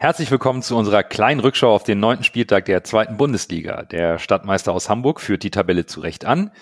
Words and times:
Herzlich 0.00 0.30
willkommen 0.30 0.62
zu 0.62 0.76
unserer 0.76 1.02
kleinen 1.02 1.40
Rückschau 1.40 1.74
auf 1.74 1.82
den 1.82 1.98
neunten 1.98 2.22
Spieltag 2.22 2.66
der 2.66 2.84
zweiten 2.84 3.16
Bundesliga. 3.16 3.82
Der 3.82 4.20
Stadtmeister 4.20 4.72
aus 4.72 4.88
Hamburg 4.88 5.20
führt 5.20 5.42
die 5.42 5.50
Tabelle 5.50 5.86
zurecht 5.86 6.24
an. 6.24 6.52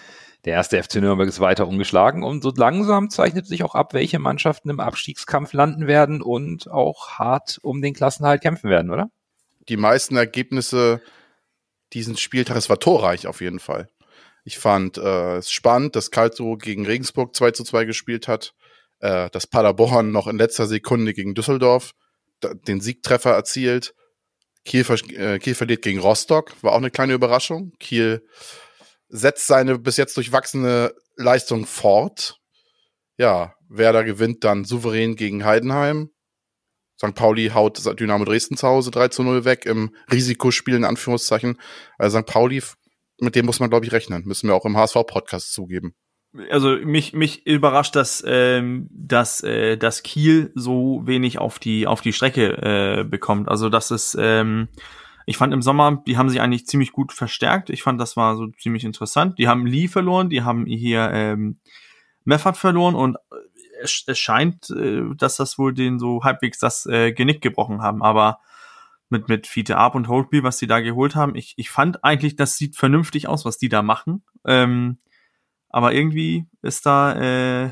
Der 0.46 0.54
erste 0.54 0.82
FC 0.82 0.94
Nürnberg 1.02 1.28
ist 1.28 1.38
weiter 1.38 1.68
ungeschlagen 1.68 2.22
und 2.22 2.42
so 2.42 2.50
langsam 2.56 3.10
zeichnet 3.10 3.46
sich 3.46 3.62
auch 3.62 3.74
ab, 3.74 3.92
welche 3.92 4.18
Mannschaften 4.18 4.70
im 4.70 4.80
Abstiegskampf 4.80 5.52
landen 5.52 5.86
werden 5.86 6.22
und 6.22 6.70
auch 6.70 7.18
hart 7.18 7.58
um 7.60 7.82
den 7.82 7.92
Klassenhalt 7.92 8.40
kämpfen 8.40 8.70
werden, 8.70 8.90
oder? 8.90 9.10
Die 9.68 9.76
meisten 9.76 10.16
Ergebnisse 10.16 11.02
diesen 11.92 12.16
Spieltags 12.16 12.70
war 12.70 12.78
torreich 12.78 13.26
auf 13.26 13.42
jeden 13.42 13.58
Fall. 13.58 13.90
Ich 14.44 14.58
fand 14.58 14.96
äh, 14.96 15.36
es 15.36 15.50
spannend, 15.50 15.94
dass 15.94 16.10
Karlsruhe 16.10 16.56
gegen 16.56 16.86
Regensburg 16.86 17.36
2 17.36 17.50
zu 17.50 17.64
2 17.64 17.84
gespielt 17.84 18.28
hat, 18.28 18.54
äh, 19.00 19.28
dass 19.28 19.46
Paderborn 19.46 20.10
noch 20.10 20.26
in 20.26 20.38
letzter 20.38 20.66
Sekunde 20.66 21.12
gegen 21.12 21.34
Düsseldorf 21.34 21.92
den 22.42 22.80
Siegtreffer 22.80 23.32
erzielt. 23.32 23.94
Kiel, 24.64 24.84
äh, 25.14 25.38
Kiel 25.38 25.54
verliert 25.54 25.82
gegen 25.82 26.00
Rostock, 26.00 26.52
war 26.62 26.72
auch 26.72 26.78
eine 26.78 26.90
kleine 26.90 27.14
Überraschung. 27.14 27.72
Kiel 27.78 28.26
setzt 29.08 29.46
seine 29.46 29.78
bis 29.78 29.96
jetzt 29.96 30.16
durchwachsene 30.16 30.92
Leistung 31.16 31.66
fort. 31.66 32.38
Ja, 33.16 33.54
Werder 33.68 34.04
gewinnt 34.04 34.44
dann 34.44 34.64
souverän 34.64 35.16
gegen 35.16 35.44
Heidenheim. 35.44 36.10
St. 36.98 37.14
Pauli 37.14 37.50
haut 37.50 37.80
Dynamo 38.00 38.24
Dresden 38.24 38.56
zu 38.56 38.66
Hause 38.66 38.90
3 38.90 39.08
zu 39.08 39.22
0 39.22 39.44
weg 39.44 39.66
im 39.66 39.94
Risikospiel 40.10 40.74
in 40.74 40.84
Anführungszeichen. 40.84 41.60
Also 41.98 42.18
St. 42.18 42.26
Pauli, 42.26 42.62
mit 43.20 43.34
dem 43.34 43.46
muss 43.46 43.60
man, 43.60 43.70
glaube 43.70 43.86
ich, 43.86 43.92
rechnen. 43.92 44.24
Müssen 44.24 44.48
wir 44.48 44.54
auch 44.54 44.64
im 44.64 44.76
HSV-Podcast 44.76 45.52
zugeben 45.52 45.94
also 46.50 46.76
mich 46.76 47.12
mich 47.12 47.46
überrascht, 47.46 47.96
dass 47.96 48.22
ähm, 48.26 48.88
dass 48.90 49.42
äh, 49.42 49.76
dass 49.76 50.02
Kiel 50.02 50.52
so 50.54 51.02
wenig 51.04 51.38
auf 51.38 51.58
die 51.58 51.86
auf 51.86 52.00
die 52.00 52.12
Strecke 52.12 53.00
äh, 53.00 53.04
bekommt. 53.04 53.48
Also 53.48 53.68
das 53.68 53.90
ist 53.90 54.16
ähm, 54.18 54.68
ich 55.26 55.36
fand 55.36 55.52
im 55.52 55.62
Sommer, 55.62 56.02
die 56.06 56.16
haben 56.16 56.30
sich 56.30 56.40
eigentlich 56.40 56.66
ziemlich 56.66 56.92
gut 56.92 57.12
verstärkt. 57.12 57.68
Ich 57.68 57.82
fand, 57.82 58.00
das 58.00 58.16
war 58.16 58.36
so 58.36 58.46
ziemlich 58.46 58.84
interessant. 58.84 59.38
Die 59.38 59.48
haben 59.48 59.66
Lee 59.66 59.88
verloren, 59.88 60.30
die 60.30 60.42
haben 60.42 60.66
hier 60.66 61.10
ähm, 61.12 61.58
Meffert 62.24 62.56
verloren 62.56 62.94
und 62.94 63.16
es, 63.82 64.04
es 64.06 64.18
scheint, 64.18 64.70
äh, 64.70 65.02
dass 65.16 65.36
das 65.36 65.58
wohl 65.58 65.74
den 65.74 65.98
so 65.98 66.22
halbwegs 66.22 66.58
das 66.58 66.86
äh, 66.86 67.12
Genick 67.12 67.42
gebrochen 67.42 67.82
haben. 67.82 68.02
Aber 68.02 68.38
mit 69.08 69.28
mit 69.28 69.46
Fiete 69.48 69.76
Arp 69.76 69.96
und 69.96 70.08
Holtby, 70.08 70.44
was 70.44 70.58
die 70.58 70.68
da 70.68 70.80
geholt 70.80 71.16
haben, 71.16 71.34
ich, 71.34 71.54
ich 71.56 71.70
fand 71.70 72.04
eigentlich, 72.04 72.36
das 72.36 72.56
sieht 72.56 72.76
vernünftig 72.76 73.26
aus, 73.28 73.44
was 73.44 73.58
die 73.58 73.68
da 73.68 73.82
machen. 73.82 74.24
Ähm, 74.44 74.98
aber 75.76 75.92
irgendwie 75.92 76.46
ist 76.62 76.86
da, 76.86 77.66
äh, 77.66 77.70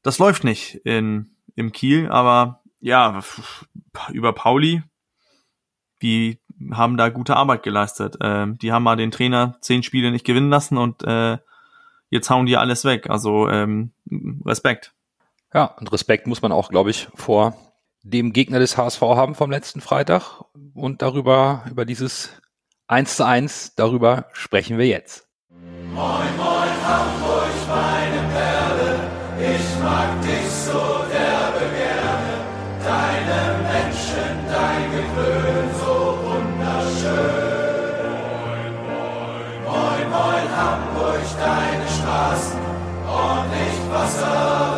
das 0.00 0.18
läuft 0.18 0.42
nicht 0.42 0.76
in, 0.86 1.36
im 1.54 1.70
Kiel, 1.70 2.08
aber 2.08 2.62
ja, 2.80 3.20
über 4.10 4.32
Pauli, 4.32 4.82
die 6.00 6.40
haben 6.72 6.96
da 6.96 7.10
gute 7.10 7.36
Arbeit 7.36 7.62
geleistet. 7.62 8.16
Ähm, 8.22 8.56
die 8.56 8.72
haben 8.72 8.84
mal 8.84 8.96
den 8.96 9.10
Trainer 9.10 9.58
zehn 9.60 9.82
Spiele 9.82 10.12
nicht 10.12 10.24
gewinnen 10.24 10.48
lassen 10.48 10.78
und 10.78 11.02
äh, 11.02 11.36
jetzt 12.08 12.30
hauen 12.30 12.46
die 12.46 12.56
alles 12.56 12.86
weg. 12.86 13.10
Also 13.10 13.50
ähm, 13.50 13.92
Respekt. 14.46 14.94
Ja, 15.52 15.66
und 15.78 15.92
Respekt 15.92 16.26
muss 16.26 16.40
man 16.40 16.52
auch, 16.52 16.70
glaube 16.70 16.88
ich, 16.88 17.08
vor 17.14 17.54
dem 18.02 18.32
Gegner 18.32 18.60
des 18.60 18.78
HSV 18.78 19.02
haben 19.02 19.34
vom 19.34 19.50
letzten 19.50 19.82
Freitag. 19.82 20.42
Und 20.72 21.02
darüber, 21.02 21.66
über 21.70 21.84
dieses 21.84 22.30
1 22.86 23.16
zu 23.16 23.26
1, 23.26 23.74
darüber 23.74 24.30
sprechen 24.32 24.78
wir 24.78 24.86
jetzt. 24.86 25.23
Moin, 25.72 26.36
moin, 26.36 26.74
Hamburg, 26.86 27.54
meine 27.68 28.20
Perle, 28.34 29.00
ich 29.40 29.80
mag 29.82 30.20
dich 30.20 30.46
so 30.50 31.06
derbe 31.10 31.64
gerne. 31.72 32.34
Deine 32.84 33.40
Menschen, 33.62 34.44
dein 34.46 34.84
Geklön, 34.92 35.66
so 35.80 36.18
wunderschön. 36.22 37.64
Moin, 39.64 40.06
moin, 40.10 40.46
Hamburg, 40.54 41.24
deine 41.40 41.88
Straßen, 41.88 42.60
ordentlich 43.08 43.76
Wasser, 43.90 44.73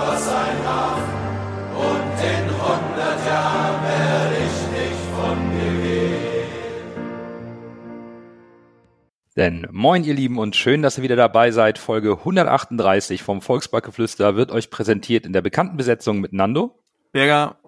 Denn 9.36 9.66
moin 9.70 10.02
ihr 10.02 10.14
Lieben 10.14 10.38
und 10.38 10.56
schön, 10.56 10.80
dass 10.80 10.96
ihr 10.96 11.04
wieder 11.04 11.14
dabei 11.14 11.50
seid. 11.50 11.76
Folge 11.76 12.12
138 12.12 13.22
vom 13.22 13.42
Volksbackgeflüster 13.42 14.34
wird 14.34 14.50
euch 14.50 14.70
präsentiert 14.70 15.26
in 15.26 15.34
der 15.34 15.42
bekannten 15.42 15.76
Besetzung 15.76 16.20
mit 16.20 16.32
Nando, 16.32 16.82
Berger 17.12 17.58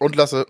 und 0.00 0.16
Lasse. 0.16 0.46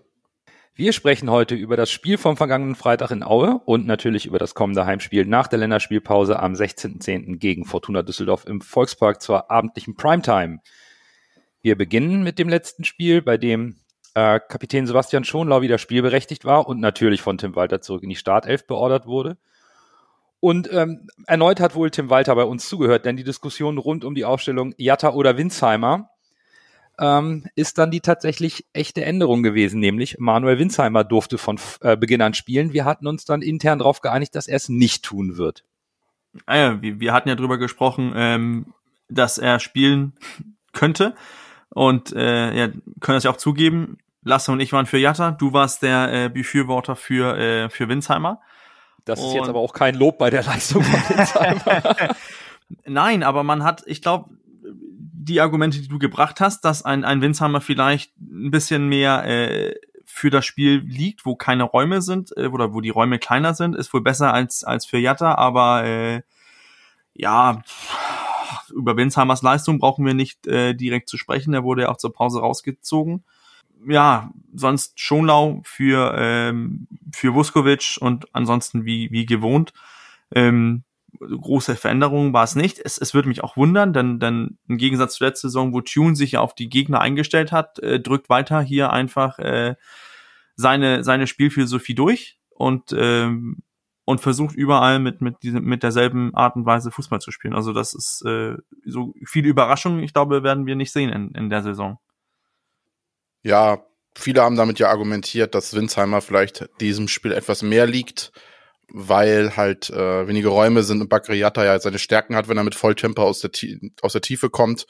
Wir 0.75 0.95
sprechen 0.95 1.29
heute 1.29 1.55
über 1.55 1.77
das 1.77 1.91
Spiel 1.91 2.17
vom 2.17 2.39
vergangenen 2.39 2.77
Freitag 2.77 3.11
in 3.11 3.23
Aue 3.23 3.61
und 3.67 3.87
natürlich 3.87 4.25
über 4.25 4.39
das 4.39 4.55
kommende 4.55 4.87
Heimspiel 4.87 5.27
nach 5.27 5.49
der 5.49 5.59
Länderspielpause 5.59 6.39
am 6.39 6.55
16.10. 6.55 7.37
gegen 7.37 7.67
Fortuna 7.67 8.03
Düsseldorf 8.03 8.47
im 8.47 8.63
Volkspark 8.63 9.21
zur 9.21 9.51
abendlichen 9.51 9.97
Primetime. 9.97 10.61
Wir 11.61 11.77
beginnen 11.77 12.23
mit 12.23 12.39
dem 12.39 12.49
letzten 12.49 12.85
Spiel, 12.85 13.21
bei 13.21 13.37
dem 13.37 13.81
äh, 14.15 14.41
Kapitän 14.41 14.87
Sebastian 14.87 15.25
Schonlau 15.25 15.61
wieder 15.61 15.77
spielberechtigt 15.77 16.47
war 16.47 16.69
und 16.69 16.81
natürlich 16.81 17.21
von 17.21 17.37
Tim 17.37 17.55
Walter 17.55 17.83
zurück 17.83 18.03
in 18.03 18.09
die 18.09 18.17
Startelf 18.17 18.67
beordert 18.67 19.05
wurde. 19.05 19.37
Und 20.41 20.73
ähm, 20.73 21.09
erneut 21.27 21.61
hat 21.61 21.75
wohl 21.75 21.91
Tim 21.91 22.11
Walter 22.11 22.35
bei 22.35 22.45
uns 22.45 22.69
zugehört, 22.69 23.05
denn 23.05 23.17
die 23.17 23.25
Diskussion 23.25 23.79
rund 23.79 24.05
um 24.05 24.15
die 24.15 24.25
Aufstellung 24.25 24.73
Jatta 24.77 25.11
oder 25.11 25.37
Winsheimer 25.37 26.11
ähm, 27.01 27.45
ist 27.55 27.79
dann 27.79 27.91
die 27.91 28.01
tatsächlich 28.01 28.67
echte 28.73 29.05
Änderung 29.05 29.43
gewesen, 29.43 29.81
nämlich 29.81 30.19
Manuel 30.19 30.59
Winsheimer 30.59 31.05
durfte 31.05 31.39
von 31.39 31.59
äh, 31.81 31.97
Beginn 31.97 32.23
an 32.23 32.35
spielen. 32.35 32.73
Wir 32.73 32.85
hatten 32.85 33.07
uns 33.07 33.25
dann 33.25 33.43
intern 33.43 33.79
darauf 33.79 34.01
geeinigt, 34.01 34.35
dass 34.35 34.47
er 34.47 34.57
es 34.57 34.69
nicht 34.69 35.05
tun 35.05 35.37
wird. 35.37 35.65
Ah 36.47 36.57
ja, 36.57 36.83
wir, 36.83 37.01
wir 37.01 37.13
hatten 37.13 37.29
ja 37.29 37.35
drüber 37.35 37.59
gesprochen, 37.59 38.13
ähm, 38.15 38.75
dass 39.09 39.39
er 39.39 39.61
spielen 39.61 40.13
könnte 40.73 41.15
und 41.71 42.13
äh, 42.13 42.57
ja, 42.57 42.69
können 43.01 43.17
das 43.17 43.25
ja 43.25 43.31
auch 43.31 43.37
zugeben. 43.37 43.99
Lasse 44.23 44.53
und 44.53 44.61
ich 44.61 44.73
waren 44.73 44.87
für 44.87 44.99
Jatta, 44.99 45.31
du 45.31 45.53
warst 45.53 45.83
der 45.83 46.13
äh, 46.13 46.29
Befürworter 46.29 46.97
für, 46.97 47.39
äh, 47.39 47.71
für 47.71 47.89
Winsheimer. 47.89 48.41
Das 49.09 49.21
ist 49.21 49.33
jetzt 49.33 49.49
aber 49.49 49.61
auch 49.61 49.73
kein 49.73 49.95
Lob 49.95 50.19
bei 50.19 50.29
der 50.29 50.43
Leistung 50.43 50.83
von 50.83 51.17
Winsheimer. 51.17 52.15
Nein, 52.85 53.23
aber 53.23 53.43
man 53.43 53.65
hat, 53.65 53.83
ich 53.87 54.03
glaube, 54.03 54.29
die 54.71 55.41
Argumente, 55.41 55.81
die 55.81 55.89
du 55.89 55.99
gebracht 55.99 56.41
hast, 56.41 56.65
dass 56.65 56.85
ein, 56.85 57.05
ein 57.05 57.23
Winsheimer 57.23 57.63
vielleicht 57.63 58.17
ein 58.19 58.51
bisschen 58.51 58.89
mehr 58.89 59.25
äh, 59.25 59.75
für 60.05 60.29
das 60.29 60.45
Spiel 60.45 60.83
liegt, 60.85 61.25
wo 61.25 61.37
keine 61.37 61.65
Räume 61.65 62.03
sind 62.03 62.37
äh, 62.37 62.49
oder 62.49 62.75
wo 62.75 62.83
die 62.83 62.91
Räume 62.91 63.19
kleiner 63.19 63.55
sind, 63.55 63.75
ist 63.75 63.95
wohl 63.95 64.03
besser 64.03 64.35
als, 64.35 64.63
als 64.63 64.85
für 64.85 64.99
Jatta, 64.99 65.35
aber 65.37 65.85
äh, 65.85 66.23
ja, 67.15 67.63
über 68.75 68.97
Winsheimers 68.97 69.41
Leistung 69.41 69.79
brauchen 69.79 70.05
wir 70.05 70.15
nicht 70.15 70.47
äh, 70.47 70.75
direkt 70.75 71.09
zu 71.09 71.17
sprechen. 71.17 71.55
Er 71.55 71.65
wurde 71.65 71.83
ja 71.83 71.89
auch 71.89 71.97
zur 71.97 72.13
Pause 72.13 72.41
rausgezogen 72.41 73.25
ja, 73.87 74.31
sonst 74.55 75.01
Schonlau 75.01 75.61
für, 75.65 76.15
ähm, 76.17 76.89
für 77.13 77.35
Vuskovic 77.35 77.99
und 78.01 78.27
ansonsten 78.35 78.85
wie, 78.85 79.11
wie 79.11 79.27
gewohnt. 79.27 79.73
Ähm, 80.35 80.85
große 81.19 81.77
Veränderungen 81.77 82.33
war 82.33 82.45
es 82.45 82.55
nicht. 82.55 82.79
Es, 82.79 82.99
es 82.99 83.15
würde 83.15 83.29
mich 83.29 83.43
auch 83.43 83.57
wundern, 83.57 83.93
denn, 83.93 84.19
denn 84.21 84.59
im 84.69 84.79
Gegensatz 84.79 85.15
zur 85.15 85.27
letzten 85.27 85.49
Saison, 85.49 85.73
wo 85.73 85.81
Tune 85.81 86.17
sich 86.17 86.33
ja 86.33 86.41
auf 86.41 86.55
die 86.55 86.69
Gegner 86.69 87.01
eingestellt 87.01 87.53
hat, 87.53 87.79
äh, 87.81 88.01
drückt 88.01 88.29
weiter 88.29 88.61
hier 88.61 88.93
einfach 88.93 89.39
äh, 89.39 89.77
seine, 90.55 91.05
seine 91.05 91.27
Spielphilosophie 91.27 91.95
durch 91.95 92.39
und, 92.51 92.95
ähm, 92.97 93.63
und 94.05 94.21
versucht 94.21 94.55
überall 94.55 94.99
mit, 94.99 95.21
mit, 95.21 95.43
diesem, 95.43 95.65
mit 95.65 95.83
derselben 95.83 96.35
Art 96.35 96.57
und 96.57 96.67
Weise 96.67 96.91
Fußball 96.91 97.21
zu 97.21 97.31
spielen. 97.31 97.55
Also 97.55 97.73
das 97.73 97.95
ist 97.95 98.25
äh, 98.25 98.57
so 98.85 99.15
viele 99.25 99.49
Überraschungen, 99.49 100.03
ich 100.03 100.13
glaube, 100.13 100.43
werden 100.43 100.67
wir 100.67 100.77
nicht 100.77 100.93
sehen 100.93 101.11
in, 101.11 101.31
in 101.33 101.51
der 101.51 101.63
Saison. 101.63 101.99
Ja, 103.43 103.85
viele 104.17 104.43
haben 104.43 104.57
damit 104.57 104.79
ja 104.79 104.89
argumentiert, 104.89 105.55
dass 105.55 105.75
Winsheimer 105.75 106.21
vielleicht 106.21 106.69
diesem 106.81 107.09
Spiel 107.09 107.33
etwas 107.33 107.63
mehr 107.63 107.87
liegt, 107.87 108.33
weil 108.89 109.57
halt 109.57 109.91
äh, 109.91 110.27
wenige 110.27 110.49
Räume 110.49 110.83
sind 110.83 111.01
und 111.01 111.09
Bakriata 111.09 111.65
ja 111.65 111.79
seine 111.79 111.99
Stärken 111.99 112.35
hat, 112.37 112.49
wenn 112.49 112.57
er 112.57 112.65
mit 112.65 112.75
Volltempo 112.75 113.23
aus 113.23 113.41
der, 113.41 113.51
aus 114.03 114.13
der 114.13 114.23
Tiefe 114.23 114.51
kommt. 114.51 114.87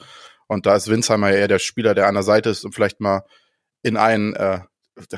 Und 0.47 0.65
da 0.65 0.75
ist 0.75 0.87
Winsheimer 0.89 1.29
ja 1.29 1.37
eher 1.37 1.47
der 1.47 1.59
Spieler, 1.59 1.93
der 1.93 2.07
an 2.07 2.15
der 2.15 2.23
Seite 2.23 2.49
ist 2.49 2.65
und 2.65 2.73
vielleicht 2.73 2.99
mal 3.01 3.23
in 3.83 3.97
ein 3.97 4.33
äh, 4.35 4.61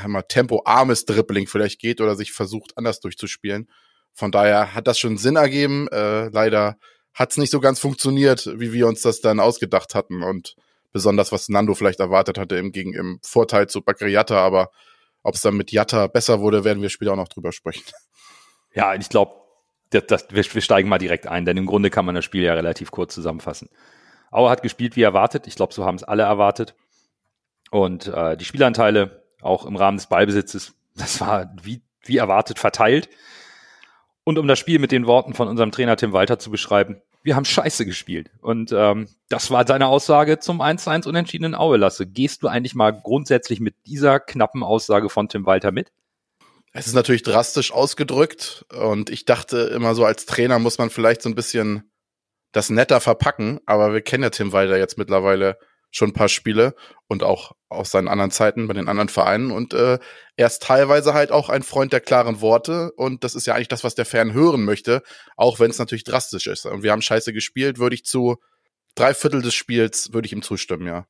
mal 0.07 0.23
tempoarmes 0.23 1.05
Dribbling 1.05 1.47
vielleicht 1.47 1.79
geht 1.79 2.01
oder 2.01 2.15
sich 2.15 2.31
versucht, 2.33 2.77
anders 2.77 2.99
durchzuspielen. 2.99 3.69
Von 4.13 4.31
daher 4.31 4.73
hat 4.73 4.87
das 4.87 4.99
schon 4.99 5.17
Sinn 5.17 5.37
ergeben. 5.37 5.87
Äh, 5.87 6.29
leider 6.29 6.77
hat 7.13 7.31
es 7.31 7.37
nicht 7.37 7.51
so 7.51 7.59
ganz 7.59 7.79
funktioniert, 7.79 8.49
wie 8.57 8.73
wir 8.73 8.87
uns 8.87 9.01
das 9.01 9.21
dann 9.21 9.39
ausgedacht 9.39 9.95
hatten. 9.95 10.23
Und 10.23 10.55
besonders 10.91 11.31
was 11.31 11.49
Nando 11.49 11.73
vielleicht 11.73 11.99
erwartet 11.99 12.37
hatte 12.37 12.55
im, 12.57 12.71
gegen, 12.71 12.93
im 12.93 13.19
Vorteil 13.23 13.67
zu 13.67 13.81
Bakary 13.81 14.11
Yatta, 14.11 14.37
aber 14.37 14.71
ob 15.23 15.35
es 15.35 15.41
dann 15.41 15.55
mit 15.55 15.71
Yatta 15.71 16.07
besser 16.07 16.41
wurde, 16.41 16.63
werden 16.63 16.81
wir 16.81 16.89
später 16.89 17.13
auch 17.13 17.17
noch 17.17 17.27
drüber 17.27 17.51
sprechen. 17.51 17.83
Ja, 18.73 18.95
ich 18.95 19.09
glaube, 19.09 19.33
das, 19.91 20.05
das, 20.07 20.27
wir, 20.29 20.43
wir 20.43 20.61
steigen 20.61 20.89
mal 20.89 20.97
direkt 20.97 21.27
ein, 21.27 21.45
denn 21.45 21.57
im 21.57 21.65
Grunde 21.65 21.89
kann 21.89 22.05
man 22.05 22.15
das 22.15 22.25
Spiel 22.25 22.43
ja 22.43 22.53
relativ 22.53 22.91
kurz 22.91 23.13
zusammenfassen. 23.13 23.69
Auer 24.31 24.49
hat 24.49 24.63
gespielt 24.63 24.95
wie 24.95 25.01
erwartet. 25.01 25.45
Ich 25.47 25.55
glaube, 25.55 25.73
so 25.73 25.85
haben 25.85 25.95
es 25.95 26.03
alle 26.03 26.23
erwartet. 26.23 26.75
Und 27.69 28.07
äh, 28.07 28.37
die 28.37 28.45
Spielanteile 28.45 29.25
auch 29.41 29.65
im 29.65 29.75
Rahmen 29.75 29.97
des 29.97 30.07
Ballbesitzes 30.07 30.73
das 30.95 31.21
war 31.21 31.53
wie, 31.61 31.81
wie 32.03 32.17
erwartet 32.17 32.59
verteilt. 32.59 33.09
Und 34.23 34.37
um 34.37 34.47
das 34.47 34.59
Spiel 34.59 34.79
mit 34.79 34.91
den 34.91 35.07
Worten 35.07 35.33
von 35.33 35.47
unserem 35.47 35.71
Trainer 35.71 35.95
Tim 35.95 36.13
Walter 36.13 36.37
zu 36.37 36.51
beschreiben, 36.51 37.01
wir 37.23 37.35
haben 37.35 37.45
scheiße 37.45 37.85
gespielt. 37.85 38.31
Und 38.41 38.71
ähm, 38.75 39.07
das 39.29 39.51
war 39.51 39.65
seine 39.67 39.87
Aussage 39.87 40.39
zum 40.39 40.61
1-1 40.61 41.07
unentschiedenen 41.07 41.55
Aue 41.55 41.77
Lasse. 41.77 42.07
Gehst 42.07 42.43
du 42.43 42.47
eigentlich 42.47 42.75
mal 42.75 42.91
grundsätzlich 42.91 43.59
mit 43.59 43.75
dieser 43.85 44.19
knappen 44.19 44.63
Aussage 44.63 45.09
von 45.09 45.29
Tim 45.29 45.45
Walter 45.45 45.71
mit? 45.71 45.91
Es 46.73 46.87
ist 46.87 46.93
natürlich 46.93 47.23
drastisch 47.23 47.73
ausgedrückt 47.73 48.65
und 48.71 49.09
ich 49.09 49.25
dachte 49.25 49.57
immer 49.75 49.93
so, 49.93 50.05
als 50.05 50.25
Trainer 50.25 50.57
muss 50.57 50.77
man 50.77 50.89
vielleicht 50.89 51.21
so 51.21 51.29
ein 51.29 51.35
bisschen 51.35 51.91
das 52.53 52.69
netter 52.69 53.01
verpacken, 53.01 53.59
aber 53.65 53.93
wir 53.93 54.01
kennen 54.01 54.23
ja 54.23 54.29
Tim 54.29 54.53
Walter 54.53 54.77
jetzt 54.77 54.97
mittlerweile 54.97 55.57
schon 55.91 56.09
ein 56.09 56.13
paar 56.13 56.29
Spiele 56.29 56.73
und 57.07 57.23
auch 57.23 57.51
aus 57.69 57.91
seinen 57.91 58.07
anderen 58.07 58.31
Zeiten 58.31 58.67
bei 58.67 58.73
den 58.73 58.87
anderen 58.87 59.09
Vereinen 59.09 59.51
und 59.51 59.73
äh, 59.73 59.99
er 60.37 60.47
ist 60.47 60.63
teilweise 60.63 61.13
halt 61.13 61.31
auch 61.31 61.49
ein 61.49 61.63
Freund 61.63 61.93
der 61.93 61.99
klaren 61.99 62.41
Worte 62.41 62.91
und 62.93 63.23
das 63.23 63.35
ist 63.35 63.45
ja 63.45 63.53
eigentlich 63.53 63.67
das, 63.67 63.83
was 63.83 63.95
der 63.95 64.05
Fan 64.05 64.33
hören 64.33 64.63
möchte, 64.63 65.03
auch 65.35 65.59
wenn 65.59 65.69
es 65.69 65.79
natürlich 65.79 66.05
drastisch 66.05 66.47
ist. 66.47 66.65
Und 66.65 66.83
wir 66.83 66.91
haben 66.91 67.01
scheiße 67.01 67.33
gespielt, 67.33 67.77
würde 67.77 67.95
ich 67.95 68.05
zu 68.05 68.37
drei 68.95 69.13
Viertel 69.13 69.41
des 69.41 69.53
Spiels, 69.53 70.13
würde 70.13 70.25
ich 70.25 70.33
ihm 70.33 70.41
zustimmen, 70.41 70.87
ja. 70.87 71.05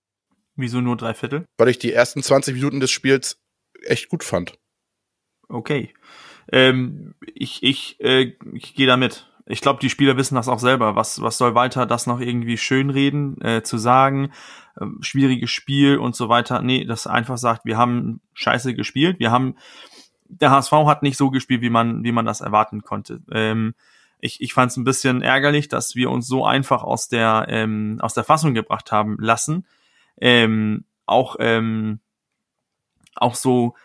Wieso 0.56 0.82
nur 0.82 0.98
drei 0.98 1.14
Viertel? 1.14 1.46
Weil 1.58 1.70
ich 1.70 1.80
die 1.80 1.94
ersten 1.94 2.22
20 2.22 2.56
Minuten 2.56 2.80
des 2.80 2.92
Spiels 2.92 3.40
echt 3.84 4.10
gut 4.10 4.24
fand. 4.24 4.58
Okay. 5.48 5.94
Ähm, 6.52 7.16
ich 7.34 7.64
ich, 7.64 8.00
äh, 8.00 8.34
ich 8.54 8.76
gehe 8.76 8.88
damit. 8.88 9.31
Ich 9.52 9.62
glaube, 9.62 9.80
die 9.82 9.90
Spieler 9.90 10.16
wissen 10.16 10.36
das 10.36 10.48
auch 10.48 10.60
selber. 10.60 10.96
Was, 10.96 11.22
was 11.22 11.38
soll 11.38 11.56
Walter 11.56 11.86
das 11.86 12.08
noch 12.08 12.22
irgendwie 12.22 12.58
schönreden, 12.58 13.40
äh, 13.42 13.64
zu 13.64 13.78
sagen? 13.78 14.32
Äh, 14.80 14.86
schwieriges 15.02 15.52
Spiel 15.52 15.98
und 15.98 16.16
so 16.16 16.30
weiter. 16.30 16.62
Nee, 16.62 16.86
das 16.86 17.06
einfach 17.06 17.38
sagt, 17.38 17.66
wir 17.66 17.78
haben 17.78 18.22
scheiße 18.34 18.74
gespielt. 18.74 19.20
Wir 19.20 19.30
haben, 19.30 19.58
der 20.30 20.52
HSV 20.52 20.72
hat 20.72 21.04
nicht 21.04 21.18
so 21.18 21.32
gespielt, 21.32 21.62
wie 21.62 21.70
man, 21.70 22.04
wie 22.06 22.14
man 22.14 22.26
das 22.26 22.40
erwarten 22.40 22.82
konnte. 22.82 23.22
Ähm, 23.30 23.74
ich, 24.20 24.40
ich 24.40 24.54
fand 24.54 24.72
es 24.72 24.78
ein 24.78 24.86
bisschen 24.86 25.22
ärgerlich, 25.22 25.68
dass 25.68 25.96
wir 25.96 26.12
uns 26.12 26.28
so 26.28 26.46
einfach 26.46 26.84
aus 26.84 27.10
der, 27.10 27.48
ähm, 27.50 27.98
aus 28.02 28.14
der 28.14 28.24
Fassung 28.24 28.54
gebracht 28.54 28.94
haben 28.94 29.18
lassen. 29.20 29.66
Ähm, 30.22 30.86
auch, 31.06 31.36
ähm, 31.40 32.00
auch 33.16 33.36
so, 33.36 33.76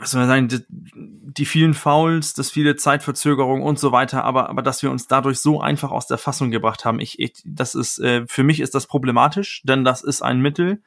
was 0.00 0.10
soll 0.10 0.20
man 0.20 0.28
sagen, 0.28 0.48
die, 0.48 0.64
die 0.68 1.44
vielen 1.44 1.74
Fouls, 1.74 2.34
das 2.34 2.50
viele 2.50 2.76
Zeitverzögerung 2.76 3.62
und 3.62 3.78
so 3.78 3.92
weiter, 3.92 4.24
aber, 4.24 4.48
aber 4.48 4.62
dass 4.62 4.82
wir 4.82 4.90
uns 4.90 5.06
dadurch 5.06 5.38
so 5.38 5.60
einfach 5.60 5.90
aus 5.90 6.06
der 6.06 6.18
Fassung 6.18 6.50
gebracht 6.50 6.84
haben, 6.84 7.00
ich, 7.00 7.18
ich 7.20 7.42
das 7.44 7.74
ist, 7.74 7.98
äh, 7.98 8.26
für 8.26 8.42
mich 8.42 8.60
ist 8.60 8.74
das 8.74 8.86
problematisch, 8.86 9.62
denn 9.64 9.84
das 9.84 10.02
ist 10.02 10.22
ein 10.22 10.40
Mittel, 10.40 10.82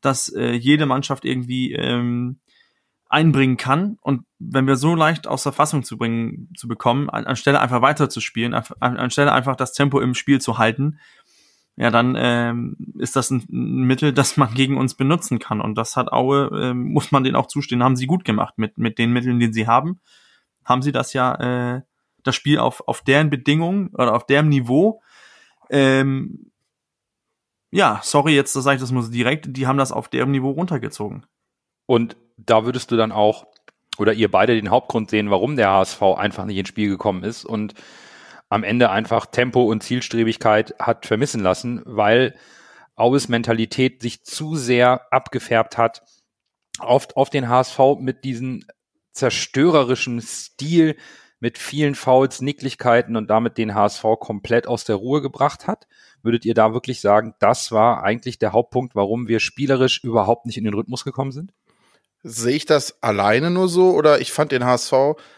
das 0.00 0.28
äh, 0.28 0.52
jede 0.52 0.86
Mannschaft 0.86 1.24
irgendwie 1.24 1.72
ähm, 1.72 2.38
einbringen 3.08 3.56
kann. 3.56 3.98
Und 4.00 4.24
wenn 4.38 4.66
wir 4.66 4.76
so 4.76 4.94
leicht 4.94 5.26
aus 5.26 5.42
der 5.42 5.52
Fassung 5.52 5.82
zu 5.82 5.96
bringen, 5.96 6.50
zu 6.56 6.68
bekommen, 6.68 7.08
an, 7.10 7.26
anstelle 7.26 7.60
einfach 7.60 7.82
weiter 7.82 8.08
zu 8.08 8.20
spielen, 8.20 8.54
an, 8.54 8.64
anstelle 8.96 9.32
einfach 9.32 9.56
das 9.56 9.72
Tempo 9.72 10.00
im 10.00 10.14
Spiel 10.14 10.40
zu 10.40 10.58
halten, 10.58 10.98
ja, 11.76 11.90
dann 11.90 12.16
ähm, 12.18 12.76
ist 12.98 13.16
das 13.16 13.30
ein, 13.30 13.44
Mittel, 13.50 14.12
das 14.14 14.38
man 14.38 14.54
gegen 14.54 14.78
uns 14.78 14.94
benutzen 14.94 15.38
kann. 15.38 15.60
Und 15.60 15.76
das 15.76 15.94
hat 15.96 16.10
Aue, 16.10 16.50
ähm, 16.58 16.84
muss 16.92 17.12
man 17.12 17.22
denen 17.22 17.36
auch 17.36 17.46
zustehen, 17.46 17.82
haben 17.82 17.96
sie 17.96 18.06
gut 18.06 18.24
gemacht 18.24 18.54
mit, 18.56 18.78
mit 18.78 18.98
den 18.98 19.12
Mitteln, 19.12 19.38
die 19.38 19.52
sie 19.52 19.66
haben. 19.66 20.00
Haben 20.64 20.82
sie 20.82 20.92
das 20.92 21.12
ja, 21.12 21.76
äh, 21.76 21.82
das 22.22 22.34
Spiel 22.34 22.58
auf, 22.58 22.86
auf 22.88 23.02
deren 23.02 23.30
Bedingungen 23.30 23.88
oder 23.88 24.14
auf 24.14 24.26
deren 24.26 24.48
Niveau. 24.48 25.02
Ähm, 25.68 26.50
ja, 27.70 28.00
sorry, 28.02 28.34
jetzt 28.34 28.54
sage 28.54 28.76
ich 28.76 28.80
das 28.80 28.92
muss 28.92 29.10
direkt, 29.10 29.56
die 29.56 29.66
haben 29.66 29.78
das 29.78 29.92
auf 29.92 30.08
deren 30.08 30.30
Niveau 30.30 30.50
runtergezogen. 30.50 31.26
Und 31.84 32.16
da 32.38 32.64
würdest 32.64 32.90
du 32.90 32.96
dann 32.96 33.12
auch, 33.12 33.46
oder 33.98 34.14
ihr 34.14 34.30
beide 34.30 34.54
den 34.54 34.70
Hauptgrund 34.70 35.10
sehen, 35.10 35.30
warum 35.30 35.56
der 35.56 35.70
HSV 35.70 36.02
einfach 36.16 36.46
nicht 36.46 36.56
ins 36.56 36.68
Spiel 36.68 36.88
gekommen 36.88 37.22
ist 37.22 37.44
und 37.44 37.74
am 38.48 38.64
Ende 38.64 38.90
einfach 38.90 39.26
Tempo 39.26 39.64
und 39.64 39.82
Zielstrebigkeit 39.82 40.74
hat 40.78 41.06
vermissen 41.06 41.40
lassen, 41.40 41.82
weil 41.84 42.34
Aues 42.94 43.28
Mentalität 43.28 44.02
sich 44.02 44.24
zu 44.24 44.56
sehr 44.56 45.12
abgefärbt 45.12 45.76
hat 45.76 46.02
auf, 46.78 47.08
auf 47.16 47.30
den 47.30 47.48
HSV 47.48 47.78
mit 47.98 48.24
diesem 48.24 48.64
zerstörerischen 49.12 50.20
Stil, 50.20 50.96
mit 51.38 51.58
vielen 51.58 51.94
Fouls, 51.94 52.40
Nicklichkeiten 52.40 53.16
und 53.16 53.28
damit 53.28 53.58
den 53.58 53.74
HSV 53.74 54.02
komplett 54.20 54.66
aus 54.66 54.84
der 54.84 54.96
Ruhe 54.96 55.20
gebracht 55.20 55.66
hat. 55.66 55.86
Würdet 56.22 56.44
ihr 56.44 56.54
da 56.54 56.72
wirklich 56.72 57.00
sagen, 57.00 57.34
das 57.38 57.72
war 57.72 58.02
eigentlich 58.02 58.38
der 58.38 58.52
Hauptpunkt, 58.52 58.94
warum 58.94 59.28
wir 59.28 59.40
spielerisch 59.40 60.02
überhaupt 60.02 60.46
nicht 60.46 60.56
in 60.56 60.64
den 60.64 60.74
Rhythmus 60.74 61.04
gekommen 61.04 61.32
sind? 61.32 61.52
Sehe 62.28 62.56
ich 62.56 62.66
das 62.66 63.00
alleine 63.02 63.50
nur 63.50 63.68
so 63.68 63.92
oder 63.92 64.20
ich 64.20 64.32
fand 64.32 64.50
den 64.50 64.64
HSV 64.64 64.92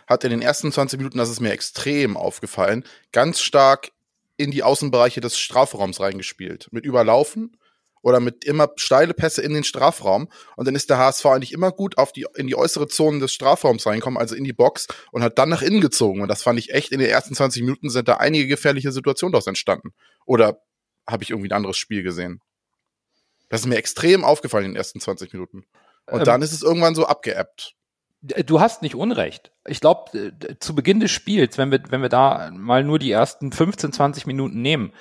hat 0.07 0.25
in 0.25 0.31
den 0.31 0.41
ersten 0.41 0.73
20 0.73 0.99
Minuten, 0.99 1.19
das 1.19 1.29
ist 1.29 1.41
mir 1.41 1.53
extrem 1.53 2.17
aufgefallen, 2.17 2.83
ganz 3.13 3.41
stark 3.41 3.91
in 4.39 4.51
die 4.51 4.63
Außenbereiche 4.63 5.21
des 5.21 5.39
Strafraums 5.39 6.01
reingespielt. 6.01 6.69
Mit 6.71 6.87
Überlaufen 6.87 7.59
oder 8.01 8.21
mit 8.21 8.47
immer 8.47 8.71
steile 8.77 9.13
Pässe 9.13 9.43
in 9.43 9.53
den 9.53 9.65
Strafraum. 9.65 10.29
Und 10.57 10.67
dann 10.67 10.75
ist 10.75 10.89
der 10.89 10.97
HSV 10.97 11.27
eigentlich 11.27 11.53
immer 11.53 11.73
gut 11.73 11.99
auf 11.99 12.13
die, 12.13 12.25
in 12.37 12.47
die 12.47 12.57
äußere 12.57 12.89
Zone 12.89 13.19
des 13.19 13.35
Strafraums 13.35 13.85
reinkommen, 13.85 14.19
also 14.19 14.35
in 14.35 14.45
die 14.45 14.55
Box 14.55 14.87
und 15.13 15.23
hat 15.23 15.39
dann 15.39 15.51
nach 15.51 15.61
innen 15.61 15.83
gezogen. 15.83 16.23
Und 16.23 16.29
das 16.29 16.43
fand 16.43 16.59
ich 16.59 16.73
echt, 16.73 16.93
in 16.93 17.01
den 17.01 17.11
ersten 17.11 17.35
20 17.35 17.65
Minuten 17.65 17.91
sind 17.91 18.09
da 18.09 18.15
einige 18.15 18.47
gefährliche 18.47 18.93
Situationen 18.93 19.33
daraus 19.33 19.47
entstanden. 19.47 19.93
Oder 20.25 20.63
habe 21.07 21.23
ich 21.23 21.31
irgendwie 21.31 21.51
ein 21.51 21.57
anderes 21.57 21.77
Spiel 21.77 22.03
gesehen? 22.03 22.41
Das 23.51 23.61
ist 23.61 23.67
mir 23.67 23.77
extrem 23.77 24.25
aufgefallen 24.25 24.65
in 24.65 24.71
den 24.73 24.77
ersten 24.77 25.01
20 25.01 25.35
Minuten. 25.35 25.67
Und 26.11 26.21
ähm, 26.21 26.25
dann 26.25 26.43
ist 26.43 26.53
es 26.53 26.63
irgendwann 26.63 26.95
so 26.95 27.07
abgeappt. 27.07 27.75
Du 28.21 28.61
hast 28.61 28.83
nicht 28.83 28.97
Unrecht. 28.97 29.53
Ich 29.67 29.81
glaube, 29.81 30.33
zu 30.59 30.75
Beginn 30.75 30.99
des 30.99 31.11
Spiels, 31.13 31.57
wenn 31.57 31.71
wir, 31.71 31.81
wenn 31.89 32.03
wir 32.03 32.09
da 32.09 32.51
mal 32.53 32.83
nur 32.83 32.99
die 32.99 33.13
ersten 33.13 33.53
15, 33.53 33.93
20 33.93 34.27
Minuten 34.27 34.61
nehmen, 34.61 34.93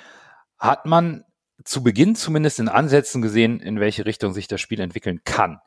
hat 0.58 0.86
man 0.86 1.24
zu 1.64 1.82
Beginn 1.82 2.14
zumindest 2.14 2.60
in 2.60 2.68
Ansätzen 2.68 3.20
gesehen, 3.20 3.60
in 3.60 3.80
welche 3.80 4.06
Richtung 4.06 4.32
sich 4.32 4.46
das 4.46 4.60
Spiel 4.60 4.80
entwickeln 4.80 5.22
kann. 5.24 5.60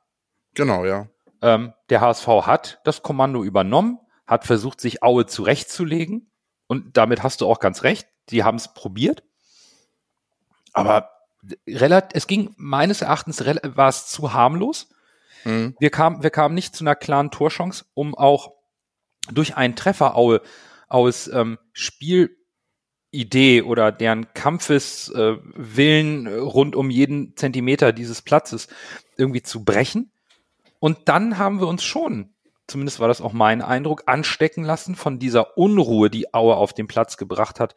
Genau, 0.53 0.85
ja. 0.85 1.07
Ähm, 1.41 1.73
der 1.89 2.01
HSV 2.01 2.27
hat 2.27 2.79
das 2.85 3.01
Kommando 3.01 3.43
übernommen, 3.43 3.99
hat 4.25 4.45
versucht, 4.45 4.79
sich 4.79 5.03
Aue 5.03 5.25
zurechtzulegen. 5.25 6.31
Und 6.67 6.95
damit 6.95 7.23
hast 7.23 7.41
du 7.41 7.47
auch 7.47 7.59
ganz 7.59 7.83
recht. 7.83 8.07
Die 8.29 8.43
haben 8.43 8.57
es 8.57 8.73
probiert. 8.73 9.23
Aber 10.71 11.09
relativ, 11.67 12.15
es 12.15 12.27
ging 12.27 12.53
meines 12.57 13.01
Erachtens 13.01 13.43
war 13.45 13.89
es 13.89 14.07
zu 14.07 14.33
harmlos. 14.33 14.89
Mhm. 15.45 15.75
Wir, 15.79 15.89
kamen, 15.89 16.23
wir 16.23 16.29
kamen 16.29 16.55
nicht 16.55 16.75
zu 16.75 16.83
einer 16.83 16.95
klaren 16.95 17.31
Torchance, 17.31 17.85
um 17.93 18.15
auch 18.15 18.53
durch 19.31 19.55
einen 19.55 19.75
Treffer 19.75 20.15
Aue 20.15 20.41
aus 20.87 21.27
ähm, 21.27 21.57
Spielidee 21.73 23.61
oder 23.61 23.91
deren 23.91 24.33
Kampfeswillen 24.33 26.25
äh, 26.27 26.33
rund 26.35 26.75
um 26.75 26.89
jeden 26.89 27.35
Zentimeter 27.35 27.93
dieses 27.93 28.21
Platzes 28.21 28.67
irgendwie 29.17 29.41
zu 29.41 29.63
brechen. 29.63 30.11
Und 30.79 31.07
dann 31.07 31.37
haben 31.37 31.59
wir 31.59 31.67
uns 31.67 31.83
schon, 31.83 32.33
zumindest 32.67 32.99
war 32.99 33.07
das 33.07 33.21
auch 33.21 33.33
mein 33.33 33.61
Eindruck, 33.61 34.03
anstecken 34.07 34.63
lassen 34.63 34.95
von 34.95 35.19
dieser 35.19 35.57
Unruhe, 35.57 36.09
die 36.09 36.33
Aue 36.33 36.55
auf 36.55 36.73
den 36.73 36.87
Platz 36.87 37.17
gebracht 37.17 37.59
hat. 37.59 37.75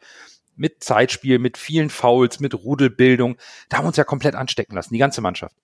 Mit 0.57 0.83
Zeitspiel, 0.83 1.37
mit 1.37 1.57
vielen 1.57 1.89
Fouls, 1.89 2.39
mit 2.39 2.53
Rudelbildung. 2.53 3.37
Da 3.69 3.77
haben 3.77 3.83
wir 3.83 3.89
uns 3.89 3.97
ja 3.97 4.05
komplett 4.05 4.35
anstecken 4.35 4.73
lassen, 4.73 4.93
die 4.93 4.99
ganze 4.99 5.21
Mannschaft. 5.21 5.55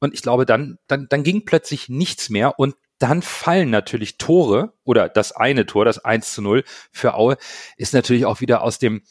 Und 0.00 0.14
ich 0.14 0.22
glaube, 0.22 0.46
dann, 0.46 0.78
dann, 0.86 1.06
dann 1.08 1.22
ging 1.22 1.44
plötzlich 1.44 1.88
nichts 1.88 2.30
mehr 2.30 2.58
und 2.58 2.74
dann 2.98 3.22
fallen 3.22 3.70
natürlich 3.70 4.18
Tore 4.18 4.74
oder 4.84 5.08
das 5.08 5.32
eine 5.32 5.66
Tor, 5.66 5.84
das 5.84 6.04
1 6.04 6.34
zu 6.34 6.42
0 6.42 6.64
für 6.92 7.14
Aue, 7.14 7.36
ist 7.76 7.94
natürlich 7.94 8.26
auch 8.26 8.40
wieder 8.40 8.62
aus 8.62 8.78
dem, 8.78 9.02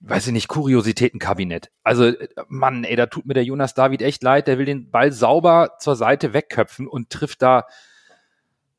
weiß 0.00 0.26
ich 0.26 0.32
nicht, 0.32 0.48
Kuriositätenkabinett. 0.48 1.70
Also, 1.82 2.12
Mann, 2.48 2.84
ey, 2.84 2.96
da 2.96 3.06
tut 3.06 3.26
mir 3.26 3.34
der 3.34 3.44
Jonas 3.44 3.74
David 3.74 4.02
echt 4.02 4.22
leid, 4.22 4.46
der 4.46 4.58
will 4.58 4.66
den 4.66 4.90
Ball 4.90 5.10
sauber 5.10 5.76
zur 5.78 5.96
Seite 5.96 6.34
wegköpfen 6.34 6.86
und 6.86 7.10
trifft 7.10 7.40
da 7.42 7.66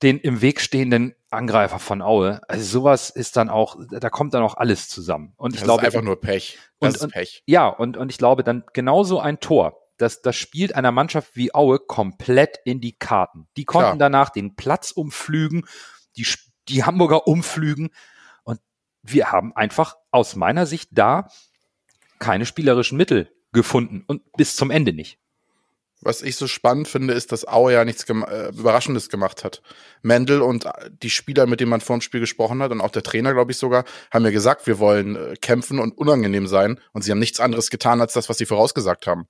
den 0.04 0.20
im 0.20 0.42
Weg 0.42 0.62
stehenden 0.62 1.16
Angreifer 1.32 1.80
von 1.80 2.02
Aue. 2.02 2.42
Also 2.48 2.64
sowas 2.64 3.10
ist 3.10 3.36
dann 3.36 3.50
auch, 3.50 3.78
da 3.90 4.10
kommt 4.10 4.34
dann 4.34 4.44
auch 4.44 4.56
alles 4.56 4.88
zusammen. 4.88 5.34
Und 5.38 5.54
ich 5.54 5.60
das 5.60 5.66
glaube 5.66 5.82
ist 5.82 5.88
einfach 5.88 6.06
nur 6.06 6.20
Pech. 6.20 6.58
Das 6.80 6.98
und, 6.98 7.08
ist 7.08 7.14
Pech. 7.14 7.44
Und, 7.46 7.52
ja, 7.52 7.68
und, 7.68 7.98
und 7.98 8.10
ich 8.12 8.18
glaube 8.18 8.44
dann 8.44 8.64
genauso 8.74 9.20
ein 9.20 9.40
Tor 9.40 9.79
das, 10.00 10.22
das 10.22 10.36
spielt 10.36 10.76
einer 10.76 10.92
Mannschaft 10.92 11.36
wie 11.36 11.54
Aue 11.54 11.78
komplett 11.80 12.58
in 12.66 12.82
die 12.82 12.98
Karten. 12.98 13.48
Die 13.58 13.66
konnten 13.66 13.98
Klar. 13.98 13.98
danach 13.98 14.30
den 14.30 14.56
Platz 14.56 14.92
umflügen, 14.92 15.66
die, 16.16 16.26
die 16.70 16.84
Hamburger 16.84 17.28
umflügen. 17.28 17.90
Und 18.44 18.60
wir 19.04 19.32
haben 19.32 19.56
einfach 19.56 19.98
aus 20.12 20.36
meiner 20.36 20.66
Sicht 20.66 20.90
da 20.94 21.28
keine 22.18 22.46
spielerischen 22.46 22.98
Mittel 22.98 23.32
gefunden 23.52 24.04
und 24.08 24.22
bis 24.34 24.56
zum 24.56 24.72
Ende 24.72 24.94
nicht. 24.94 25.20
Was 26.02 26.22
ich 26.22 26.38
so 26.38 26.48
spannend 26.48 26.88
finde, 26.88 27.14
ist, 27.14 27.34
dass 27.34 27.46
Aue 27.46 27.74
ja 27.74 27.84
nichts 27.84 28.06
gem 28.06 28.24
äh, 28.24 28.50
Überraschendes 28.50 29.10
gemacht 29.10 29.44
hat. 29.44 29.62
Mendel 30.02 30.42
und 30.42 30.66
die 31.04 31.10
Spieler, 31.10 31.46
mit 31.46 31.60
denen 31.60 31.72
man 31.72 31.82
vor 31.82 31.98
dem 31.98 32.02
Spiel 32.02 32.22
gesprochen 32.22 32.64
hat, 32.64 32.72
und 32.72 32.80
auch 32.80 32.92
der 32.92 33.04
Trainer, 33.04 33.34
glaube 33.34 33.52
ich 33.52 33.58
sogar, 33.58 33.84
haben 34.10 34.24
ja 34.24 34.32
gesagt, 34.32 34.66
wir 34.66 34.80
wollen 34.80 35.18
äh, 35.18 35.36
kämpfen 35.42 35.78
und 35.78 35.98
unangenehm 35.98 36.48
sein. 36.48 36.80
Und 36.94 37.02
sie 37.02 37.12
haben 37.12 37.20
nichts 37.20 37.42
anderes 37.42 37.70
getan, 37.70 38.00
als 38.00 38.14
das, 38.14 38.30
was 38.30 38.38
sie 38.38 38.46
vorausgesagt 38.46 39.08
haben. 39.08 39.28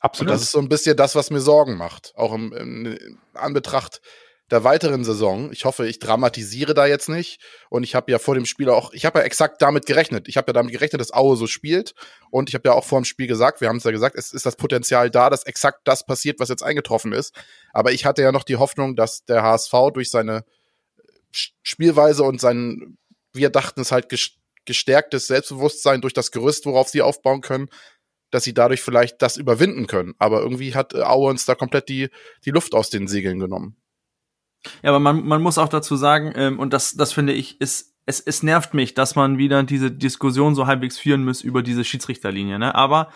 Absolut. 0.00 0.30
Und 0.30 0.34
das 0.34 0.42
ist 0.42 0.52
so 0.52 0.58
ein 0.58 0.68
bisschen 0.68 0.96
das, 0.96 1.14
was 1.14 1.30
mir 1.30 1.40
Sorgen 1.40 1.76
macht. 1.76 2.12
Auch 2.16 2.34
im, 2.34 2.52
im 2.52 3.18
Anbetracht 3.32 4.00
der 4.50 4.62
weiteren 4.62 5.04
Saison. 5.04 5.50
Ich 5.52 5.64
hoffe, 5.64 5.86
ich 5.88 5.98
dramatisiere 5.98 6.74
da 6.74 6.86
jetzt 6.86 7.08
nicht. 7.08 7.40
Und 7.70 7.82
ich 7.82 7.94
habe 7.94 8.12
ja 8.12 8.18
vor 8.18 8.34
dem 8.34 8.44
Spiel 8.44 8.68
auch, 8.68 8.92
ich 8.92 9.06
habe 9.06 9.20
ja 9.20 9.24
exakt 9.24 9.62
damit 9.62 9.86
gerechnet. 9.86 10.28
Ich 10.28 10.36
habe 10.36 10.48
ja 10.48 10.52
damit 10.52 10.72
gerechnet, 10.72 11.00
dass 11.00 11.14
Aue 11.14 11.36
so 11.36 11.46
spielt. 11.46 11.94
Und 12.30 12.50
ich 12.50 12.54
habe 12.54 12.68
ja 12.68 12.74
auch 12.74 12.84
vor 12.84 13.00
dem 13.00 13.04
Spiel 13.04 13.26
gesagt, 13.26 13.60
wir 13.60 13.68
haben 13.68 13.78
es 13.78 13.84
ja 13.84 13.90
gesagt, 13.90 14.16
es 14.16 14.32
ist 14.32 14.44
das 14.44 14.56
Potenzial 14.56 15.10
da, 15.10 15.30
dass 15.30 15.44
exakt 15.44 15.80
das 15.84 16.04
passiert, 16.04 16.40
was 16.40 16.50
jetzt 16.50 16.62
eingetroffen 16.62 17.12
ist. 17.12 17.34
Aber 17.72 17.92
ich 17.92 18.04
hatte 18.04 18.22
ja 18.22 18.32
noch 18.32 18.44
die 18.44 18.56
Hoffnung, 18.56 18.96
dass 18.96 19.24
der 19.24 19.42
HSV 19.42 19.72
durch 19.94 20.10
seine 20.10 20.44
Spielweise 21.32 22.22
und 22.22 22.40
sein, 22.40 22.98
wir 23.32 23.50
dachten 23.50 23.80
es 23.80 23.90
halt 23.90 24.08
gestärktes 24.66 25.26
Selbstbewusstsein 25.26 26.00
durch 26.00 26.12
das 26.12 26.30
Gerüst, 26.30 26.66
worauf 26.66 26.88
sie 26.88 27.02
aufbauen 27.02 27.40
können, 27.40 27.68
dass 28.34 28.42
sie 28.42 28.52
dadurch 28.52 28.82
vielleicht 28.82 29.22
das 29.22 29.36
überwinden 29.36 29.86
können. 29.86 30.14
Aber 30.18 30.40
irgendwie 30.40 30.74
hat 30.74 30.94
Aue 30.94 31.30
uns 31.30 31.46
da 31.46 31.54
komplett 31.54 31.88
die, 31.88 32.10
die 32.44 32.50
Luft 32.50 32.74
aus 32.74 32.90
den 32.90 33.06
Segeln 33.06 33.38
genommen. 33.38 33.76
Ja, 34.82 34.90
aber 34.90 34.98
man, 34.98 35.24
man 35.24 35.40
muss 35.40 35.58
auch 35.58 35.68
dazu 35.68 35.94
sagen, 35.96 36.32
ähm, 36.34 36.58
und 36.58 36.72
das, 36.72 36.94
das 36.94 37.12
finde 37.12 37.32
ich, 37.32 37.60
ist, 37.60 37.94
es, 38.06 38.20
es 38.20 38.42
nervt 38.42 38.74
mich, 38.74 38.94
dass 38.94 39.14
man 39.14 39.38
wieder 39.38 39.62
diese 39.62 39.90
Diskussion 39.90 40.54
so 40.54 40.66
halbwegs 40.66 40.98
führen 40.98 41.24
muss 41.24 41.42
über 41.42 41.62
diese 41.62 41.84
Schiedsrichterlinie, 41.84 42.58
ne? 42.58 42.74
Aber 42.74 43.10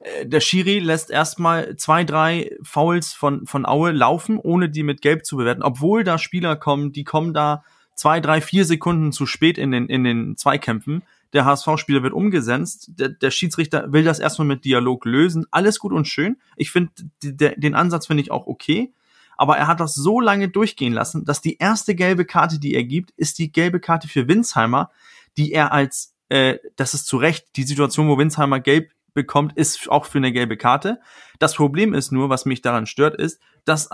äh, 0.00 0.26
der 0.26 0.40
Schiri 0.40 0.78
lässt 0.78 1.10
erstmal 1.10 1.76
zwei, 1.76 2.04
drei 2.04 2.56
Fouls 2.62 3.12
von, 3.12 3.46
von 3.46 3.64
Aue 3.64 3.92
laufen, 3.92 4.38
ohne 4.38 4.68
die 4.68 4.82
mit 4.82 5.00
Gelb 5.00 5.24
zu 5.24 5.36
bewerten, 5.36 5.62
obwohl 5.62 6.04
da 6.04 6.18
Spieler 6.18 6.56
kommen, 6.56 6.92
die 6.92 7.04
kommen 7.04 7.32
da 7.32 7.64
zwei, 7.94 8.20
drei, 8.20 8.40
vier 8.40 8.64
Sekunden 8.64 9.12
zu 9.12 9.26
spät 9.26 9.58
in 9.58 9.70
den, 9.70 9.88
in 9.88 10.04
den 10.04 10.36
Zweikämpfen. 10.36 11.02
Der 11.32 11.44
HSV-Spieler 11.44 12.02
wird 12.02 12.12
umgesetzt. 12.12 12.90
Der, 12.98 13.08
der 13.08 13.30
Schiedsrichter 13.30 13.92
will 13.92 14.04
das 14.04 14.18
erstmal 14.18 14.48
mit 14.48 14.64
Dialog 14.64 15.04
lösen. 15.04 15.46
Alles 15.50 15.78
gut 15.78 15.92
und 15.92 16.06
schön. 16.08 16.38
Ich 16.56 16.70
finde, 16.70 16.92
den 17.22 17.74
Ansatz 17.74 18.06
finde 18.06 18.22
ich 18.22 18.30
auch 18.30 18.46
okay 18.46 18.92
aber 19.40 19.56
er 19.56 19.68
hat 19.68 19.80
das 19.80 19.94
so 19.94 20.20
lange 20.20 20.50
durchgehen 20.50 20.92
lassen, 20.92 21.24
dass 21.24 21.40
die 21.40 21.56
erste 21.56 21.94
gelbe 21.94 22.26
Karte, 22.26 22.58
die 22.58 22.74
er 22.74 22.84
gibt, 22.84 23.10
ist 23.12 23.38
die 23.38 23.50
gelbe 23.50 23.80
Karte 23.80 24.06
für 24.06 24.28
Winsheimer, 24.28 24.90
die 25.38 25.52
er 25.52 25.72
als, 25.72 26.14
äh, 26.28 26.58
das 26.76 26.92
ist 26.92 27.06
zu 27.06 27.16
Recht, 27.16 27.46
die 27.56 27.62
Situation, 27.62 28.06
wo 28.10 28.18
Winsheimer 28.18 28.60
gelb 28.60 28.90
bekommt, 29.14 29.56
ist 29.56 29.88
auch 29.90 30.04
für 30.04 30.18
eine 30.18 30.32
gelbe 30.32 30.56
Karte. 30.56 31.00
Das 31.38 31.54
Problem 31.54 31.94
ist 31.94 32.12
nur, 32.12 32.28
was 32.28 32.44
mich 32.44 32.62
daran 32.62 32.86
stört, 32.86 33.14
ist, 33.14 33.40
dass, 33.64 33.88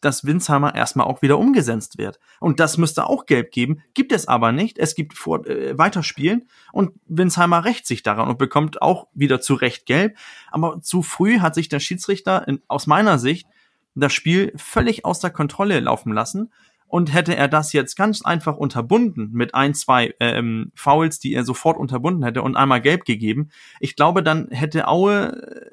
dass 0.00 0.24
Winsheimer 0.24 0.74
erstmal 0.74 1.06
auch 1.06 1.22
wieder 1.22 1.38
umgesetzt 1.38 1.98
wird. 1.98 2.18
Und 2.40 2.60
das 2.60 2.78
müsste 2.78 3.06
auch 3.06 3.26
gelb 3.26 3.50
geben, 3.50 3.82
gibt 3.94 4.12
es 4.12 4.28
aber 4.28 4.52
nicht. 4.52 4.78
Es 4.78 4.94
gibt 4.94 5.16
vor, 5.16 5.46
äh, 5.46 5.76
Weiterspielen 5.76 6.48
und 6.72 6.92
Winsheimer 7.06 7.64
rächt 7.64 7.86
sich 7.86 8.02
daran 8.02 8.28
und 8.28 8.38
bekommt 8.38 8.82
auch 8.82 9.08
wieder 9.14 9.40
zu 9.40 9.54
Recht 9.54 9.86
gelb. 9.86 10.16
Aber 10.50 10.80
zu 10.80 11.02
früh 11.02 11.40
hat 11.40 11.54
sich 11.54 11.68
der 11.68 11.80
Schiedsrichter 11.80 12.46
in, 12.48 12.62
aus 12.68 12.86
meiner 12.86 13.18
Sicht 13.18 13.46
das 13.94 14.12
Spiel 14.12 14.52
völlig 14.56 15.04
aus 15.04 15.20
der 15.20 15.30
Kontrolle 15.30 15.80
laufen 15.80 16.12
lassen. 16.12 16.50
Und 16.92 17.14
hätte 17.14 17.34
er 17.34 17.48
das 17.48 17.72
jetzt 17.72 17.96
ganz 17.96 18.20
einfach 18.20 18.58
unterbunden 18.58 19.30
mit 19.32 19.54
ein, 19.54 19.72
zwei 19.72 20.14
ähm, 20.20 20.72
Fouls, 20.74 21.18
die 21.18 21.32
er 21.32 21.42
sofort 21.42 21.78
unterbunden 21.78 22.22
hätte 22.22 22.42
und 22.42 22.54
einmal 22.54 22.82
gelb 22.82 23.06
gegeben, 23.06 23.48
ich 23.80 23.96
glaube, 23.96 24.22
dann 24.22 24.48
hätte 24.50 24.88
Aue 24.88 25.70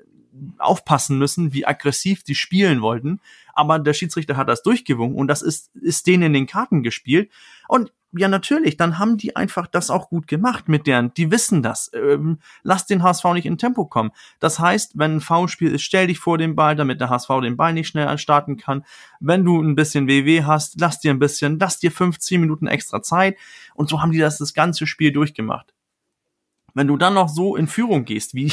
aufpassen 0.58 1.18
müssen, 1.18 1.54
wie 1.54 1.66
aggressiv 1.66 2.24
die 2.24 2.36
spielen 2.36 2.82
wollten. 2.82 3.20
Aber 3.54 3.80
der 3.80 3.94
Schiedsrichter 3.94 4.38
hat 4.38 4.50
das 4.50 4.64
durchgewungen 4.64 5.18
und 5.18 5.28
das 5.28 5.42
ist, 5.42 5.76
ist 5.76 6.08
denen 6.08 6.24
in 6.24 6.34
den 6.34 6.48
Karten 6.48 6.84
gespielt. 6.84 7.30
Und 7.68 7.92
ja, 8.12 8.28
natürlich, 8.28 8.76
dann 8.76 8.98
haben 8.98 9.18
die 9.18 9.36
einfach 9.36 9.68
das 9.68 9.92
auch 9.92 10.10
gut 10.10 10.28
gemacht 10.28 10.68
mit 10.68 10.88
deren, 10.88 11.14
die 11.14 11.30
wissen 11.30 11.62
das. 11.62 11.92
Ähm, 11.94 12.40
lass 12.64 12.88
den 12.88 13.04
HSV 13.04 13.24
nicht 13.34 13.46
in 13.46 13.60
Tempo 13.60 13.86
kommen. 13.86 14.12
Das 14.40 14.58
heißt, 14.58 14.98
wenn 14.98 15.18
ein 15.18 15.22
Foulspiel 15.22 15.76
ist, 15.76 15.84
stell 15.84 16.08
dich 16.08 16.18
vor 16.18 16.40
den 16.40 16.56
Ball, 16.56 16.76
damit 16.76 17.00
der 17.02 17.10
HSV 17.10 17.30
den 17.44 17.56
Ball 17.56 17.74
nicht 17.74 17.88
schnell 17.88 18.18
starten 18.18 18.58
kann. 18.58 18.84
Wenn 19.20 19.46
du 19.46 19.62
ein 19.62 19.76
bisschen 19.76 20.08
WW 20.08 20.44
hast, 20.44 20.80
lass 20.82 21.00
dir 21.00 21.12
ein 21.12 21.20
bisschen, 21.20 21.60
lass 21.60 21.78
dir 21.78 21.92
15 21.92 22.42
Minuten 22.42 22.66
extra 22.66 23.04
Zeit. 23.04 23.38
Und 23.76 23.90
so 23.90 24.02
haben 24.02 24.12
die 24.12 24.18
das 24.18 24.40
das 24.40 24.56
ganze 24.56 24.88
Spiel 24.88 25.12
durchgemacht. 25.12 25.74
Wenn 26.74 26.88
du 26.88 26.98
dann 26.98 27.14
noch 27.14 27.30
so 27.30 27.56
in 27.56 27.68
Führung 27.68 28.06
gehst, 28.06 28.34
wie 28.34 28.52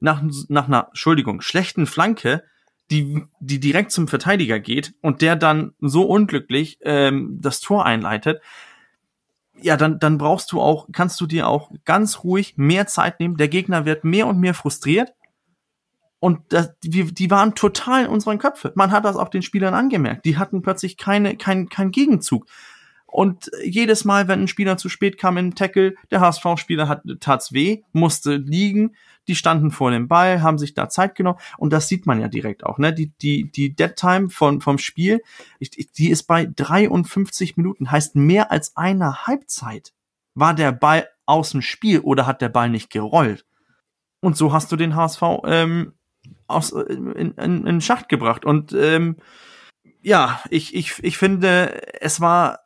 nach, 0.00 0.22
nach 0.48 0.68
einer, 0.68 0.88
Entschuldigung, 0.88 1.40
schlechten 1.40 1.86
Flanke, 1.86 2.42
die, 2.90 3.24
die 3.40 3.60
direkt 3.60 3.92
zum 3.92 4.08
Verteidiger 4.08 4.60
geht 4.60 4.94
und 5.02 5.20
der 5.20 5.36
dann 5.36 5.72
so 5.80 6.04
unglücklich 6.04 6.78
ähm, 6.82 7.38
das 7.40 7.60
Tor 7.60 7.84
einleitet, 7.84 8.40
ja, 9.60 9.76
dann, 9.76 9.98
dann 9.98 10.18
brauchst 10.18 10.52
du 10.52 10.60
auch, 10.60 10.88
kannst 10.92 11.20
du 11.20 11.26
dir 11.26 11.48
auch 11.48 11.70
ganz 11.84 12.22
ruhig 12.22 12.56
mehr 12.56 12.86
Zeit 12.86 13.20
nehmen. 13.20 13.36
Der 13.36 13.48
Gegner 13.48 13.84
wird 13.84 14.04
mehr 14.04 14.26
und 14.26 14.38
mehr 14.38 14.54
frustriert. 14.54 15.12
Und 16.20 16.52
das, 16.52 16.78
die, 16.80 17.12
die 17.12 17.30
waren 17.30 17.54
total 17.54 18.04
in 18.04 18.10
unseren 18.10 18.38
Köpfen. 18.38 18.72
Man 18.74 18.90
hat 18.90 19.04
das 19.04 19.16
auch 19.16 19.28
den 19.28 19.42
Spielern 19.42 19.74
angemerkt. 19.74 20.24
Die 20.24 20.36
hatten 20.36 20.62
plötzlich 20.62 20.96
keine, 20.96 21.36
kein, 21.36 21.68
kein 21.68 21.90
Gegenzug. 21.90 22.46
Und 23.10 23.50
jedes 23.64 24.04
Mal, 24.04 24.28
wenn 24.28 24.42
ein 24.42 24.48
Spieler 24.48 24.76
zu 24.76 24.90
spät 24.90 25.16
kam 25.16 25.38
im 25.38 25.54
Tackle, 25.54 25.94
der 26.10 26.20
HSV-Spieler 26.20 26.88
hat 26.88 27.02
tat's 27.20 27.54
weh, 27.54 27.82
musste 27.92 28.36
liegen, 28.36 28.94
die 29.28 29.34
standen 29.34 29.70
vor 29.70 29.90
dem 29.90 30.08
Ball, 30.08 30.42
haben 30.42 30.58
sich 30.58 30.74
da 30.74 30.90
Zeit 30.90 31.14
genommen 31.14 31.38
und 31.56 31.72
das 31.72 31.88
sieht 31.88 32.06
man 32.06 32.20
ja 32.20 32.28
direkt 32.28 32.64
auch, 32.64 32.76
ne? 32.76 32.92
Die, 32.92 33.10
die, 33.22 33.50
die 33.50 33.74
Dead 33.74 33.96
Time 33.96 34.28
von, 34.28 34.60
vom 34.60 34.76
Spiel, 34.76 35.22
die 35.60 36.10
ist 36.10 36.24
bei 36.24 36.50
53 36.54 37.56
Minuten, 37.56 37.90
heißt 37.90 38.14
mehr 38.14 38.50
als 38.52 38.76
eine 38.76 39.26
Halbzeit. 39.26 39.94
War 40.34 40.54
der 40.54 40.72
Ball 40.72 41.08
aus 41.24 41.50
dem 41.50 41.62
Spiel 41.62 42.00
oder 42.00 42.26
hat 42.26 42.42
der 42.42 42.50
Ball 42.50 42.68
nicht 42.68 42.90
gerollt? 42.90 43.46
Und 44.20 44.36
so 44.36 44.52
hast 44.52 44.70
du 44.70 44.76
den 44.76 44.94
HSV 44.94 45.22
ähm, 45.44 45.94
aus, 46.46 46.72
äh, 46.72 46.92
in, 46.92 47.32
in, 47.32 47.66
in 47.66 47.80
Schacht 47.80 48.10
gebracht 48.10 48.44
und 48.44 48.74
ähm, 48.74 49.16
ja, 50.08 50.40
ich, 50.48 50.74
ich, 50.74 51.04
ich 51.04 51.18
finde, 51.18 51.82
es 52.00 52.18
war 52.18 52.60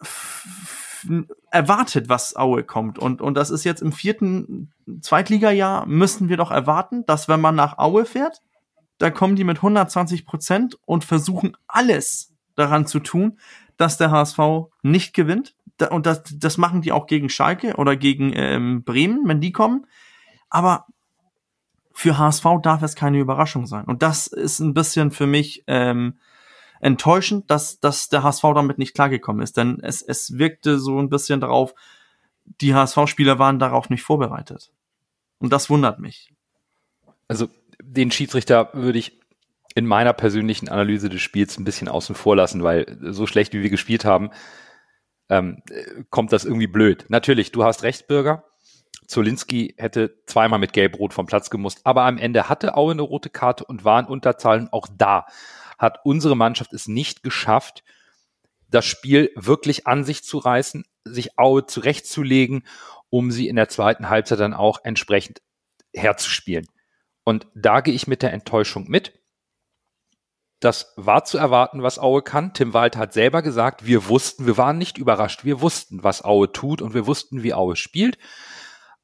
erwartet, 1.50 2.08
was 2.08 2.36
Aue 2.36 2.62
kommt. 2.62 3.00
Und, 3.00 3.20
und 3.20 3.34
das 3.34 3.50
ist 3.50 3.64
jetzt 3.64 3.82
im 3.82 3.92
vierten 3.92 4.72
Zweitligajahr, 5.00 5.84
müssen 5.86 6.28
wir 6.28 6.36
doch 6.36 6.52
erwarten, 6.52 7.04
dass 7.04 7.26
wenn 7.26 7.40
man 7.40 7.56
nach 7.56 7.78
Aue 7.78 8.04
fährt, 8.04 8.40
da 8.98 9.10
kommen 9.10 9.34
die 9.34 9.42
mit 9.42 9.56
120 9.56 10.24
Prozent 10.24 10.78
und 10.86 11.04
versuchen 11.04 11.56
alles 11.66 12.32
daran 12.54 12.86
zu 12.86 13.00
tun, 13.00 13.40
dass 13.76 13.98
der 13.98 14.12
HSV 14.12 14.38
nicht 14.82 15.12
gewinnt. 15.12 15.56
Und 15.90 16.06
das, 16.06 16.22
das 16.36 16.58
machen 16.58 16.80
die 16.80 16.92
auch 16.92 17.08
gegen 17.08 17.28
Schalke 17.28 17.74
oder 17.74 17.96
gegen 17.96 18.32
ähm, 18.36 18.84
Bremen, 18.84 19.26
wenn 19.26 19.40
die 19.40 19.50
kommen. 19.50 19.88
Aber 20.48 20.86
für 21.92 22.18
HSV 22.18 22.46
darf 22.62 22.82
es 22.82 22.94
keine 22.94 23.18
Überraschung 23.18 23.66
sein. 23.66 23.84
Und 23.86 24.04
das 24.04 24.28
ist 24.28 24.60
ein 24.60 24.74
bisschen 24.74 25.10
für 25.10 25.26
mich 25.26 25.64
ähm, 25.66 26.18
enttäuschend, 26.82 27.50
dass, 27.50 27.80
dass 27.80 28.08
der 28.08 28.24
HSV 28.24 28.42
damit 28.54 28.76
nicht 28.76 28.94
klargekommen 28.94 29.40
ist. 29.40 29.56
Denn 29.56 29.78
es, 29.82 30.02
es 30.02 30.36
wirkte 30.36 30.78
so 30.78 30.98
ein 30.98 31.08
bisschen 31.08 31.40
darauf, 31.40 31.74
die 32.60 32.74
HSV-Spieler 32.74 33.38
waren 33.38 33.60
darauf 33.60 33.88
nicht 33.88 34.02
vorbereitet. 34.02 34.72
Und 35.38 35.52
das 35.52 35.70
wundert 35.70 36.00
mich. 36.00 36.34
Also 37.28 37.48
den 37.80 38.10
Schiedsrichter 38.10 38.70
würde 38.72 38.98
ich 38.98 39.20
in 39.74 39.86
meiner 39.86 40.12
persönlichen 40.12 40.68
Analyse 40.68 41.08
des 41.08 41.22
Spiels 41.22 41.56
ein 41.56 41.64
bisschen 41.64 41.88
außen 41.88 42.16
vor 42.16 42.36
lassen, 42.36 42.62
weil 42.62 42.98
so 43.00 43.26
schlecht 43.26 43.54
wie 43.54 43.62
wir 43.62 43.70
gespielt 43.70 44.04
haben, 44.04 44.30
ähm, 45.30 45.62
kommt 46.10 46.32
das 46.32 46.44
irgendwie 46.44 46.66
blöd. 46.66 47.06
Natürlich, 47.08 47.52
du 47.52 47.64
hast 47.64 47.84
recht, 47.84 48.08
Bürger. 48.08 48.44
Zolinski 49.06 49.74
hätte 49.78 50.16
zweimal 50.26 50.58
mit 50.58 50.72
Gelb-Rot 50.72 51.14
vom 51.14 51.26
Platz 51.26 51.48
gemusst, 51.48 51.80
aber 51.84 52.02
am 52.02 52.18
Ende 52.18 52.48
hatte 52.48 52.76
Aue 52.76 52.92
eine 52.92 53.02
rote 53.02 53.30
Karte 53.30 53.64
und 53.64 53.84
war 53.84 54.00
in 54.00 54.06
Unterzahlen 54.06 54.68
auch 54.72 54.88
da 54.96 55.26
hat 55.82 55.98
unsere 56.04 56.36
Mannschaft 56.36 56.72
es 56.72 56.86
nicht 56.86 57.24
geschafft, 57.24 57.82
das 58.68 58.86
Spiel 58.86 59.32
wirklich 59.34 59.86
an 59.86 60.04
sich 60.04 60.22
zu 60.22 60.38
reißen, 60.38 60.84
sich 61.04 61.38
Aue 61.38 61.66
zurechtzulegen, 61.66 62.64
um 63.10 63.32
sie 63.32 63.48
in 63.48 63.56
der 63.56 63.68
zweiten 63.68 64.08
Halbzeit 64.08 64.38
dann 64.38 64.54
auch 64.54 64.78
entsprechend 64.84 65.42
herzuspielen. 65.92 66.66
Und 67.24 67.48
da 67.54 67.80
gehe 67.80 67.94
ich 67.94 68.06
mit 68.06 68.22
der 68.22 68.32
Enttäuschung 68.32 68.88
mit. 68.88 69.20
Das 70.60 70.94
war 70.96 71.24
zu 71.24 71.36
erwarten, 71.36 71.82
was 71.82 71.98
Aue 71.98 72.22
kann. 72.22 72.54
Tim 72.54 72.72
Walter 72.72 73.00
hat 73.00 73.12
selber 73.12 73.42
gesagt, 73.42 73.84
wir 73.84 74.08
wussten, 74.08 74.46
wir 74.46 74.56
waren 74.56 74.78
nicht 74.78 74.96
überrascht, 74.96 75.44
wir 75.44 75.60
wussten, 75.60 76.04
was 76.04 76.24
Aue 76.24 76.52
tut 76.52 76.80
und 76.80 76.94
wir 76.94 77.08
wussten, 77.08 77.42
wie 77.42 77.54
Aue 77.54 77.74
spielt. 77.74 78.18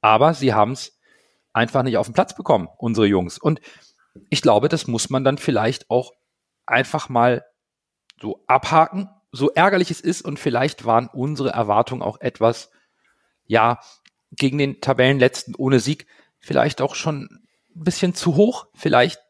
Aber 0.01 0.33
sie 0.33 0.55
haben 0.55 0.73
es 0.73 0.97
einfach 1.53 1.83
nicht 1.83 1.97
auf 1.97 2.07
den 2.07 2.15
Platz 2.15 2.37
bekommen, 2.37 2.69
unsere 2.79 3.07
Jungs. 3.07 3.37
Und 3.37 3.61
ich 4.31 4.43
glaube, 4.43 4.69
das 4.69 4.87
muss 4.87 5.11
man 5.11 5.25
dann 5.25 5.39
vielleicht 5.39 5.91
auch 5.91 6.13
einfach 6.71 7.09
mal 7.09 7.45
so 8.21 8.43
abhaken, 8.47 9.09
so 9.33 9.51
ärgerlich 9.51 9.91
es 9.91 10.01
ist 10.01 10.23
und 10.23 10.39
vielleicht 10.39 10.85
waren 10.85 11.09
unsere 11.09 11.51
Erwartungen 11.51 12.03
auch 12.03 12.21
etwas, 12.21 12.71
ja, 13.45 13.81
gegen 14.33 14.59
den 14.59 14.81
Tabellenletzten 14.81 15.55
ohne 15.55 15.81
Sieg 15.81 16.07
vielleicht 16.39 16.81
auch 16.81 16.95
schon 16.95 17.29
ein 17.75 17.85
bisschen 17.85 18.15
zu 18.15 18.37
hoch. 18.37 18.67
Vielleicht 18.75 19.21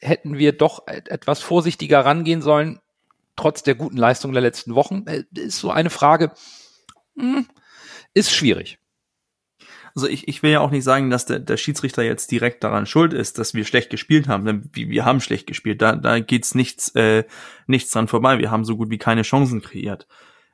hätten 0.00 0.38
wir 0.38 0.52
doch 0.52 0.86
etwas 0.86 1.40
vorsichtiger 1.40 2.04
rangehen 2.04 2.42
sollen, 2.42 2.80
trotz 3.36 3.62
der 3.62 3.74
guten 3.74 3.96
Leistung 3.96 4.32
der 4.32 4.42
letzten 4.42 4.74
Wochen. 4.74 5.06
Äh, 5.06 5.24
ist 5.34 5.58
so 5.58 5.70
eine 5.70 5.90
Frage, 5.90 6.32
hm, 7.16 7.48
ist 8.12 8.32
schwierig. 8.32 8.78
Also 9.94 10.08
ich, 10.08 10.26
ich 10.26 10.42
will 10.42 10.50
ja 10.50 10.60
auch 10.60 10.72
nicht 10.72 10.82
sagen, 10.84 11.08
dass 11.10 11.26
der, 11.26 11.38
der 11.38 11.56
Schiedsrichter 11.56 12.02
jetzt 12.02 12.30
direkt 12.30 12.64
daran 12.64 12.86
schuld 12.86 13.12
ist, 13.12 13.38
dass 13.38 13.54
wir 13.54 13.64
schlecht 13.64 13.90
gespielt 13.90 14.26
haben. 14.26 14.44
Denn 14.44 14.68
wir, 14.72 14.88
wir 14.88 15.04
haben 15.04 15.20
schlecht 15.20 15.46
gespielt. 15.46 15.80
Da, 15.80 15.94
da 15.94 16.18
geht's 16.18 16.54
nichts, 16.54 16.88
äh, 16.96 17.24
nichts 17.66 17.92
dran 17.92 18.08
vorbei. 18.08 18.38
Wir 18.38 18.50
haben 18.50 18.64
so 18.64 18.76
gut 18.76 18.90
wie 18.90 18.98
keine 18.98 19.22
Chancen 19.22 19.62
kreiert. 19.62 20.08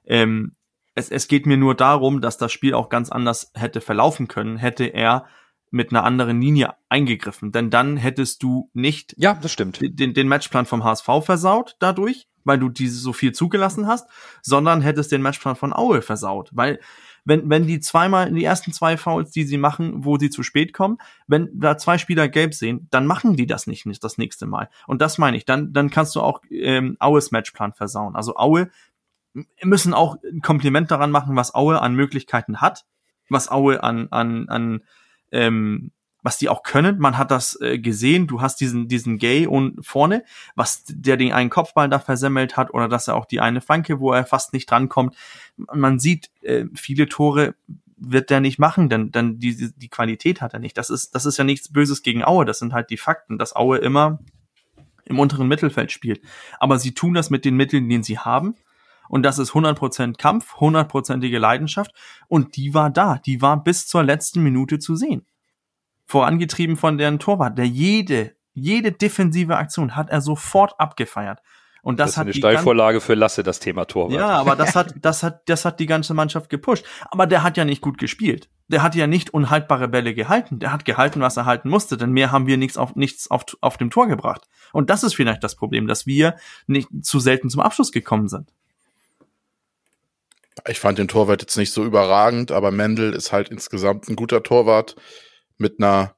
Ähm, 0.05 0.53
es, 0.95 1.11
es 1.11 1.29
geht 1.29 1.47
mir 1.47 1.57
nur 1.57 1.75
darum, 1.75 2.21
dass 2.21 2.37
das 2.37 2.53
Spiel 2.53 2.75
auch 2.75 2.91
ganz 2.91 3.11
anders 3.11 3.51
hätte 3.55 3.81
verlaufen 3.81 4.29
können, 4.29 4.59
hätte 4.59 4.85
er 4.85 5.27
mit 5.71 5.91
einer 5.91 6.05
anderen 6.05 6.41
Linie 6.41 6.75
eingegriffen. 6.89 7.53
Denn 7.53 7.71
dann 7.71 7.97
hättest 7.97 8.43
du 8.43 8.71
nicht 8.75 9.15
Ja, 9.17 9.35
das 9.35 9.53
stimmt. 9.53 9.79
den, 9.81 10.15
den 10.15 10.29
Matchplan 10.29 10.67
vom 10.67 10.85
HSV 10.85 11.09
versaut 11.23 11.77
dadurch, 11.79 12.29
weil 12.45 12.59
du 12.59 12.69
diese 12.69 12.99
so 12.99 13.13
viel 13.13 13.33
zugelassen 13.33 13.87
hast, 13.87 14.09
sondern 14.43 14.81
hättest 14.81 15.13
den 15.13 15.23
Matchplan 15.23 15.57
von 15.57 15.73
Aue 15.73 16.03
versaut. 16.03 16.51
Weil 16.53 16.81
wenn, 17.31 17.49
wenn 17.49 17.65
die 17.65 17.79
zweimal, 17.79 18.33
die 18.33 18.43
ersten 18.43 18.73
zwei 18.73 18.97
Fouls, 18.97 19.31
die 19.31 19.45
sie 19.45 19.57
machen, 19.57 20.05
wo 20.05 20.19
sie 20.19 20.31
zu 20.31 20.43
spät 20.43 20.73
kommen, 20.73 20.99
wenn 21.29 21.49
da 21.55 21.79
zwei 21.79 21.97
Spieler 21.97 22.29
gelb 22.29 22.55
sehen, 22.55 22.89
dann 22.91 23.07
machen 23.07 23.37
die 23.37 23.47
das 23.47 23.69
nicht, 23.69 23.87
nicht 23.87 24.03
das 24.03 24.19
nächste 24.19 24.47
Mal. 24.47 24.69
Und 24.89 25.01
das 25.01 25.17
meine 25.17 25.37
ich, 25.37 25.45
dann, 25.45 25.73
dann 25.73 25.91
kannst 25.91 26.17
du 26.17 26.23
auch 26.23 26.43
ähm, 26.51 26.97
Aues 26.99 27.31
Matchplan 27.31 27.73
versauen. 27.73 28.17
Also 28.17 28.35
Aue 28.35 28.69
müssen 29.63 29.95
auch 29.95 30.17
ein 30.25 30.41
Kompliment 30.41 30.91
daran 30.91 31.13
machen, 31.13 31.37
was 31.37 31.55
Aue 31.55 31.81
an 31.81 31.95
Möglichkeiten 31.95 32.61
hat, 32.61 32.85
was 33.29 33.49
Aue 33.49 33.81
an, 33.85 34.09
an, 34.11 34.49
an 34.49 34.83
ähm, 35.31 35.93
was 36.23 36.39
die 36.39 36.49
auch 36.49 36.63
können. 36.63 36.99
Man 36.99 37.19
hat 37.19 37.31
das 37.31 37.59
äh, 37.61 37.79
gesehen. 37.79 38.27
Du 38.27 38.41
hast 38.41 38.61
diesen, 38.61 38.89
diesen 38.89 39.19
Gay 39.19 39.47
und 39.47 39.85
vorne, 39.85 40.25
was 40.55 40.85
der 40.87 41.17
den 41.17 41.33
einen 41.33 41.51
Kopfball 41.51 41.89
da 41.89 41.99
versemmelt 41.99 42.57
hat 42.57 42.73
oder 42.75 42.89
dass 42.89 43.09
er 43.09 43.17
auch 43.17 43.25
die 43.25 43.41
eine 43.41 43.61
Flanke, 43.61 44.01
wo 44.01 44.13
er 44.13 44.27
fast 44.27 44.53
nicht 44.53 44.71
drankommt. 44.71 45.17
Man 45.57 45.99
sieht, 45.99 46.31
äh, 46.43 46.67
viele 46.75 47.09
Tore 47.09 47.55
wird 47.97 48.31
der 48.31 48.41
nicht 48.41 48.59
machen, 48.59 48.89
denn, 48.89 49.13
denn 49.13 49.39
die, 49.39 49.73
die 49.77 49.89
Qualität 49.89 50.41
hat 50.41 50.55
er 50.55 50.59
nicht. 50.61 50.79
Das 50.79 50.91
ist, 50.91 51.15
das 51.15 51.27
ist 51.27 51.37
ja 51.37 51.45
nichts 51.45 51.71
Böses 51.71 52.03
gegen 52.03 52.25
Aue. 52.25 52.45
Das 52.45 52.59
sind 52.59 52.73
halt 52.73 52.91
die 52.91 52.97
Fakten, 52.97 53.39
dass 53.39 53.55
Aue 53.55 53.79
immer 53.79 54.19
im 55.05 55.19
unteren 55.19 55.49
Mittelfeld 55.49 55.93
spielt. 55.93 56.23
Aber 56.59 56.79
sie 56.79 56.95
tun 56.95 57.15
das 57.15 57.31
mit 57.31 57.45
den 57.45 57.57
Mitteln, 57.57 57.89
die 57.89 58.03
sie 58.03 58.19
haben. 58.19 58.55
Und 59.09 59.25
das 59.25 59.39
ist 59.39 59.51
100% 59.51 60.17
Kampf, 60.17 60.55
100%ige 60.55 61.39
Leidenschaft. 61.39 61.93
Und 62.29 62.57
die 62.57 62.75
war 62.75 62.91
da. 62.91 63.19
Die 63.19 63.43
war 63.43 63.63
bis 63.63 63.87
zur 63.87 64.05
letzten 64.05 64.43
Minute 64.43 64.79
zu 64.79 64.95
sehen 64.97 65.27
vorangetrieben 66.11 66.77
von 66.77 66.99
deren 66.99 67.19
Torwart, 67.19 67.57
der 67.57 67.67
jede, 67.67 68.35
jede 68.53 68.93
defensive 68.93 69.57
Aktion 69.57 69.95
hat 69.95 70.11
er 70.11 70.21
sofort 70.21 70.75
abgefeiert. 70.79 71.41
Und 71.83 71.99
das, 71.99 72.09
Das 72.09 72.11
ist 72.11 72.19
hat 72.19 72.27
eine 72.27 72.35
Steilvorlage 72.35 73.01
für 73.01 73.15
Lasse, 73.15 73.43
das 73.43 73.59
Thema 73.59 73.87
Torwart. 73.87 74.19
ja, 74.19 74.29
aber 74.29 74.55
das 74.55 74.75
hat, 74.75 74.95
das 75.01 75.23
hat, 75.23 75.49
das 75.49 75.65
hat 75.65 75.81
die 75.81 75.87
ganze 75.87 76.13
Mannschaft 76.13 76.51
gepusht. 76.51 76.85
Aber 77.11 77.27
der 77.27 77.43
hat 77.43 77.57
ja 77.57 77.65
nicht 77.65 77.81
gut 77.81 77.97
gespielt. 77.97 78.51
Der 78.69 78.83
hat 78.83 78.95
ja 78.95 79.07
nicht 79.07 79.33
unhaltbare 79.33 79.89
Bälle 79.89 80.13
gehalten. 80.13 80.59
Der 80.59 80.73
hat 80.73 80.85
gehalten, 80.85 81.21
was 81.21 81.39
er 81.39 81.47
halten 81.47 81.71
musste, 81.71 81.97
denn 81.97 82.11
mehr 82.11 82.33
haben 82.33 82.47
wir 82.47 82.59
nichts 82.59 82.77
auf, 82.77 82.97
nichts 82.97 83.31
auf, 83.31 83.45
auf 83.63 83.79
dem 83.79 83.91
Tor 83.91 84.09
gebracht. 84.09 84.43
Und 84.73 84.91
das 84.91 85.05
ist 85.05 85.15
vielleicht 85.15 85.43
das 85.43 85.57
Problem, 85.57 85.87
dass 85.87 86.07
wir 86.07 86.37
nicht 86.67 86.89
zu 87.03 87.19
selten 87.19 87.49
zum 87.49 87.63
Abschluss 87.63 87.93
gekommen 87.93 88.29
sind. 88.29 88.53
Ich 90.69 90.81
fand 90.81 90.99
den 90.99 91.09
Torwart 91.09 91.41
jetzt 91.41 91.57
nicht 91.57 91.73
so 91.73 91.85
überragend, 91.85 92.53
aber 92.53 92.71
Mendel 92.73 93.15
ist 93.15 93.33
halt 93.33 93.49
insgesamt 93.49 94.09
ein 94.09 94.17
guter 94.17 94.43
Torwart 94.43 94.97
mit 95.61 95.79
einer, 95.79 96.17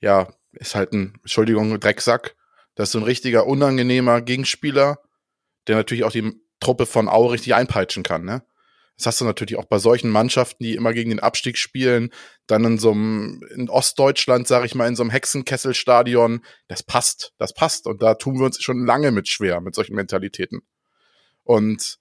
ja, 0.00 0.28
ist 0.52 0.74
halt 0.74 0.92
ein, 0.92 1.14
Entschuldigung, 1.22 1.78
Drecksack. 1.78 2.36
Das 2.74 2.88
ist 2.88 2.92
so 2.92 2.98
ein 2.98 3.04
richtiger, 3.04 3.46
unangenehmer 3.46 4.20
Gegenspieler, 4.20 4.98
der 5.66 5.76
natürlich 5.76 6.04
auch 6.04 6.12
die 6.12 6.32
Truppe 6.60 6.86
von 6.86 7.08
Au 7.08 7.26
richtig 7.26 7.54
einpeitschen 7.54 8.02
kann, 8.02 8.24
ne? 8.24 8.44
Das 8.96 9.06
hast 9.06 9.20
du 9.20 9.24
natürlich 9.24 9.56
auch 9.56 9.64
bei 9.64 9.78
solchen 9.78 10.08
Mannschaften, 10.08 10.62
die 10.62 10.76
immer 10.76 10.92
gegen 10.92 11.10
den 11.10 11.18
Abstieg 11.18 11.58
spielen, 11.58 12.12
dann 12.46 12.64
in 12.64 12.78
so 12.78 12.92
einem, 12.92 13.42
in 13.54 13.68
Ostdeutschland, 13.68 14.46
sag 14.46 14.64
ich 14.64 14.76
mal, 14.76 14.86
in 14.86 14.94
so 14.94 15.02
einem 15.02 15.10
Hexenkesselstadion. 15.10 16.44
Das 16.68 16.84
passt, 16.84 17.32
das 17.38 17.54
passt. 17.54 17.86
Und 17.86 18.02
da 18.02 18.14
tun 18.14 18.38
wir 18.38 18.46
uns 18.46 18.62
schon 18.62 18.86
lange 18.86 19.10
mit 19.10 19.28
schwer, 19.28 19.60
mit 19.60 19.74
solchen 19.74 19.96
Mentalitäten. 19.96 20.60
Und 21.42 21.98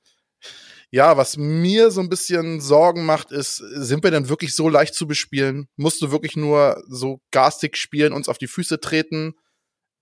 ja, 0.93 1.17
was 1.17 1.37
mir 1.37 1.89
so 1.89 2.01
ein 2.01 2.09
bisschen 2.09 2.61
Sorgen 2.61 3.03
macht, 3.03 3.31
ist, 3.31 3.55
sind 3.55 4.03
wir 4.03 4.11
denn 4.11 4.29
wirklich 4.29 4.55
so 4.55 4.69
leicht 4.69 4.93
zu 4.93 5.07
bespielen? 5.07 5.67
Musst 5.75 6.03
du 6.03 6.11
wirklich 6.11 6.35
nur 6.35 6.83
so 6.87 7.19
garstig 7.31 7.77
spielen, 7.77 8.13
uns 8.13 8.29
auf 8.29 8.37
die 8.37 8.45
Füße 8.45 8.79
treten, 8.79 9.33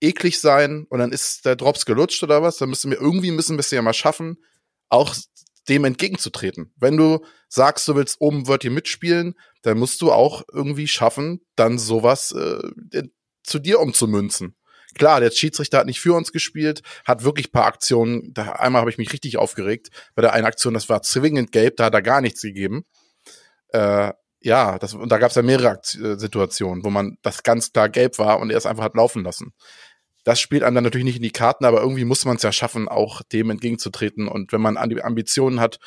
eklig 0.02 0.42
sein 0.42 0.86
und 0.89 1.00
dann 1.00 1.13
ist 1.13 1.46
der 1.46 1.56
Drops 1.56 1.86
gelutscht 1.86 2.22
oder 2.24 2.42
was? 2.42 2.58
Dann 2.58 2.68
müssen 2.68 2.92
wir 2.92 3.00
irgendwie 3.00 3.32
müssen 3.32 3.56
wir 3.56 3.62
es 3.62 3.72
ja 3.72 3.82
mal 3.82 3.94
schaffen, 3.94 4.36
auch 4.89 5.16
dem 5.70 5.86
entgegenzutreten. 5.86 6.74
Wenn 6.76 6.98
du 6.98 7.24
sagst, 7.48 7.88
du 7.88 7.96
willst 7.96 8.20
oben 8.20 8.48
wird 8.48 8.63
hier 8.63 8.72
mitspielen, 8.72 9.36
dann 9.62 9.80
musst 9.80 10.02
du 10.02 10.12
auch 10.12 10.44
irgendwie 10.52 10.89
schaffen, 10.89 11.39
dann 11.56 11.80
sowas 11.80 12.34
äh, 12.34 13.04
zu 13.44 13.60
dir 13.60 13.80
umzumünzen. 13.80 14.58
Klar, 14.96 15.20
der 15.20 15.32
Schiedsrichter 15.32 15.80
hat 15.80 15.86
nicht 15.86 16.02
für 16.02 16.14
uns 16.14 16.32
gespielt, 16.32 16.82
hat 17.06 17.24
wirklich 17.24 17.52
paar 17.52 17.66
Aktionen. 17.66 18.34
Da, 18.34 18.54
einmal 18.54 18.82
habe 18.82 18.92
ich 18.92 18.98
mich 18.98 19.14
richtig 19.14 19.38
aufgeregt 19.38 19.90
bei 20.16 20.22
der 20.22 20.34
einen 20.34 20.46
Aktion, 20.46 20.74
das 20.74 20.90
war 20.90 21.02
zwingend 21.02 21.52
gelb, 21.52 21.78
da 21.78 21.86
hat 21.86 21.94
er 21.94 22.02
gar 22.02 22.22
nichts 22.22 22.42
gegeben. 22.42 22.86
Äh, 23.70 24.12
ja, 24.42 24.80
das, 24.80 24.94
und 24.94 25.12
da 25.12 25.18
gab 25.20 25.30
es 25.30 25.36
ja 25.36 25.44
mehrere 25.44 25.70
Akt 25.70 25.96
äh, 25.96 26.18
Situationen, 26.18 26.84
wo 26.84 26.90
man 26.90 27.18
das 27.22 27.44
ganz 27.44 27.72
klar 27.72 27.90
gelb 27.90 28.18
war 28.18 28.40
und 28.40 28.50
er 28.50 28.58
es 28.58 28.66
einfach 28.66 28.84
hat 28.84 28.96
laufen 28.96 29.24
lassen. 29.24 29.54
Das 30.24 30.40
spielt 30.40 30.64
einem 30.64 30.76
dann 30.76 30.84
natürlich 30.84 31.06
nicht 31.06 31.18
in 31.18 31.24
die 31.24 31.32
Karten, 31.32 31.66
aber 31.66 31.82
irgendwie 31.82 32.06
muss 32.06 32.26
man 32.26 32.36
es 32.36 32.44
ja 32.44 32.52
schaffen, 32.52 32.88
auch 32.88 33.22
dem 33.24 33.50
entgegenzutreten. 33.50 34.28
Und 34.28 34.52
wenn 34.52 34.62
man 34.62 34.78
an 34.78 34.90
die 34.90 35.02
Ambitionen 35.02 35.60
hat, 35.60 35.80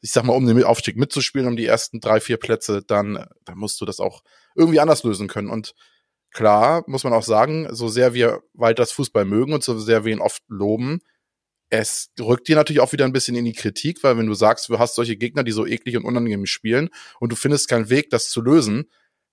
ich 0.00 0.12
sag 0.12 0.24
mal, 0.24 0.34
um 0.34 0.46
den 0.46 0.64
Aufstieg 0.64 0.96
mitzuspielen, 0.96 1.46
um 1.46 1.56
die 1.56 1.66
ersten 1.66 2.00
drei, 2.00 2.20
vier 2.20 2.36
Plätze, 2.36 2.82
dann, 2.82 3.26
dann 3.44 3.58
musst 3.58 3.80
du 3.80 3.84
das 3.84 4.00
auch 4.00 4.22
irgendwie 4.54 4.80
anders 4.80 5.04
lösen 5.04 5.28
können. 5.28 5.48
Und 5.48 5.74
klar, 6.32 6.84
muss 6.86 7.04
man 7.04 7.12
auch 7.12 7.22
sagen, 7.22 7.68
so 7.74 7.88
sehr 7.88 8.14
wir 8.14 8.42
Walters 8.54 8.92
Fußball 8.92 9.24
mögen 9.24 9.52
und 9.52 9.62
so 9.62 9.78
sehr 9.78 10.04
wir 10.04 10.12
ihn 10.12 10.20
oft 10.20 10.42
loben, 10.48 11.00
es 11.72 12.10
rückt 12.20 12.48
dir 12.48 12.56
natürlich 12.56 12.80
auch 12.80 12.92
wieder 12.92 13.06
ein 13.06 13.14
bisschen 13.14 13.34
in 13.34 13.46
die 13.46 13.54
Kritik, 13.54 14.02
weil 14.04 14.18
wenn 14.18 14.26
du 14.26 14.34
sagst, 14.34 14.68
du 14.68 14.78
hast 14.78 14.94
solche 14.94 15.16
Gegner, 15.16 15.42
die 15.42 15.52
so 15.52 15.66
eklig 15.66 15.96
und 15.96 16.04
unangenehm 16.04 16.44
spielen 16.44 16.90
und 17.18 17.32
du 17.32 17.36
findest 17.36 17.66
keinen 17.66 17.88
Weg, 17.88 18.10
das 18.10 18.28
zu 18.28 18.42
lösen, 18.42 18.90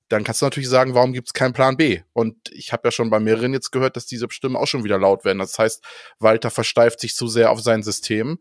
dann 0.07 0.23
kannst 0.23 0.41
du 0.41 0.45
natürlich 0.45 0.69
sagen, 0.69 0.95
warum 0.95 1.11
gibt 1.11 1.27
es 1.27 1.33
keinen 1.33 1.51
Plan 1.51 1.75
B? 1.75 2.01
Und 2.13 2.37
ich 2.51 2.71
habe 2.71 2.87
ja 2.87 2.91
schon 2.91 3.09
bei 3.09 3.19
mehreren 3.19 3.51
jetzt 3.51 3.71
gehört, 3.71 3.97
dass 3.97 4.05
diese 4.05 4.27
Stimmen 4.29 4.55
auch 4.55 4.67
schon 4.67 4.85
wieder 4.85 4.97
laut 4.97 5.25
werden. 5.25 5.39
Das 5.39 5.59
heißt, 5.59 5.83
Walter 6.19 6.49
versteift 6.49 7.01
sich 7.01 7.13
zu 7.13 7.27
sehr 7.27 7.51
auf 7.51 7.59
sein 7.61 7.83
System 7.83 8.39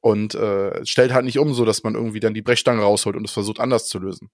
und 0.00 0.34
äh, 0.34 0.84
stellt 0.84 1.14
halt 1.14 1.24
nicht 1.24 1.38
um, 1.38 1.54
so 1.54 1.64
dass 1.64 1.82
man 1.82 1.94
irgendwie 1.94 2.20
dann 2.20 2.34
die 2.34 2.42
Brechstange 2.42 2.82
rausholt 2.82 3.16
und 3.16 3.24
es 3.24 3.32
versucht 3.32 3.58
anders 3.58 3.88
zu 3.88 3.98
lösen. 3.98 4.30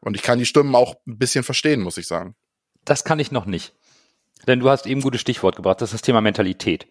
Und 0.00 0.14
ich 0.14 0.22
kann 0.22 0.38
die 0.38 0.46
Stimmen 0.46 0.74
auch 0.74 0.96
ein 1.06 1.18
bisschen 1.18 1.44
verstehen, 1.44 1.80
muss 1.80 1.98
ich 1.98 2.06
sagen. 2.06 2.34
Das 2.84 3.04
kann 3.04 3.18
ich 3.18 3.32
noch 3.32 3.46
nicht. 3.46 3.74
Denn 4.46 4.60
du 4.60 4.70
hast 4.70 4.86
eben 4.86 5.00
ein 5.00 5.02
gutes 5.02 5.20
Stichwort 5.20 5.56
gebracht, 5.56 5.80
das 5.80 5.90
ist 5.90 5.94
das 5.94 6.02
Thema 6.02 6.20
Mentalität. 6.20 6.86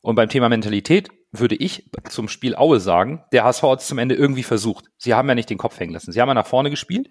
Und 0.00 0.14
beim 0.14 0.28
Thema 0.28 0.48
Mentalität 0.48 1.10
würde 1.32 1.56
ich 1.56 1.90
zum 2.08 2.28
Spiel 2.28 2.54
Aue 2.54 2.78
sagen, 2.78 3.24
der 3.32 3.44
HSV 3.44 3.62
hat 3.62 3.80
es 3.80 3.88
zum 3.88 3.98
Ende 3.98 4.14
irgendwie 4.14 4.44
versucht. 4.44 4.84
Sie 4.96 5.14
haben 5.14 5.28
ja 5.28 5.34
nicht 5.34 5.50
den 5.50 5.58
Kopf 5.58 5.78
hängen 5.80 5.92
lassen. 5.92 6.12
Sie 6.12 6.20
haben 6.20 6.28
ja 6.28 6.34
nach 6.34 6.46
vorne 6.46 6.70
gespielt. 6.70 7.10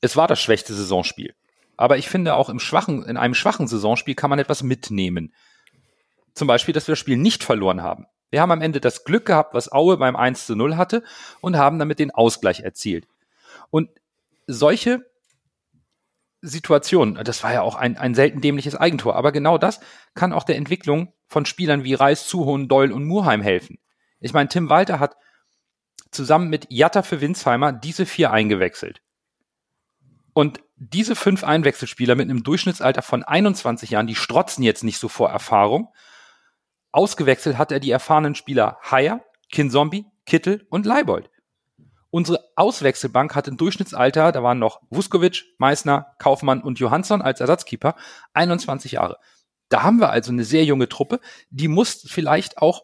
Es 0.00 0.16
war 0.16 0.26
das 0.26 0.40
schwächste 0.40 0.74
Saisonspiel. 0.74 1.34
Aber 1.76 1.98
ich 1.98 2.08
finde 2.08 2.34
auch 2.34 2.48
im 2.48 2.58
schwachen, 2.58 3.04
in 3.04 3.16
einem 3.16 3.34
schwachen 3.34 3.68
Saisonspiel 3.68 4.14
kann 4.14 4.28
man 4.28 4.38
etwas 4.38 4.62
mitnehmen. 4.62 5.32
Zum 6.34 6.48
Beispiel, 6.48 6.74
dass 6.74 6.88
wir 6.88 6.92
das 6.92 6.98
Spiel 6.98 7.16
nicht 7.16 7.44
verloren 7.44 7.82
haben. 7.82 8.06
Wir 8.30 8.40
haben 8.40 8.52
am 8.52 8.62
Ende 8.62 8.80
das 8.80 9.04
Glück 9.04 9.26
gehabt, 9.26 9.54
was 9.54 9.72
Aue 9.72 9.96
beim 9.96 10.16
1 10.16 10.46
zu 10.46 10.56
0 10.56 10.76
hatte 10.76 11.02
und 11.40 11.56
haben 11.56 11.78
damit 11.78 11.98
den 11.98 12.10
Ausgleich 12.10 12.60
erzielt. 12.60 13.06
Und 13.70 13.88
solche 14.52 15.10
Situationen, 16.42 17.22
das 17.22 17.42
war 17.42 17.52
ja 17.52 17.62
auch 17.62 17.74
ein, 17.74 17.98
ein 17.98 18.14
selten 18.14 18.40
dämliches 18.40 18.74
Eigentor, 18.74 19.14
aber 19.14 19.30
genau 19.30 19.58
das 19.58 19.80
kann 20.14 20.32
auch 20.32 20.44
der 20.44 20.56
Entwicklung 20.56 21.12
von 21.26 21.44
Spielern 21.44 21.84
wie 21.84 21.94
Reis, 21.94 22.26
Zuhohn, 22.26 22.68
Doyle 22.68 22.94
und 22.94 23.04
Murheim 23.04 23.42
helfen. 23.42 23.78
Ich 24.20 24.32
meine, 24.32 24.48
Tim 24.48 24.68
Walter 24.68 25.00
hat 25.00 25.16
zusammen 26.10 26.48
mit 26.48 26.66
Jatta 26.70 27.02
für 27.02 27.20
Winsheimer 27.20 27.72
diese 27.72 28.06
vier 28.06 28.32
eingewechselt. 28.32 29.02
Und 30.32 30.60
diese 30.76 31.14
fünf 31.14 31.44
Einwechselspieler 31.44 32.14
mit 32.14 32.30
einem 32.30 32.42
Durchschnittsalter 32.42 33.02
von 33.02 33.22
21 33.22 33.90
Jahren, 33.90 34.06
die 34.06 34.14
strotzen 34.14 34.64
jetzt 34.64 34.82
nicht 34.82 34.98
so 34.98 35.08
vor 35.08 35.30
Erfahrung. 35.30 35.92
Ausgewechselt 36.90 37.58
hat 37.58 37.70
er 37.70 37.80
die 37.80 37.90
erfahrenen 37.90 38.34
Spieler 38.34 38.78
Haier, 38.82 39.22
Kinzombie, 39.52 40.06
Kittel 40.24 40.66
und 40.70 40.86
Leibold. 40.86 41.30
Unsere 42.10 42.44
Auswechselbank 42.56 43.36
hat 43.36 43.46
ein 43.46 43.56
Durchschnittsalter, 43.56 44.32
da 44.32 44.42
waren 44.42 44.58
noch 44.58 44.82
Vuskovic, 44.90 45.44
Meissner, 45.58 46.14
Kaufmann 46.18 46.60
und 46.60 46.80
Johansson 46.80 47.22
als 47.22 47.40
Ersatzkeeper, 47.40 47.94
21 48.34 48.92
Jahre. 48.92 49.18
Da 49.68 49.84
haben 49.84 50.00
wir 50.00 50.10
also 50.10 50.32
eine 50.32 50.44
sehr 50.44 50.64
junge 50.64 50.88
Truppe, 50.88 51.20
die 51.50 51.68
muss 51.68 52.04
vielleicht 52.08 52.58
auch 52.58 52.82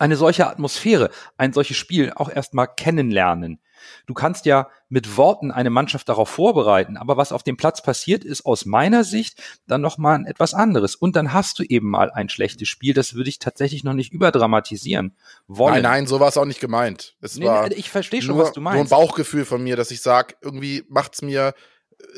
eine 0.00 0.16
solche 0.16 0.48
Atmosphäre, 0.48 1.10
ein 1.36 1.52
solches 1.52 1.76
Spiel 1.76 2.12
auch 2.16 2.28
erstmal 2.28 2.66
kennenlernen. 2.66 3.60
Du 4.06 4.14
kannst 4.14 4.46
ja 4.46 4.68
mit 4.88 5.16
Worten 5.16 5.50
eine 5.50 5.70
Mannschaft 5.70 6.08
darauf 6.08 6.28
vorbereiten, 6.28 6.96
aber 6.96 7.16
was 7.16 7.32
auf 7.32 7.42
dem 7.42 7.56
Platz 7.56 7.82
passiert, 7.82 8.24
ist 8.24 8.44
aus 8.44 8.64
meiner 8.66 9.04
Sicht 9.04 9.42
dann 9.66 9.80
nochmal 9.80 10.26
etwas 10.26 10.54
anderes. 10.54 10.94
Und 10.94 11.16
dann 11.16 11.32
hast 11.32 11.58
du 11.58 11.62
eben 11.62 11.88
mal 11.88 12.10
ein 12.10 12.28
schlechtes 12.28 12.68
Spiel. 12.68 12.94
Das 12.94 13.14
würde 13.14 13.30
ich 13.30 13.38
tatsächlich 13.38 13.84
noch 13.84 13.94
nicht 13.94 14.12
überdramatisieren 14.12 15.16
wollen. 15.46 15.74
Nein, 15.74 15.82
nein, 15.82 16.06
so 16.06 16.20
war 16.20 16.28
es 16.28 16.36
auch 16.36 16.44
nicht 16.44 16.60
gemeint. 16.60 17.16
Es 17.20 17.36
Nee, 17.36 17.46
war 17.46 17.70
ich 17.70 17.90
verstehe 17.90 18.22
schon, 18.22 18.36
nur, 18.36 18.44
was 18.44 18.52
du 18.52 18.60
nur 18.60 18.70
ein 18.70 18.78
meinst. 18.78 18.90
Bauchgefühl 18.90 19.44
von 19.44 19.62
mir, 19.62 19.76
dass 19.76 19.90
ich 19.90 20.00
sage, 20.02 20.34
irgendwie 20.42 20.84
macht's 20.88 21.22
mir, 21.22 21.54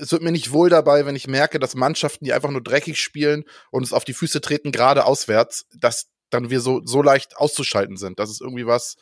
es 0.00 0.12
wird 0.12 0.22
mir 0.22 0.32
nicht 0.32 0.52
wohl 0.52 0.70
dabei, 0.70 1.06
wenn 1.06 1.16
ich 1.16 1.26
merke, 1.26 1.58
dass 1.58 1.74
Mannschaften, 1.74 2.24
die 2.24 2.32
einfach 2.32 2.50
nur 2.50 2.62
dreckig 2.62 2.98
spielen 3.00 3.44
und 3.70 3.82
es 3.82 3.92
auf 3.92 4.04
die 4.04 4.14
Füße 4.14 4.40
treten, 4.40 4.72
gerade 4.72 5.04
auswärts, 5.04 5.66
dass 5.78 6.10
dann 6.30 6.50
wir 6.50 6.60
so, 6.60 6.80
so 6.84 7.02
leicht 7.02 7.36
auszuschalten 7.36 7.96
sind. 7.96 8.18
Das 8.18 8.30
ist 8.30 8.40
irgendwie 8.40 8.66
was. 8.66 8.96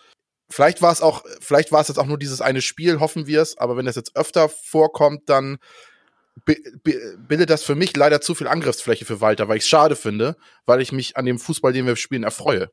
Vielleicht 0.53 0.83
war 0.83 0.93
es 0.93 1.01
auch, 1.01 1.25
vielleicht 1.41 1.73
war 1.73 1.81
es 1.81 1.89
jetzt 1.89 1.99
auch 1.99 2.07
nur 2.07 2.19
dieses 2.19 2.41
eine 2.41 2.61
Spiel, 2.61 3.01
hoffen 3.01 3.27
wir 3.27 3.41
es, 3.43 3.57
aber 3.59 3.77
wenn 3.77 3.87
das 3.87 3.97
jetzt 3.97 4.15
öfter 4.17 4.49
vorkommt, 4.49 5.29
dann 5.29 5.59
bi- 6.45 6.63
bi- 6.85 6.99
bildet 7.27 7.51
das 7.51 7.63
für 7.63 7.75
mich 7.75 7.97
leider 7.97 8.21
zu 8.21 8.35
viel 8.35 8.49
Angriffsfläche 8.49 9.05
für 9.05 9.21
Walter, 9.21 9.49
weil 9.49 9.57
ich 9.57 9.65
es 9.65 9.69
schade 9.69 9.97
finde, 9.97 10.37
weil 10.67 10.81
ich 10.81 10.93
mich 10.93 11.17
an 11.17 11.25
dem 11.25 11.39
Fußball, 11.39 11.73
den 11.73 11.87
wir 11.87 11.97
spielen, 11.97 12.23
erfreue. 12.23 12.71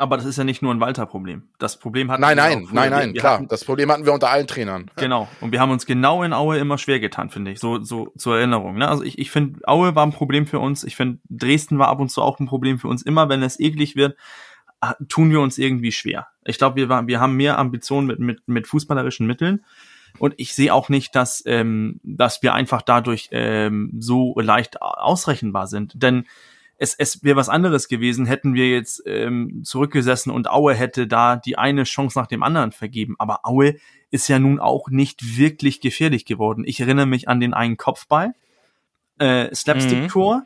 Aber 0.00 0.16
das 0.16 0.26
ist 0.26 0.38
ja 0.38 0.44
nicht 0.44 0.62
nur 0.62 0.72
ein 0.72 0.78
Walter-Problem. 0.78 1.48
Das 1.58 1.76
Problem 1.80 2.08
hatten 2.08 2.20
Nein, 2.22 2.36
wir 2.36 2.42
nein, 2.44 2.68
nein, 2.70 2.90
nein, 2.90 3.14
wir 3.14 3.20
klar. 3.20 3.34
Hatten, 3.34 3.48
Das 3.48 3.64
Problem 3.64 3.90
hatten 3.90 4.06
wir 4.06 4.12
unter 4.12 4.30
allen 4.30 4.46
Trainern. 4.46 4.90
Genau. 4.96 5.26
Und 5.40 5.50
wir 5.50 5.58
haben 5.60 5.72
uns 5.72 5.86
genau 5.86 6.22
in 6.22 6.32
Aue 6.32 6.56
immer 6.58 6.78
schwer 6.78 7.00
getan, 7.00 7.30
finde 7.30 7.50
ich. 7.50 7.58
So, 7.58 7.82
so 7.82 8.12
zur 8.16 8.36
Erinnerung. 8.38 8.76
Ne? 8.78 8.86
Also 8.88 9.02
ich, 9.02 9.18
ich 9.18 9.32
finde, 9.32 9.58
Aue 9.66 9.96
war 9.96 10.06
ein 10.06 10.12
Problem 10.12 10.46
für 10.46 10.60
uns. 10.60 10.84
Ich 10.84 10.94
finde, 10.94 11.18
Dresden 11.28 11.80
war 11.80 11.88
ab 11.88 11.98
und 11.98 12.10
zu 12.10 12.22
auch 12.22 12.38
ein 12.38 12.46
Problem 12.46 12.78
für 12.78 12.86
uns. 12.86 13.02
Immer 13.02 13.28
wenn 13.28 13.42
es 13.42 13.58
eklig 13.58 13.96
wird, 13.96 14.16
tun 15.08 15.30
wir 15.30 15.40
uns 15.40 15.58
irgendwie 15.58 15.92
schwer. 15.92 16.28
Ich 16.44 16.58
glaube, 16.58 16.76
wir, 16.76 16.88
waren- 16.88 17.06
wir 17.08 17.20
haben 17.20 17.36
mehr 17.36 17.58
Ambitionen 17.58 18.06
mit, 18.06 18.18
mit, 18.20 18.46
mit 18.48 18.66
fußballerischen 18.66 19.26
Mitteln. 19.26 19.64
Und 20.18 20.34
ich 20.38 20.54
sehe 20.54 20.72
auch 20.72 20.88
nicht, 20.88 21.14
dass, 21.14 21.42
ähm, 21.46 22.00
dass 22.02 22.42
wir 22.42 22.54
einfach 22.54 22.82
dadurch 22.82 23.28
ähm, 23.32 23.92
so 23.98 24.34
leicht 24.40 24.80
ausrechenbar 24.80 25.66
sind. 25.66 25.92
Denn 26.02 26.24
es, 26.76 26.94
es 26.94 27.22
wäre 27.22 27.36
was 27.36 27.48
anderes 27.48 27.88
gewesen, 27.88 28.24
hätten 28.24 28.54
wir 28.54 28.70
jetzt 28.70 29.02
ähm, 29.04 29.62
zurückgesessen 29.64 30.32
und 30.32 30.48
Aue 30.48 30.74
hätte 30.74 31.06
da 31.06 31.36
die 31.36 31.58
eine 31.58 31.84
Chance 31.84 32.18
nach 32.18 32.26
dem 32.26 32.42
anderen 32.42 32.72
vergeben. 32.72 33.16
Aber 33.18 33.40
Aue 33.44 33.74
ist 34.10 34.28
ja 34.28 34.38
nun 34.38 34.60
auch 34.60 34.88
nicht 34.88 35.36
wirklich 35.36 35.80
gefährlich 35.80 36.24
geworden. 36.24 36.64
Ich 36.66 36.80
erinnere 36.80 37.06
mich 37.06 37.28
an 37.28 37.40
den 37.40 37.52
einen 37.52 37.76
Kopfball, 37.76 38.32
äh, 39.18 39.54
Slapstick-Tor 39.54 40.44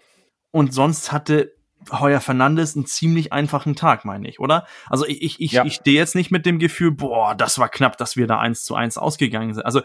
und 0.51 0.75
sonst 0.75 1.13
hatte 1.13 1.53
Heuer 1.91 2.21
Fernandes 2.21 2.77
einen 2.77 2.87
ziemlich 2.87 3.33
einfachen 3.33 3.75
Tag, 3.75 4.05
meine 4.05 4.29
ich, 4.29 4.39
oder? 4.41 4.67
Also 4.89 5.07
ich, 5.07 5.23
ich, 5.23 5.41
ich, 5.41 5.53
Ja. 5.53 5.65
ich 5.65 5.75
stehe 5.75 5.97
jetzt 5.99 6.15
nicht 6.15 6.31
mit 6.31 6.47
dem 6.47 6.59
Gefühl, 6.59 6.93
boah, 6.93 7.35
das 7.35 7.59
war 7.59 7.69
knapp, 7.69 7.97
dass 7.97 8.17
wir 8.17 8.27
da 8.27 8.39
eins 8.39 8.65
zu 8.65 8.75
eins 8.75 8.99
ausgegangen 8.99 9.53
sind. 9.55 9.65
Also 9.65 9.83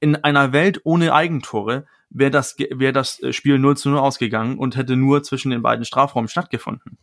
in 0.00 0.16
einer 0.16 0.52
Welt 0.52 0.80
ohne 0.84 1.12
Eigentore 1.12 1.86
wäre 2.10 2.30
das, 2.30 2.56
wäre 2.58 2.92
das 2.92 3.20
äh, 3.22 3.32
Spiel 3.32 3.58
0 3.58 3.76
zu 3.76 3.90
0 3.90 3.98
ausgegangen 3.98 4.58
und 4.58 4.76
hätte 4.76 4.96
nur 4.96 5.22
zwischen 5.22 5.50
den 5.50 5.62
beiden 5.62 5.84
Strafräumen 5.84 6.28
stattgefunden. 6.28 6.98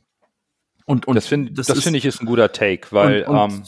Und, 0.85 1.07
und 1.07 1.15
das 1.15 1.27
finde 1.27 1.51
das 1.51 1.67
ist- 1.69 1.83
finde 1.83 1.97
ich 1.97 2.05
ist 2.05 2.21
ein 2.21 2.25
guter 2.25 2.51
Take, 2.51 2.87
weil 2.91 3.23
und, 3.23 3.35
und 3.37 3.51
ähm, 3.53 3.63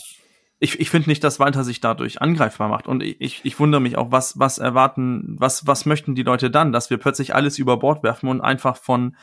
ich, 0.59 0.79
ich 0.79 0.89
finde 0.89 1.09
nicht, 1.09 1.23
dass 1.23 1.39
Walter 1.39 1.63
sich 1.63 1.81
dadurch 1.81 2.21
angreifbar 2.21 2.67
macht. 2.69 2.87
Und 2.87 3.03
ich, 3.03 3.21
ich, 3.21 3.41
ich 3.43 3.59
wundere 3.59 3.81
mich 3.81 3.95
auch, 3.97 4.11
was, 4.11 4.39
was 4.39 4.57
erwarten, 4.57 5.35
was, 5.37 5.67
was 5.67 5.85
möchten 5.85 6.15
die 6.15 6.23
Leute 6.23 6.49
dann, 6.49 6.71
dass 6.71 6.89
wir 6.89 6.97
plötzlich 6.97 7.35
alles 7.35 7.59
über 7.59 7.77
Bord 7.77 8.01
werfen 8.03 8.27
und 8.29 8.41
einfach 8.41 8.77
von 8.77 9.15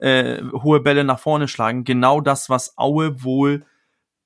äh, 0.00 0.42
hohe 0.52 0.80
Bälle 0.80 1.04
nach 1.04 1.18
vorne 1.18 1.48
schlagen. 1.48 1.84
Genau 1.84 2.20
das, 2.20 2.48
was 2.50 2.76
Aue 2.78 3.22
wohl 3.22 3.64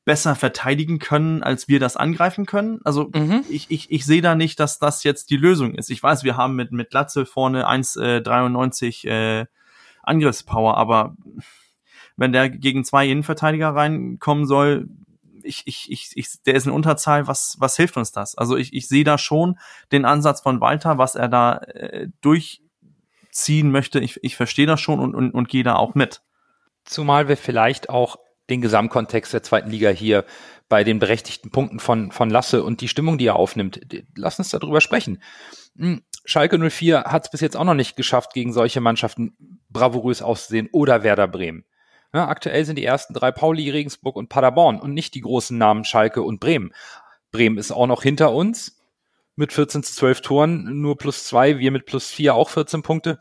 besser 0.04 0.34
verteidigen 0.34 0.98
können, 0.98 1.42
als 1.42 1.66
wir 1.66 1.80
das 1.80 1.96
angreifen 1.96 2.44
können. 2.44 2.80
Also 2.84 3.10
Mhm. 3.14 3.42
ich, 3.48 3.70
ich, 3.70 3.90
ich 3.90 4.04
sehe 4.04 4.20
da 4.20 4.34
nicht, 4.34 4.60
dass 4.60 4.78
das 4.78 5.02
jetzt 5.02 5.30
die 5.30 5.36
Lösung 5.38 5.74
ist. 5.74 5.88
Ich 5.90 6.02
weiß, 6.02 6.24
wir 6.24 6.36
haben 6.36 6.56
mit, 6.56 6.72
mit 6.72 6.92
Latze 6.92 7.24
vorne 7.24 7.66
1,93 7.68 9.08
äh, 9.08 9.46
Angriffspower, 10.02 10.76
aber 10.76 11.16
wenn 12.16 12.32
der 12.32 12.50
gegen 12.50 12.84
zwei 12.84 13.08
Innenverteidiger 13.08 13.70
reinkommen 13.74 14.46
soll, 14.46 14.88
ich, 15.42 15.62
ich, 15.66 15.90
ich, 15.90 16.10
ich, 16.14 16.42
der 16.44 16.54
ist 16.54 16.66
in 16.66 16.72
Unterzahl, 16.72 17.26
was, 17.26 17.56
was 17.58 17.76
hilft 17.76 17.96
uns 17.96 18.12
das? 18.12 18.36
Also 18.36 18.56
ich, 18.56 18.72
ich 18.72 18.88
sehe 18.88 19.04
da 19.04 19.18
schon 19.18 19.58
den 19.92 20.04
Ansatz 20.04 20.40
von 20.40 20.60
Walter, 20.60 20.98
was 20.98 21.14
er 21.14 21.28
da 21.28 21.56
äh, 21.58 22.08
durchziehen 23.34 23.70
möchte. 23.70 24.00
Ich, 24.00 24.22
ich 24.22 24.36
verstehe 24.36 24.66
das 24.66 24.80
schon 24.80 25.00
und, 25.00 25.14
und, 25.14 25.32
und 25.32 25.48
gehe 25.48 25.64
da 25.64 25.74
auch 25.74 25.94
mit. 25.94 26.22
Zumal 26.84 27.28
wir 27.28 27.36
vielleicht 27.36 27.88
auch 27.88 28.16
den 28.50 28.60
Gesamtkontext 28.60 29.32
der 29.32 29.42
zweiten 29.42 29.70
Liga 29.70 29.88
hier 29.88 30.24
bei 30.68 30.84
den 30.84 30.98
berechtigten 30.98 31.50
Punkten 31.50 31.80
von, 31.80 32.12
von 32.12 32.30
Lasse 32.30 32.62
und 32.62 32.80
die 32.80 32.88
Stimmung, 32.88 33.18
die 33.18 33.26
er 33.26 33.36
aufnimmt, 33.36 33.80
lass 34.16 34.38
uns 34.38 34.50
darüber 34.50 34.80
sprechen. 34.80 35.22
Hm, 35.76 36.02
Schalke 36.24 36.58
04 36.58 37.04
hat 37.04 37.24
es 37.24 37.30
bis 37.30 37.40
jetzt 37.40 37.56
auch 37.56 37.64
noch 37.64 37.74
nicht 37.74 37.96
geschafft, 37.96 38.34
gegen 38.34 38.52
solche 38.52 38.80
Mannschaften 38.80 39.60
bravourös 39.68 40.22
auszusehen 40.22 40.68
oder 40.72 41.02
Werder 41.02 41.28
Bremen. 41.28 41.64
Ja, 42.12 42.28
aktuell 42.28 42.64
sind 42.64 42.76
die 42.76 42.84
ersten 42.84 43.14
drei 43.14 43.32
Pauli, 43.32 43.70
Regensburg 43.70 44.16
und 44.16 44.28
Paderborn 44.28 44.78
und 44.78 44.94
nicht 44.94 45.14
die 45.14 45.20
großen 45.20 45.58
Namen 45.58 45.84
Schalke 45.84 46.22
und 46.22 46.38
Bremen. 46.38 46.72
Bremen 47.32 47.58
ist 47.58 47.72
auch 47.72 47.86
noch 47.86 48.02
hinter 48.02 48.32
uns 48.32 48.73
mit 49.36 49.52
14 49.52 49.82
zu 49.82 49.94
12 49.94 50.20
Toren, 50.20 50.80
nur 50.80 50.96
plus 50.96 51.24
zwei, 51.24 51.58
wir 51.58 51.70
mit 51.70 51.86
plus 51.86 52.10
vier 52.10 52.34
auch 52.34 52.50
14 52.50 52.82
Punkte. 52.82 53.18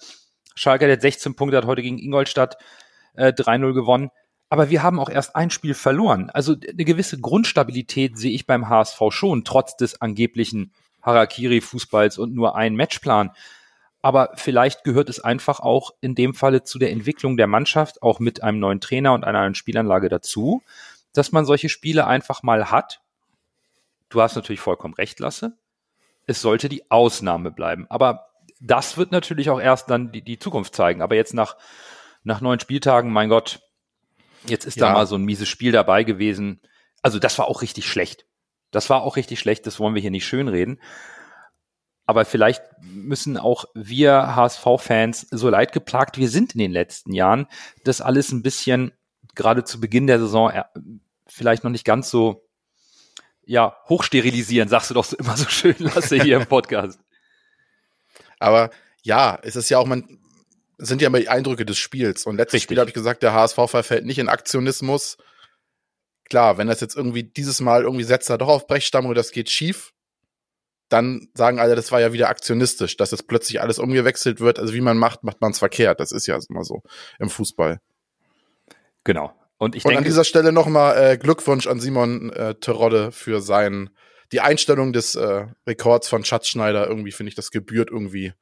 Schalke 0.56 0.91
hat 0.91 1.02
16 1.02 1.36
Punkte, 1.36 1.58
hat 1.58 1.65
heute 1.65 1.82
gegen 1.82 1.97
Ingolstadt 1.97 2.58
äh, 3.15 3.32
3-0 3.32 3.73
gewonnen. 3.73 4.12
Aber 4.49 4.69
wir 4.69 4.84
haben 4.84 4.99
auch 4.99 5.10
erst 5.10 5.36
ein 5.36 5.49
Spiel 5.49 5.73
verloren. 5.73 6.30
Also 6.30 6.54
eine 6.54 6.86
gewisse 6.86 7.19
Grundstabilität 7.19 8.17
sehe 8.17 8.32
ich 8.32 8.45
beim 8.45 8.69
HSV 8.69 9.02
schon, 9.10 9.43
trotz 9.43 9.76
des 9.78 9.99
angeblichen 9.99 10.71
Harakiri-Fußballs 11.02 12.19
und 12.19 12.36
nur 12.36 12.56
ein 12.56 12.76
Matchplan. 12.76 13.32
Aber 14.04 14.32
vielleicht 14.36 14.84
gehört 14.84 15.10
es 15.10 15.19
einfach 15.19 15.60
auch 15.60 15.91
in 16.02 16.13
dem 16.13 16.34
Falle 16.36 16.63
zu 16.63 16.78
der 16.78 16.91
Entwicklung 16.91 17.38
der 17.38 17.47
Mannschaft, 17.47 18.04
auch 18.04 18.19
mit 18.19 18.43
einem 18.43 18.60
neuen 18.60 18.82
Trainer 18.82 19.13
und 19.13 19.23
einer 19.23 19.41
neuen 19.41 19.56
Spielanlage 19.56 20.10
dazu, 20.10 20.62
dass 21.13 21.32
man 21.32 21.45
solche 21.45 21.69
Spiele 21.69 22.06
einfach 22.06 22.43
mal 22.43 22.69
hat. 22.69 23.02
Du 24.10 24.21
hast 24.21 24.36
natürlich 24.36 24.60
vollkommen 24.60 24.93
recht, 24.93 25.19
Lasse. 25.19 25.58
Es 26.25 26.41
sollte 26.41 26.69
die 26.69 26.89
Ausnahme 26.89 27.51
bleiben. 27.51 27.86
Aber 27.89 28.27
das 28.59 28.97
wird 28.97 29.12
natürlich 29.12 29.49
auch 29.49 29.59
erst 29.59 29.89
dann 29.89 30.12
die, 30.12 30.21
die 30.21 30.39
Zukunft 30.39 30.75
zeigen. 30.75 31.01
Aber 31.01 31.15
jetzt 31.15 31.33
nach, 31.33 31.57
nach 32.23 32.41
neun 32.41 32.59
Spieltagen, 32.59 33.12
mein 33.12 33.29
Gott, 33.29 33.59
jetzt 34.45 34.65
ist 34.65 34.79
da 34.79 34.88
Ja. 34.88 34.93
mal 34.93 35.07
so 35.07 35.15
ein 35.15 35.23
mieses 35.23 35.49
Spiel 35.49 35.71
dabei 35.71 36.03
gewesen. 36.03 36.62
Also 37.01 37.19
das 37.19 37.38
war 37.38 37.47
auch 37.47 37.62
richtig 37.62 37.88
schlecht. 37.88 38.25
Das 38.71 38.89
war 38.89 39.03
auch 39.03 39.17
richtig 39.17 39.39
schlecht, 39.39 39.67
das 39.67 39.79
wollen 39.79 39.93
wir 39.93 40.01
hier 40.01 40.12
nicht 40.12 40.25
schönreden. 40.25 40.79
Aber 42.05 42.25
vielleicht 42.25 42.63
müssen 42.81 43.38
auch 43.38 43.65
wir 43.73 44.36
HSV-Fans, 44.36 45.27
so 45.31 45.49
leid 45.49 45.71
geplagt 45.71 46.17
wir 46.17 46.27
sind 46.27 46.53
in 46.53 46.59
den 46.59 46.71
letzten 46.71 47.13
Jahren, 47.13 47.47
das 47.86 48.01
alles 48.01 48.31
ein 48.31 48.43
bisschen, 48.43 48.91
gerade 49.36 49.63
zu 49.63 49.79
Beginn 49.79 50.07
der 50.07 50.19
Saison, 50.19 50.49
äh, 50.49 50.63
vielleicht 51.27 51.63
noch 51.63 51.71
nicht 51.71 51.86
ganz 51.86 52.09
so, 52.09 52.42
ja, 53.45 53.77
hochsterilisieren, 53.89 54.69
sagst 54.69 54.89
du 54.89 54.93
doch 54.93 55.06
so 55.06 55.17
immer 55.19 55.38
so 55.38 55.47
schön, 55.49 55.75
Lasse, 55.79 56.21
hier 56.21 56.38
im 56.38 56.47
Podcast. 56.47 56.99
Aber 58.39 58.71
ja, 59.03 59.39
es 59.41 59.56
ist 59.56 59.69
ja 59.69 59.77
auch, 59.77 59.86
man, 59.86 60.19
es 60.77 60.88
sind 60.88 61.01
ja 61.01 61.08
immer 61.08 61.19
die 61.19 61.29
Eindrücke 61.29 61.65
des 61.65 61.77
Spiels. 61.77 62.25
Und 62.25 62.38
letztes 62.38 62.56
Richtig. 62.56 62.63
Spiel 62.63 62.79
habe 62.79 62.89
ich 62.89 62.93
gesagt, 62.93 63.23
der 63.23 63.34
HSV 63.34 63.58
verfällt 63.67 64.06
nicht 64.06 64.19
in 64.19 64.29
Aktionismus. 64.29 65.17
Klar, 66.29 66.58
wenn 66.58 66.67
das 66.67 66.82
jetzt 66.82 66.95
irgendwie 66.95 67.23
dieses 67.23 67.60
Mal 67.60 67.84
irgendwie 67.84 68.03
setzt 68.03 68.29
er 68.29 68.38
doch 68.38 68.47
auf 68.47 68.67
Brechstamm 68.67 69.06
oder 69.06 69.15
das 69.15 69.32
geht 69.32 69.49
schief, 69.49 69.93
dann 70.89 71.29
sagen 71.34 71.60
alle, 71.60 71.75
das 71.75 71.91
war 71.91 72.01
ja 72.01 72.13
wieder 72.13 72.29
aktionistisch, 72.29 72.97
dass 72.97 73.12
jetzt 73.12 73.27
plötzlich 73.27 73.62
alles 73.62 73.79
umgewechselt 73.79 74.39
wird. 74.39 74.60
Also 74.60 74.73
wie 74.73 74.82
man 74.82 74.97
macht, 74.97 75.23
macht 75.23 75.41
man 75.41 75.51
es 75.51 75.60
verkehrt. 75.60 75.99
Das 75.99 76.12
ist 76.12 76.27
ja 76.27 76.38
immer 76.49 76.63
so 76.63 76.82
im 77.19 77.29
Fußball. 77.29 77.79
Genau. 79.03 79.34
Und 79.57 79.75
ich 79.75 79.85
Und 79.85 79.91
an 79.91 79.95
denke, 79.97 80.09
dieser 80.09 80.23
Stelle 80.23 80.51
nochmal 80.51 80.97
äh, 80.97 81.17
Glückwunsch 81.17 81.67
an 81.67 81.79
Simon 81.79 82.31
äh, 82.31 82.55
Terodde 82.55 83.11
für 83.11 83.41
sein, 83.41 83.89
die 84.31 84.41
Einstellung 84.41 84.93
des 84.93 85.15
äh, 85.15 85.45
Rekords 85.67 86.09
von 86.09 86.25
Schatzschneider. 86.25 86.87
Irgendwie 86.87 87.11
finde 87.11 87.29
ich, 87.29 87.35
das 87.35 87.51
gebührt 87.51 87.91
irgendwie. 87.91 88.33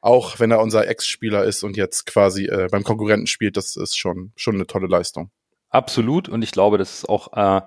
Auch 0.00 0.38
wenn 0.38 0.50
er 0.50 0.60
unser 0.60 0.86
Ex-Spieler 0.86 1.44
ist 1.44 1.62
und 1.62 1.76
jetzt 1.76 2.04
quasi 2.04 2.46
äh, 2.46 2.68
beim 2.70 2.84
Konkurrenten 2.84 3.26
spielt, 3.26 3.56
das 3.56 3.76
ist 3.76 3.96
schon, 3.96 4.32
schon 4.36 4.56
eine 4.56 4.66
tolle 4.66 4.86
Leistung. 4.86 5.30
Absolut. 5.70 6.28
Und 6.28 6.42
ich 6.42 6.52
glaube, 6.52 6.76
das 6.76 6.98
ist 6.98 7.08
auch 7.08 7.32
äh, 7.32 7.62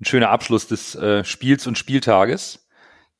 ein 0.00 0.04
schöner 0.04 0.30
Abschluss 0.30 0.66
des 0.66 0.94
äh, 0.94 1.24
Spiels 1.24 1.66
und 1.66 1.78
Spieltages. 1.78 2.66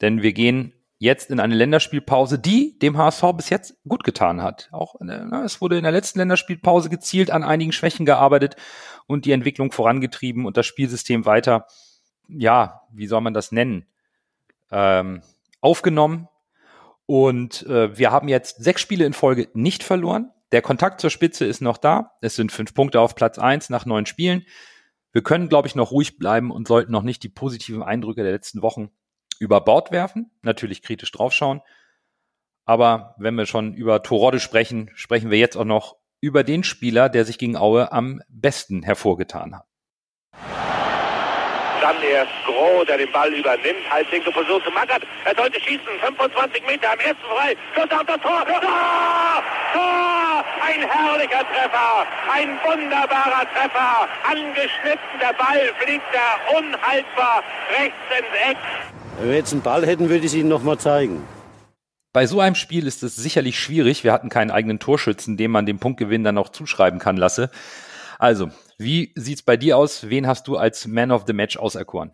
Denn 0.00 0.22
wir 0.22 0.32
gehen 0.32 0.74
jetzt 1.04 1.30
in 1.30 1.38
eine 1.38 1.54
Länderspielpause, 1.54 2.38
die 2.38 2.78
dem 2.78 2.98
HSV 2.98 3.22
bis 3.36 3.50
jetzt 3.50 3.76
gut 3.86 4.02
getan 4.02 4.42
hat. 4.42 4.68
Auch 4.72 4.96
äh, 4.96 5.04
na, 5.04 5.44
es 5.44 5.60
wurde 5.60 5.76
in 5.76 5.84
der 5.84 5.92
letzten 5.92 6.18
Länderspielpause 6.18 6.90
gezielt 6.90 7.30
an 7.30 7.44
einigen 7.44 7.72
Schwächen 7.72 8.06
gearbeitet 8.06 8.56
und 9.06 9.26
die 9.26 9.32
Entwicklung 9.32 9.70
vorangetrieben 9.70 10.46
und 10.46 10.56
das 10.56 10.66
Spielsystem 10.66 11.26
weiter, 11.26 11.66
ja, 12.28 12.82
wie 12.90 13.06
soll 13.06 13.20
man 13.20 13.34
das 13.34 13.52
nennen, 13.52 13.86
ähm, 14.72 15.22
aufgenommen. 15.60 16.28
Und 17.06 17.66
äh, 17.66 17.96
wir 17.96 18.10
haben 18.10 18.28
jetzt 18.28 18.64
sechs 18.64 18.80
Spiele 18.80 19.04
in 19.04 19.12
Folge 19.12 19.48
nicht 19.52 19.82
verloren. 19.82 20.32
Der 20.52 20.62
Kontakt 20.62 21.00
zur 21.00 21.10
Spitze 21.10 21.44
ist 21.44 21.60
noch 21.60 21.76
da. 21.76 22.12
Es 22.22 22.34
sind 22.34 22.50
fünf 22.50 22.72
Punkte 22.72 23.00
auf 23.00 23.14
Platz 23.14 23.38
eins 23.38 23.68
nach 23.68 23.84
neun 23.84 24.06
Spielen. 24.06 24.46
Wir 25.12 25.22
können, 25.22 25.50
glaube 25.50 25.68
ich, 25.68 25.74
noch 25.74 25.90
ruhig 25.90 26.16
bleiben 26.16 26.50
und 26.50 26.66
sollten 26.66 26.92
noch 26.92 27.02
nicht 27.02 27.22
die 27.22 27.28
positiven 27.28 27.82
Eindrücke 27.82 28.22
der 28.22 28.32
letzten 28.32 28.62
Wochen 28.62 28.90
über 29.38 29.60
Bord 29.60 29.90
werfen, 29.90 30.30
natürlich 30.42 30.82
kritisch 30.82 31.12
draufschauen. 31.12 31.60
Aber 32.64 33.14
wenn 33.18 33.34
wir 33.34 33.46
schon 33.46 33.74
über 33.74 34.02
Torode 34.02 34.40
sprechen, 34.40 34.90
sprechen 34.94 35.30
wir 35.30 35.38
jetzt 35.38 35.56
auch 35.56 35.64
noch 35.64 35.96
über 36.20 36.44
den 36.44 36.64
Spieler, 36.64 37.08
der 37.08 37.24
sich 37.24 37.36
gegen 37.36 37.56
Aue 37.56 37.92
am 37.92 38.22
besten 38.28 38.82
hervorgetan 38.82 39.54
hat. 39.56 39.66
Dann 41.84 42.00
erst 42.02 42.32
Groh, 42.46 42.82
der 42.82 42.96
den 42.96 43.12
Ball 43.12 43.30
übernimmt. 43.30 43.84
Halblinke 43.90 44.30
Position 44.30 44.62
zu 44.64 44.70
Mackert. 44.70 45.02
Er 45.26 45.34
sollte 45.36 45.60
schießen. 45.60 45.84
25 46.00 46.64
Meter 46.66 46.90
am 46.90 46.98
ersten 46.98 47.26
frei. 47.28 47.54
Schuss 47.74 47.90
auf 47.90 48.06
das 48.06 48.20
Tor. 48.22 48.42
Tor! 48.46 48.62
Tor! 49.74 50.44
Ein 50.64 50.80
herrlicher 50.80 51.44
Treffer. 51.44 52.06
Ein 52.32 52.58
wunderbarer 52.64 53.44
Treffer. 53.52 54.08
Angeschnitten. 54.24 55.12
Der 55.20 55.34
Ball 55.34 55.60
fliegt 55.78 56.06
da 56.10 56.56
unhaltbar 56.56 57.44
rechts 57.78 57.98
ins 58.18 58.50
Eck. 58.50 58.56
Wenn 59.18 59.28
wir 59.28 59.36
jetzt 59.36 59.52
einen 59.52 59.60
Ball 59.60 59.84
hätten, 59.84 60.08
würde 60.08 60.20
ich 60.20 60.32
es 60.32 60.34
Ihnen 60.34 60.48
nochmal 60.48 60.78
zeigen. 60.78 61.22
Bei 62.14 62.24
so 62.24 62.40
einem 62.40 62.54
Spiel 62.54 62.86
ist 62.86 63.02
es 63.02 63.14
sicherlich 63.14 63.58
schwierig. 63.60 64.04
Wir 64.04 64.12
hatten 64.14 64.30
keinen 64.30 64.50
eigenen 64.50 64.78
Torschützen, 64.78 65.36
dem 65.36 65.50
man 65.50 65.66
den 65.66 65.78
Punktgewinn 65.78 66.24
dann 66.24 66.38
auch 66.38 66.48
zuschreiben 66.48 66.98
kann, 66.98 67.18
Lasse. 67.18 67.50
Also, 68.18 68.48
wie 68.78 69.12
sieht's 69.14 69.42
bei 69.42 69.56
dir 69.56 69.76
aus? 69.76 70.08
Wen 70.08 70.26
hast 70.26 70.48
du 70.48 70.56
als 70.56 70.86
Man 70.86 71.10
of 71.10 71.24
the 71.26 71.32
Match 71.32 71.56
auserkoren? 71.56 72.12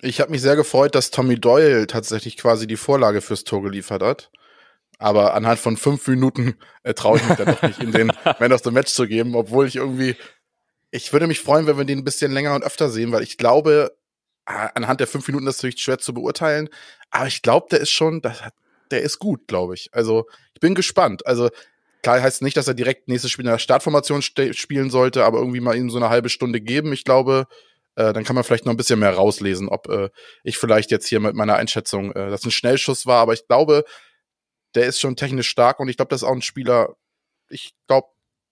Ich 0.00 0.20
habe 0.20 0.30
mich 0.30 0.42
sehr 0.42 0.56
gefreut, 0.56 0.94
dass 0.94 1.10
Tommy 1.10 1.40
Doyle 1.40 1.86
tatsächlich 1.86 2.36
quasi 2.36 2.66
die 2.66 2.76
Vorlage 2.76 3.20
fürs 3.20 3.44
Tor 3.44 3.62
geliefert 3.62 4.02
hat. 4.02 4.30
Aber 4.98 5.34
anhand 5.34 5.60
von 5.60 5.76
fünf 5.76 6.06
Minuten 6.08 6.56
äh, 6.82 6.94
traue 6.94 7.18
ich 7.18 7.28
mich 7.28 7.36
dann 7.36 7.46
doch 7.46 7.62
nicht, 7.62 7.82
ihm 7.82 7.92
den 7.92 8.12
Man 8.40 8.52
of 8.52 8.62
the 8.64 8.70
Match 8.70 8.92
zu 8.92 9.06
geben, 9.06 9.34
obwohl 9.34 9.66
ich 9.66 9.76
irgendwie, 9.76 10.16
ich 10.90 11.12
würde 11.12 11.26
mich 11.26 11.40
freuen, 11.40 11.66
wenn 11.66 11.78
wir 11.78 11.84
den 11.84 11.98
ein 11.98 12.04
bisschen 12.04 12.32
länger 12.32 12.54
und 12.54 12.64
öfter 12.64 12.90
sehen, 12.90 13.12
weil 13.12 13.22
ich 13.22 13.38
glaube, 13.38 13.96
anhand 14.44 15.00
der 15.00 15.06
fünf 15.06 15.26
Minuten 15.28 15.46
ist 15.46 15.58
natürlich 15.58 15.80
schwer 15.80 15.98
zu 15.98 16.14
beurteilen, 16.14 16.68
aber 17.10 17.26
ich 17.26 17.42
glaube, 17.42 17.66
der 17.70 17.80
ist 17.80 17.90
schon, 17.90 18.22
der 18.90 19.02
ist 19.02 19.18
gut, 19.18 19.46
glaube 19.46 19.74
ich. 19.74 19.90
Also 19.92 20.26
ich 20.54 20.60
bin 20.60 20.74
gespannt. 20.74 21.26
Also 21.26 21.50
Klar 22.08 22.22
heißt 22.22 22.40
nicht, 22.40 22.56
dass 22.56 22.66
er 22.66 22.72
direkt 22.72 23.06
nächstes 23.08 23.30
Spiel 23.30 23.44
in 23.44 23.50
der 23.50 23.58
Startformation 23.58 24.22
spielen 24.22 24.88
sollte, 24.88 25.26
aber 25.26 25.40
irgendwie 25.40 25.60
mal 25.60 25.76
ihm 25.76 25.90
so 25.90 25.98
eine 25.98 26.08
halbe 26.08 26.30
Stunde 26.30 26.58
geben. 26.58 26.94
Ich 26.94 27.04
glaube, 27.04 27.46
äh, 27.96 28.14
dann 28.14 28.24
kann 28.24 28.34
man 28.34 28.44
vielleicht 28.44 28.64
noch 28.64 28.72
ein 28.72 28.78
bisschen 28.78 28.98
mehr 28.98 29.12
rauslesen, 29.12 29.68
ob 29.68 29.90
äh, 29.90 30.08
ich 30.42 30.56
vielleicht 30.56 30.90
jetzt 30.90 31.06
hier 31.06 31.20
mit 31.20 31.34
meiner 31.34 31.56
Einschätzung, 31.56 32.12
äh, 32.12 32.30
das 32.30 32.46
ein 32.46 32.50
Schnellschuss 32.50 33.04
war. 33.04 33.20
Aber 33.20 33.34
ich 33.34 33.46
glaube, 33.46 33.84
der 34.74 34.86
ist 34.86 35.00
schon 35.00 35.16
technisch 35.16 35.50
stark 35.50 35.80
und 35.80 35.90
ich 35.90 35.98
glaube, 35.98 36.08
das 36.08 36.22
ist 36.22 36.26
auch 36.26 36.32
ein 36.32 36.40
Spieler, 36.40 36.96
ich 37.50 37.74
glaube, 37.88 38.08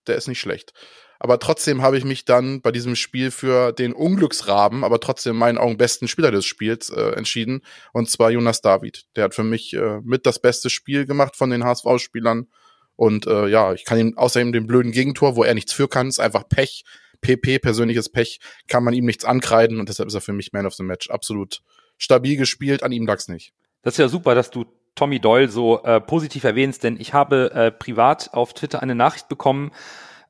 der 0.06 0.16
ist 0.16 0.28
nicht 0.28 0.40
schlecht. 0.40 0.74
Aber 1.18 1.38
trotzdem 1.38 1.80
habe 1.80 1.96
ich 1.96 2.04
mich 2.04 2.26
dann 2.26 2.60
bei 2.60 2.72
diesem 2.72 2.94
Spiel 2.94 3.30
für 3.30 3.72
den 3.72 3.94
Unglücksraben, 3.94 4.84
aber 4.84 5.00
trotzdem 5.00 5.32
in 5.32 5.38
meinen 5.38 5.56
Augen 5.56 5.78
besten 5.78 6.08
Spieler 6.08 6.30
des 6.30 6.44
Spiels 6.44 6.90
äh, 6.90 7.12
entschieden. 7.12 7.62
Und 7.94 8.10
zwar 8.10 8.30
Jonas 8.30 8.60
David. 8.60 9.06
Der 9.16 9.24
hat 9.24 9.34
für 9.34 9.44
mich 9.44 9.72
äh, 9.72 10.00
mit 10.04 10.26
das 10.26 10.42
beste 10.42 10.68
Spiel 10.68 11.06
gemacht 11.06 11.36
von 11.36 11.48
den 11.48 11.64
HSV-Spielern. 11.64 12.48
Und 12.96 13.26
äh, 13.26 13.46
ja, 13.46 13.72
ich 13.74 13.84
kann 13.84 13.98
ihm 13.98 14.16
außerdem 14.16 14.52
den 14.52 14.66
blöden 14.66 14.92
Gegentor, 14.92 15.36
wo 15.36 15.44
er 15.44 15.54
nichts 15.54 15.72
für 15.72 15.88
kann, 15.88 16.08
ist 16.08 16.18
einfach 16.18 16.48
Pech. 16.48 16.84
PP, 17.20 17.58
persönliches 17.58 18.08
Pech, 18.08 18.40
kann 18.68 18.84
man 18.84 18.94
ihm 18.94 19.06
nichts 19.06 19.24
ankreiden 19.24 19.80
und 19.80 19.88
deshalb 19.88 20.06
ist 20.06 20.14
er 20.14 20.20
für 20.20 20.32
mich 20.32 20.52
Man 20.52 20.66
of 20.66 20.74
the 20.74 20.82
Match. 20.82 21.10
Absolut 21.10 21.62
stabil 21.98 22.36
gespielt, 22.36 22.82
an 22.82 22.92
ihm 22.92 23.06
lag's 23.06 23.28
nicht. 23.28 23.52
Das 23.82 23.94
ist 23.94 23.98
ja 23.98 24.08
super, 24.08 24.34
dass 24.34 24.50
du 24.50 24.66
Tommy 24.94 25.20
Doyle 25.20 25.48
so 25.48 25.82
äh, 25.82 26.00
positiv 26.00 26.44
erwähnst, 26.44 26.82
denn 26.82 26.98
ich 26.98 27.12
habe 27.12 27.52
äh, 27.52 27.70
privat 27.70 28.32
auf 28.32 28.54
Twitter 28.54 28.82
eine 28.82 28.94
Nachricht 28.94 29.28
bekommen, 29.28 29.72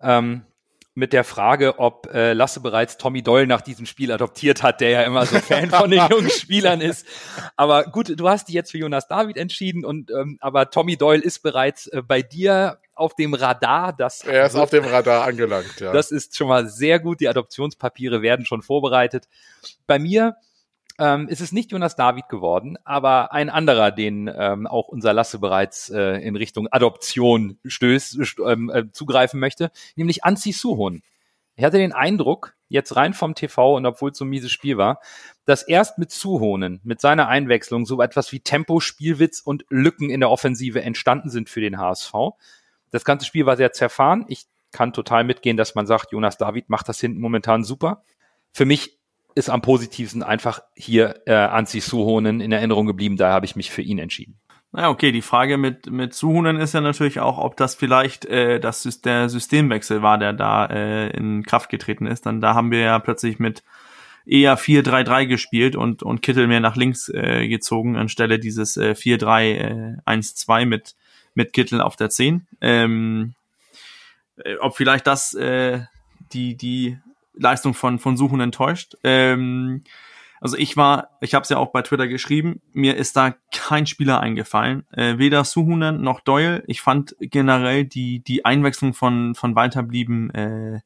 ähm, 0.01 0.43
mit 0.97 1.13
der 1.13 1.25
Frage, 1.25 1.79
ob 1.79 2.13
äh, 2.13 2.33
Lasse 2.33 2.61
bereits 2.61 2.97
Tommy 2.97 3.23
Doyle 3.23 3.47
nach 3.47 3.61
diesem 3.61 3.85
Spiel 3.85 4.11
adoptiert 4.11 4.63
hat, 4.63 4.81
der 4.81 4.89
ja 4.91 5.03
immer 5.03 5.27
so 5.27 5.39
Fan 5.39 5.71
von 5.71 5.91
den 5.91 6.03
jungen 6.11 6.31
Spielern 6.31 6.81
ist. 6.81 7.07
Aber 7.55 7.85
gut, 7.85 8.19
du 8.19 8.29
hast 8.29 8.49
dich 8.49 8.55
jetzt 8.55 8.71
für 8.71 8.79
Jonas 8.79 9.07
David 9.07 9.37
entschieden 9.37 9.85
und 9.85 10.11
ähm, 10.11 10.39
aber 10.41 10.71
Tommy 10.71 10.97
Doyle 10.97 11.23
ist 11.23 11.43
bereits 11.43 11.87
äh, 11.89 12.01
bei 12.01 12.23
dir 12.23 12.79
auf 12.95 13.15
dem 13.15 13.35
Radar. 13.35 13.93
Das 13.93 14.23
er 14.23 14.47
ist 14.47 14.57
auf 14.57 14.71
dem 14.71 14.85
Radar 14.85 15.27
angelangt, 15.27 15.81
ja. 15.81 15.93
Das 15.93 16.11
ist 16.11 16.35
schon 16.35 16.49
mal 16.49 16.67
sehr 16.67 16.99
gut. 16.99 17.21
Die 17.21 17.29
Adoptionspapiere 17.29 18.23
werden 18.23 18.47
schon 18.47 18.63
vorbereitet. 18.63 19.29
Bei 19.87 19.99
mir 19.99 20.37
ähm, 20.99 21.29
ist 21.29 21.41
es 21.41 21.53
nicht 21.53 21.73
Jonas 21.73 21.97
David 21.97 22.29
geworden, 22.29 22.79
aber 22.85 23.33
ein 23.33 23.51
anderer, 23.51 23.91
den 23.91 24.31
ähm, 24.35 24.67
auch 24.67 24.89
unser 24.89 25.13
Lasse 25.13 25.39
bereits 25.39 25.91
äh, 25.91 26.21
in 26.21 26.37
Richtung 26.37 26.69
Adoption 26.71 27.59
stößt, 27.65 28.19
ähm, 28.47 28.71
äh, 28.71 28.91
zugreifen 28.93 29.41
möchte, 29.41 29.71
nämlich 29.95 30.25
Anzi 30.25 30.53
Suhon. 30.53 31.03
Ich 31.57 31.65
hatte 31.65 31.79
den 31.79 31.93
Eindruck, 31.93 32.55
jetzt 32.69 32.97
rein 32.97 33.15
vom 33.15 33.35
TV 33.35 33.77
und 33.77 33.87
obwohl 33.87 34.11
es 34.11 34.19
so 34.19 34.25
ein 34.25 34.29
mieses 34.29 34.53
Spiel 34.53 34.77
war, 34.77 35.01
dass 35.45 35.63
erst 35.63 35.99
mit 35.99 36.11
Zuhonen, 36.11 36.81
mit 36.85 37.01
seiner 37.01 37.29
Einwechslung 37.29 37.87
so 37.87 38.01
etwas 38.03 38.33
wie 38.33 38.41
Tempo, 38.41 38.81
Spielwitz 38.81 39.41
und 39.41 39.65
Lücken 39.69 40.11
in 40.11 40.21
der 40.21 40.31
Offensive 40.31 40.83
entstanden 40.83 41.31
sind 41.31 41.49
für 41.49 41.61
den 41.61 41.79
HSV. 41.79 42.13
Das 42.91 43.05
ganze 43.05 43.27
Spiel 43.27 43.47
war 43.47 43.57
sehr 43.57 43.73
zerfahren. 43.73 44.25
Ich 44.29 44.47
kann 44.73 44.93
total 44.93 45.25
mitgehen, 45.25 45.57
dass 45.57 45.75
man 45.75 45.87
sagt, 45.87 46.13
Jonas 46.13 46.39
David 46.39 46.69
macht 46.69 46.89
das 46.89 47.01
hinten 47.01 47.21
momentan 47.21 47.65
super. 47.65 48.03
Für 48.53 48.67
mich 48.67 48.99
ist 49.37 49.51
am 49.51 49.61
positivsten 49.61 50.23
einfach 50.23 50.61
hier 50.75 51.21
äh, 51.27 51.35
Anzi 51.35 51.81
Suhonen 51.81 52.41
in 52.41 52.53
Erinnerung 52.53 52.87
geblieben. 52.87 53.19
Da 53.19 53.31
habe 53.31 53.45
ich 53.45 53.55
mich 53.55 53.71
für 53.71 53.83
ihn 53.83 53.99
entschieden. 53.99 54.41
Naja, 54.73 54.89
okay, 54.89 55.13
die 55.13 55.23
Frage 55.23 55.59
mit, 55.59 55.91
mit 55.91 56.15
Suhonen 56.15 56.57
ist 56.57 56.73
ja 56.73 56.81
natürlich 56.81 57.21
auch, 57.21 57.37
ob 57.39 57.57
das 57.57 57.75
vielleicht 57.75 58.25
äh, 58.25 58.59
das, 58.59 58.83
der 59.03 59.29
Systemwechsel 59.29 60.01
war, 60.01 60.17
der 60.17 60.33
da 60.33 60.67
äh, 60.67 61.11
in 61.11 61.45
Kraft 61.45 61.69
getreten 61.69 62.07
ist. 62.07 62.25
Dann 62.25 62.41
da 62.41 62.55
haben 62.55 62.71
wir 62.71 62.81
ja 62.81 62.99
plötzlich 62.99 63.39
mit 63.39 63.63
eher 64.25 64.59
4-3-3 64.59 65.27
gespielt 65.27 65.77
und, 65.77 66.03
und 66.03 66.23
Kittel 66.23 66.47
mehr 66.47 66.61
nach 66.61 66.77
links 66.77 67.11
äh, 67.11 67.47
gezogen, 67.47 67.97
anstelle 67.97 68.39
dieses 68.39 68.79
äh, 68.79 68.95
4-3-1-2 68.97 70.61
äh, 70.61 70.65
mit, 70.65 70.97
mit 71.35 71.53
Kittel 71.53 71.83
auf 71.83 71.97
der 71.97 72.09
10. 72.09 72.47
Ähm, 72.63 73.35
äh, 74.43 74.57
ob 74.57 74.77
vielleicht 74.77 75.07
das 75.07 75.35
äh, 75.35 75.81
die, 76.33 76.57
die 76.57 76.99
Leistung 77.37 77.75
von, 77.75 77.99
von 77.99 78.17
Suchen 78.17 78.41
enttäuscht. 78.41 78.97
Ähm, 79.05 79.83
also 80.41 80.57
ich 80.57 80.77
war, 80.77 81.11
ich 81.21 81.35
habe 81.35 81.45
es 81.45 81.49
ja 81.49 81.57
auch 81.57 81.73
bei 81.73 81.83
Twitter 81.83 82.09
geschrieben, 82.09 82.61
mir 82.73 82.97
ist 82.97 83.17
da 83.17 83.35
kein 83.53 83.87
Spieler 83.87 84.21
eingefallen, 84.21 84.85
äh, 84.93 85.19
weder 85.19 85.45
Suhunen 85.45 86.03
noch 86.03 86.21
Doyle. 86.21 86.63
Ich 86.67 86.83
fand 86.83 87.17
generell 87.21 87.85
die 87.85 88.21
die 88.21 88.45
Einwechslung 88.45 88.93
von 88.93 89.35
von 89.35 89.55
Walter 89.55 89.83
blieben 89.83 90.31
äh, 90.31 90.81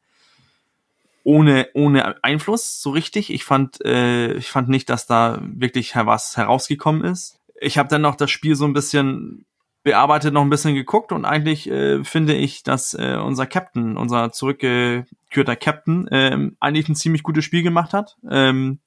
ohne 1.25 1.69
ohne 1.75 2.23
Einfluss 2.23 2.81
so 2.81 2.91
richtig. 2.91 3.33
Ich 3.33 3.45
fand 3.45 3.85
äh, 3.85 4.35
ich 4.35 4.49
fand 4.49 4.69
nicht, 4.69 4.89
dass 4.89 5.07
da 5.07 5.41
wirklich 5.43 5.95
was 5.97 6.37
herausgekommen 6.37 7.05
ist. 7.05 7.39
Ich 7.61 7.77
habe 7.77 7.89
dann 7.89 8.03
noch 8.03 8.15
das 8.15 8.31
Spiel 8.31 8.55
so 8.55 8.65
ein 8.65 8.73
bisschen 8.73 9.45
bearbeitet 9.83 10.35
noch 10.35 10.43
ein 10.43 10.51
bisschen 10.51 10.75
geguckt 10.75 11.13
und 11.13 11.25
eigentlich 11.25 11.71
äh, 11.71 12.05
finde 12.05 12.35
ich, 12.35 12.63
dass 12.63 12.95
äh, 12.95 13.17
unser 13.17 13.47
Captain, 13.47 13.97
unser 13.97 14.31
zurückgekürter 14.33 15.57
Captain, 15.57 16.07
äh, 16.09 16.51
eigentlich 16.61 16.89
ein 16.89 16.97
ziemlich 16.97 17.23
gutes 17.23 17.45
Spiel 17.45 17.63
gemacht 17.63 17.95
hat. 17.95 18.19
Ähm, 18.29 18.81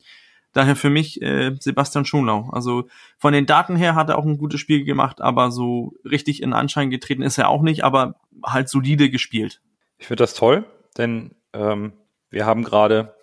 daher 0.54 0.76
für 0.76 0.92
mich 0.92 1.22
äh, 1.22 1.56
Sebastian 1.60 2.06
Schonlau. 2.06 2.50
Also 2.52 2.88
von 3.18 3.34
den 3.34 3.48
Daten 3.48 3.76
her 3.76 3.96
hat 3.96 4.10
er 4.10 4.18
auch 4.18 4.26
ein 4.26 4.38
gutes 4.38 4.60
Spiel 4.60 4.84
gemacht, 4.84 5.20
aber 5.20 5.52
so 5.52 5.94
richtig 6.06 6.44
in 6.44 6.54
Anschein 6.54 6.92
getreten 6.92 7.24
ist 7.24 7.40
er 7.40 7.50
auch 7.50 7.64
nicht, 7.64 7.84
aber 7.84 8.16
halt 8.46 8.70
solide 8.70 9.10
gespielt. 9.10 9.62
Ich 9.98 10.08
finde 10.08 10.24
das 10.24 10.36
toll, 10.36 10.66
denn 10.98 11.36
ähm, 11.54 11.94
wir 12.30 12.46
haben 12.46 12.64
gerade 12.64 13.16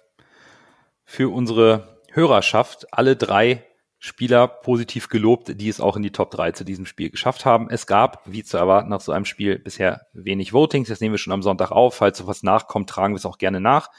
für 1.05 1.33
unsere 1.33 2.01
Hörerschaft 2.13 2.93
alle 2.93 3.17
drei 3.17 3.65
Spieler 4.03 4.49
positiv 4.49 5.09
gelobt, 5.09 5.61
die 5.61 5.69
es 5.69 5.79
auch 5.79 5.95
in 5.95 6.03
die 6.03 6.11
Top 6.11 6.31
3 6.31 6.53
zu 6.53 6.65
diesem 6.65 6.87
Spiel 6.87 7.11
geschafft 7.11 7.45
haben. 7.45 7.69
Es 7.69 7.87
gab, 7.87 8.23
wie 8.25 8.43
zu 8.43 8.57
erwarten, 8.57 8.89
nach 8.89 9.03
so 9.03 9.13
einem 9.13 9.27
Spiel 9.27 9.59
bisher 9.59 10.07
wenig 10.15 10.55
Votings. 10.55 10.89
Das 10.89 11.01
nehmen 11.01 11.13
wir 11.13 11.19
schon 11.19 11.35
am 11.35 11.43
Sonntag 11.43 11.71
auf. 11.71 11.97
Falls 11.97 12.17
so 12.17 12.27
was 12.27 12.43
nachkommt, 12.43 12.89
tragen 12.89 13.13
wir 13.13 13.19
es 13.19 13.27
auch 13.27 13.37
gerne 13.37 13.61
nach. 13.61 13.91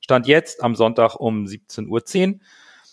Stand 0.00 0.26
jetzt 0.26 0.64
am 0.64 0.74
Sonntag 0.74 1.16
um 1.16 1.44
17.10 1.44 1.88
Uhr 1.88 2.40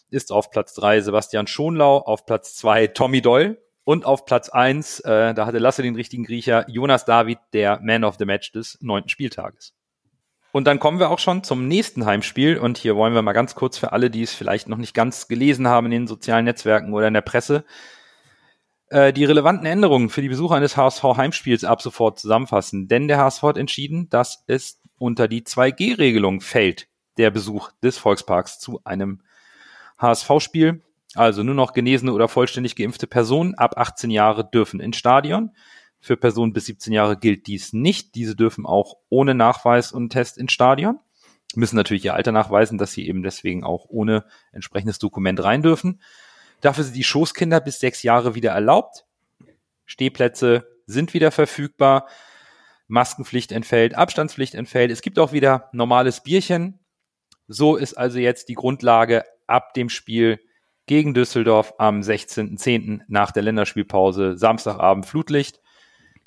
ist 0.10 0.34
auf 0.34 0.52
Platz 0.52 0.74
3 0.74 1.02
Sebastian 1.02 1.48
Schonlau, 1.48 1.98
auf 2.00 2.26
Platz 2.26 2.56
2 2.56 2.88
Tommy 2.88 3.22
Doyle 3.22 3.58
und 3.86 4.06
auf 4.06 4.26
Platz 4.26 4.50
1, 4.50 5.00
äh, 5.02 5.34
da 5.34 5.46
hatte 5.46 5.58
Lasse 5.58 5.82
den 5.82 5.96
richtigen 5.96 6.26
Griecher, 6.26 6.70
Jonas 6.70 7.06
David, 7.06 7.40
der 7.54 7.80
Man 7.82 8.04
of 8.04 8.18
the 8.20 8.26
Match 8.26 8.52
des 8.52 8.78
neunten 8.82 9.10
Spieltages. 9.10 9.74
Und 10.52 10.66
dann 10.66 10.80
kommen 10.80 11.00
wir 11.00 11.10
auch 11.10 11.20
schon 11.20 11.44
zum 11.44 11.68
nächsten 11.68 12.06
Heimspiel. 12.06 12.58
Und 12.58 12.78
hier 12.78 12.96
wollen 12.96 13.14
wir 13.14 13.22
mal 13.22 13.34
ganz 13.34 13.56
kurz 13.56 13.78
für 13.78 13.94
alle, 13.94 14.10
die 14.10 14.24
es 14.24 14.34
vielleicht 14.34 14.68
noch 14.68 14.78
nicht 14.78 14.94
ganz 14.94 15.28
gelesen 15.28 15.68
haben 15.68 15.88
in 15.88 15.92
den 15.92 16.08
sozialen 16.08 16.46
Netzwerken 16.46 16.94
oder 16.94 17.08
in 17.08 17.14
der 17.14 17.22
Presse, 17.22 17.64
äh, 18.90 19.14
die 19.14 19.26
relevanten 19.26 19.66
Änderungen 19.66 20.10
für 20.10 20.22
die 20.22 20.30
Besucher 20.30 20.56
eines 20.56 20.76
HSV-Heimspiels 20.76 21.64
ab 21.64 21.82
sofort 21.82 22.20
zusammenfassen. 22.20 22.88
Denn 22.88 23.08
der 23.08 23.18
HSV 23.18 23.44
hat 23.44 23.58
entschieden, 23.58 24.10
dass 24.10 24.44
es 24.48 24.82
unter 24.98 25.28
die 25.28 25.44
2G-Regelung 25.44 26.42
fällt, 26.42 26.88
der 27.18 27.32
Besuch 27.32 27.72
des 27.82 27.98
Volksparks 27.98 28.60
zu 28.60 28.82
einem 28.84 29.22
HSV-Spiel. 29.98 30.82
Also 31.16 31.44
nur 31.44 31.56
noch 31.56 31.74
genesene 31.74 32.14
oder 32.14 32.28
vollständig 32.28 32.76
geimpfte 32.76 33.08
Personen 33.08 33.56
ab 33.56 33.78
18 33.78 34.10
Jahre 34.12 34.50
dürfen 34.50 34.80
ins 34.80 34.98
Stadion. 34.98 35.52
Für 36.02 36.18
Personen 36.18 36.52
bis 36.52 36.66
17 36.66 36.92
Jahre 36.92 37.16
gilt 37.16 37.46
dies 37.46 37.74
nicht. 37.74 38.16
Diese 38.16 38.36
dürfen 38.36 38.66
auch 38.66 38.98
ohne 39.10 39.36
Nachweis 39.36 39.92
und 39.92 40.10
Test 40.10 40.38
ins 40.38 40.52
Stadion. 40.52 41.00
Müssen 41.56 41.76
natürlich 41.76 42.04
ihr 42.04 42.16
Alter 42.16 42.32
nachweisen, 42.32 42.78
dass 42.80 42.92
sie 42.92 43.08
eben 43.08 43.22
deswegen 43.22 43.64
auch 43.64 43.86
ohne 43.88 44.26
entsprechendes 44.52 45.00
Dokument 45.00 45.44
rein 45.44 45.62
dürfen. 45.62 46.02
Dafür 46.62 46.84
sind 46.84 46.96
die 46.96 47.04
Schoßkinder 47.04 47.60
bis 47.62 47.80
sechs 47.80 48.02
Jahre 48.02 48.34
wieder 48.34 48.52
erlaubt. 48.52 49.06
Stehplätze 49.86 50.68
sind 50.88 51.14
wieder 51.14 51.32
verfügbar. 51.32 52.08
Maskenpflicht 52.88 53.52
entfällt, 53.52 53.96
Abstandspflicht 53.96 54.56
entfällt. 54.56 54.92
Es 54.92 55.02
gibt 55.02 55.20
auch 55.20 55.32
wieder 55.32 55.70
normales 55.72 56.24
Bierchen. 56.24 56.80
So 57.48 57.76
ist 57.76 57.94
also 57.94 58.20
jetzt 58.20 58.50
die 58.50 58.56
Grundlage 58.56 59.24
ab 59.48 59.74
dem 59.74 59.90
Spiel 59.90 60.40
gegen 60.88 61.14
Düsseldorf 61.14 61.74
am 61.78 62.02
16.10. 62.02 63.02
nach 63.08 63.32
der 63.32 63.44
Länderspielpause, 63.44 64.38
Samstagabend 64.38 65.06
Flutlicht. 65.06 65.61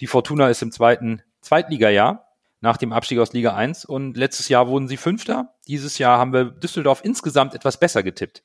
Die 0.01 0.07
Fortuna 0.07 0.49
ist 0.49 0.63
im 0.63 0.73
zweiten 0.73 1.23
Zweitligajahr 1.41 2.27
nach 2.61 2.77
dem 2.79 2.93
Abstieg 2.93 3.19
aus 3.19 3.33
Liga 3.33 3.55
1 3.55 3.85
und 3.85 4.17
letztes 4.17 4.49
Jahr 4.49 4.69
wurden 4.69 4.89
sie 4.89 4.97
Fünfter. 4.97 5.55
Dieses 5.69 5.99
Jahr 5.99 6.19
haben 6.19 6.33
wir 6.33 6.47
Düsseldorf 6.47 7.03
insgesamt 7.05 7.55
etwas 7.55 7.79
besser 7.79 8.03
getippt. 8.03 8.43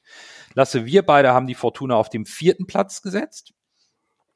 Lasse, 0.54 0.86
wir 0.86 1.06
beide 1.06 1.34
haben 1.34 1.48
die 1.48 1.56
Fortuna 1.56 1.96
auf 1.96 2.10
dem 2.10 2.26
vierten 2.26 2.68
Platz 2.68 3.02
gesetzt, 3.02 3.54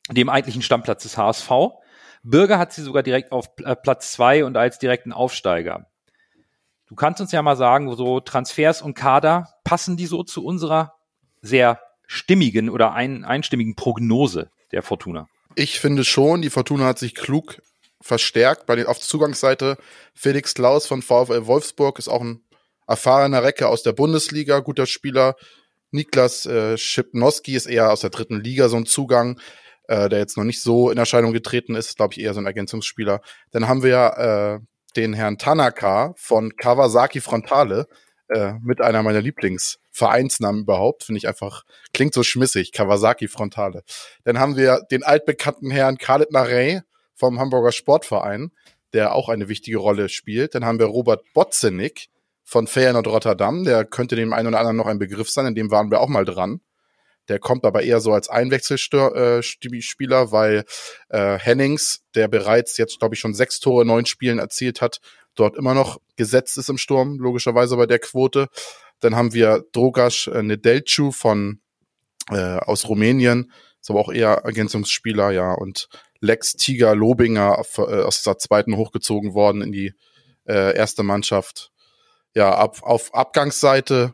dem 0.10 0.30
eigentlichen 0.30 0.62
Stammplatz 0.62 1.04
des 1.04 1.18
HSV. 1.18 1.52
Bürger 2.24 2.58
hat 2.58 2.72
sie 2.72 2.82
sogar 2.82 3.04
direkt 3.04 3.32
auf 3.32 3.50
äh, 3.64 3.76
Platz 3.76 4.14
zwei 4.14 4.46
und 4.46 4.56
als 4.56 4.80
direkten 4.80 5.12
Aufsteiger. 5.12 5.88
Du 6.88 6.96
kannst 6.96 7.20
uns 7.20 7.32
ja 7.32 7.42
mal 7.42 7.58
sagen, 7.58 7.94
so 7.96 8.20
Transfers 8.22 8.82
und 8.82 8.94
Kader, 8.94 9.50
passen 9.64 9.98
die 9.98 10.06
so 10.06 10.24
zu 10.24 10.46
unserer 10.46 10.96
sehr 11.42 11.82
stimmigen 12.08 12.70
oder 12.70 12.94
ein, 12.94 13.26
einstimmigen 13.26 13.76
Prognose 13.76 14.50
der 14.72 14.84
Fortuna? 14.84 15.28
Ich 15.56 15.80
finde 15.80 16.04
schon, 16.04 16.42
die 16.42 16.50
Fortuna 16.50 16.86
hat 16.86 17.00
sich 17.00 17.14
klug 17.14 17.62
verstärkt. 18.02 18.66
Bei 18.66 18.76
den, 18.76 18.88
auf 18.88 18.98
der 18.98 19.08
Zugangsseite 19.08 19.78
Felix 20.14 20.54
Klaus 20.54 20.88
von 20.88 21.02
VfL 21.02 21.46
Wolfsburg 21.46 22.00
ist 22.00 22.08
auch 22.08 22.22
ein 22.22 22.44
erfahrener 22.88 23.44
Recke 23.44 23.68
aus 23.68 23.84
der 23.84 23.94
Bundesliga, 23.94 24.60
guter 24.60 24.86
Spieler. 24.86 25.36
Niklas 25.92 26.46
äh, 26.46 26.78
Schipnowski 26.78 27.56
ist 27.56 27.68
eher 27.68 27.92
aus 27.92 28.02
der 28.02 28.10
dritten 28.10 28.42
Liga 28.42 28.68
so 28.68 28.78
ein 28.78 28.88
Zugang, 28.88 29.40
äh, 29.88 30.10
der 30.10 30.20
jetzt 30.20 30.38
noch 30.38 30.44
nicht 30.44 30.62
so 30.62 30.90
in 30.90 30.98
Erscheinung 30.98 31.34
getreten 31.34 31.76
ist, 31.76 31.98
glaube 31.98 32.14
ich 32.14 32.22
eher 32.22 32.34
so 32.34 32.40
ein 32.40 32.48
Ergänzungsspieler. 32.48 33.22
Dann 33.52 33.68
haben 33.68 33.84
wir 33.84 34.60
äh, 34.64 34.66
den 34.96 35.14
Herrn 35.14 35.38
Tanaka 35.38 36.14
von 36.18 36.56
Kawasaki 36.56 37.22
Frontale, 37.22 37.88
äh, 38.34 38.54
mit 38.62 38.82
einer 38.82 39.04
meiner 39.04 39.22
Lieblingsvereinsnamen 39.22 40.64
überhaupt. 40.64 41.04
Finde 41.04 41.18
ich 41.18 41.28
einfach, 41.28 41.64
klingt 41.94 42.14
so 42.14 42.24
schmissig, 42.24 42.72
Kawasaki 42.72 43.28
Frontale. 43.28 43.84
Dann 44.24 44.40
haben 44.40 44.58
wir 44.58 44.82
den 44.92 45.04
altbekannten 45.04 45.72
Herrn 45.72 45.98
Khaled 45.98 46.32
Narey 46.32 46.82
vom 47.14 47.40
Hamburger 47.40 47.72
Sportverein, 47.72 48.52
der 48.94 49.14
auch 49.14 49.30
eine 49.30 49.48
wichtige 49.48 49.78
Rolle 49.78 50.10
spielt. 50.10 50.56
Dann 50.56 50.66
haben 50.66 50.80
wir 50.80 50.88
Robert 50.88 51.24
Botzenik 51.34 52.08
von 52.44 52.68
Feyenoord 52.68 53.08
Rotterdam, 53.08 53.64
der 53.64 53.86
könnte 53.86 54.16
dem 54.16 54.34
einen 54.34 54.50
oder 54.50 54.60
anderen 54.60 54.78
noch 54.78 54.86
ein 54.86 55.00
Begriff 55.00 55.30
sein, 55.30 55.46
in 55.46 55.56
dem 55.56 55.72
waren 55.72 55.90
wir 55.92 56.02
auch 56.02 56.10
mal 56.10 56.26
dran. 56.26 56.60
Der 57.30 57.40
kommt 57.40 57.66
aber 57.66 57.84
eher 57.84 58.02
so 58.02 58.12
als 58.14 58.30
Einwechselspieler, 58.30 59.42
äh, 60.22 60.32
weil 60.32 60.66
äh, 61.10 61.38
Hennings, 61.38 62.04
der 62.16 62.28
bereits 62.28 62.78
jetzt, 62.78 63.00
glaube 63.00 63.16
ich, 63.16 63.22
schon 63.22 63.34
sechs 63.34 63.60
Tore 63.60 63.84
in 63.84 63.88
neun 63.88 64.06
Spielen 64.06 64.40
erzielt 64.40 64.82
hat, 64.82 65.00
dort 65.36 65.56
immer 65.56 65.74
noch 65.74 66.00
gesetzt 66.16 66.58
ist 66.58 66.70
im 66.70 66.78
Sturm, 66.78 67.18
logischerweise 67.20 67.78
bei 67.78 67.86
der 67.86 68.00
Quote. 68.00 68.48
Dann 69.00 69.16
haben 69.16 69.34
wir 69.34 69.64
Drogas 69.72 70.28
äh, 70.28 70.44
Nedelcu 70.44 71.12
von 71.12 71.60
äh, 72.30 72.58
aus 72.58 72.88
Rumänien, 72.88 73.52
ist 73.82 73.90
aber 73.90 74.00
auch 74.00 74.12
eher 74.12 74.42
Ergänzungsspieler, 74.44 75.32
ja, 75.32 75.54
und 75.54 75.90
Lex 76.20 76.54
Tiger 76.54 76.96
Lobinger 76.96 77.62
äh, 77.78 78.02
aus 78.02 78.24
der 78.24 78.38
zweiten 78.38 78.78
hochgezogen 78.78 79.34
worden 79.34 79.62
in 79.62 79.72
die 79.72 79.94
äh, 80.48 80.76
erste 80.76 81.04
Mannschaft. 81.04 81.72
Ja, 82.34 82.56
ab, 82.56 82.82
auf 82.82 83.14
Abgangsseite 83.14 84.14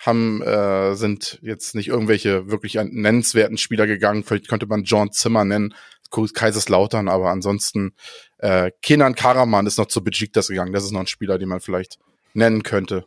haben 0.00 0.42
äh, 0.42 0.94
sind 0.94 1.38
jetzt 1.42 1.74
nicht 1.74 1.88
irgendwelche 1.88 2.50
wirklich 2.50 2.74
nennenswerten 2.74 3.58
Spieler 3.58 3.86
gegangen. 3.86 4.24
Vielleicht 4.24 4.48
könnte 4.48 4.66
man 4.66 4.84
John 4.84 5.12
Zimmer 5.12 5.44
nennen, 5.44 5.74
Kaiserslautern, 6.10 7.08
aber 7.08 7.30
ansonsten 7.30 7.94
äh, 8.38 8.72
Kenan 8.82 9.14
Karaman 9.14 9.66
ist 9.66 9.78
noch 9.78 9.86
zu 9.86 10.02
Besiktas 10.02 10.48
gegangen. 10.48 10.72
Das 10.72 10.84
ist 10.84 10.90
noch 10.90 11.00
ein 11.00 11.06
Spieler, 11.06 11.38
den 11.38 11.48
man 11.48 11.60
vielleicht 11.60 11.98
nennen 12.32 12.62
könnte. 12.62 13.06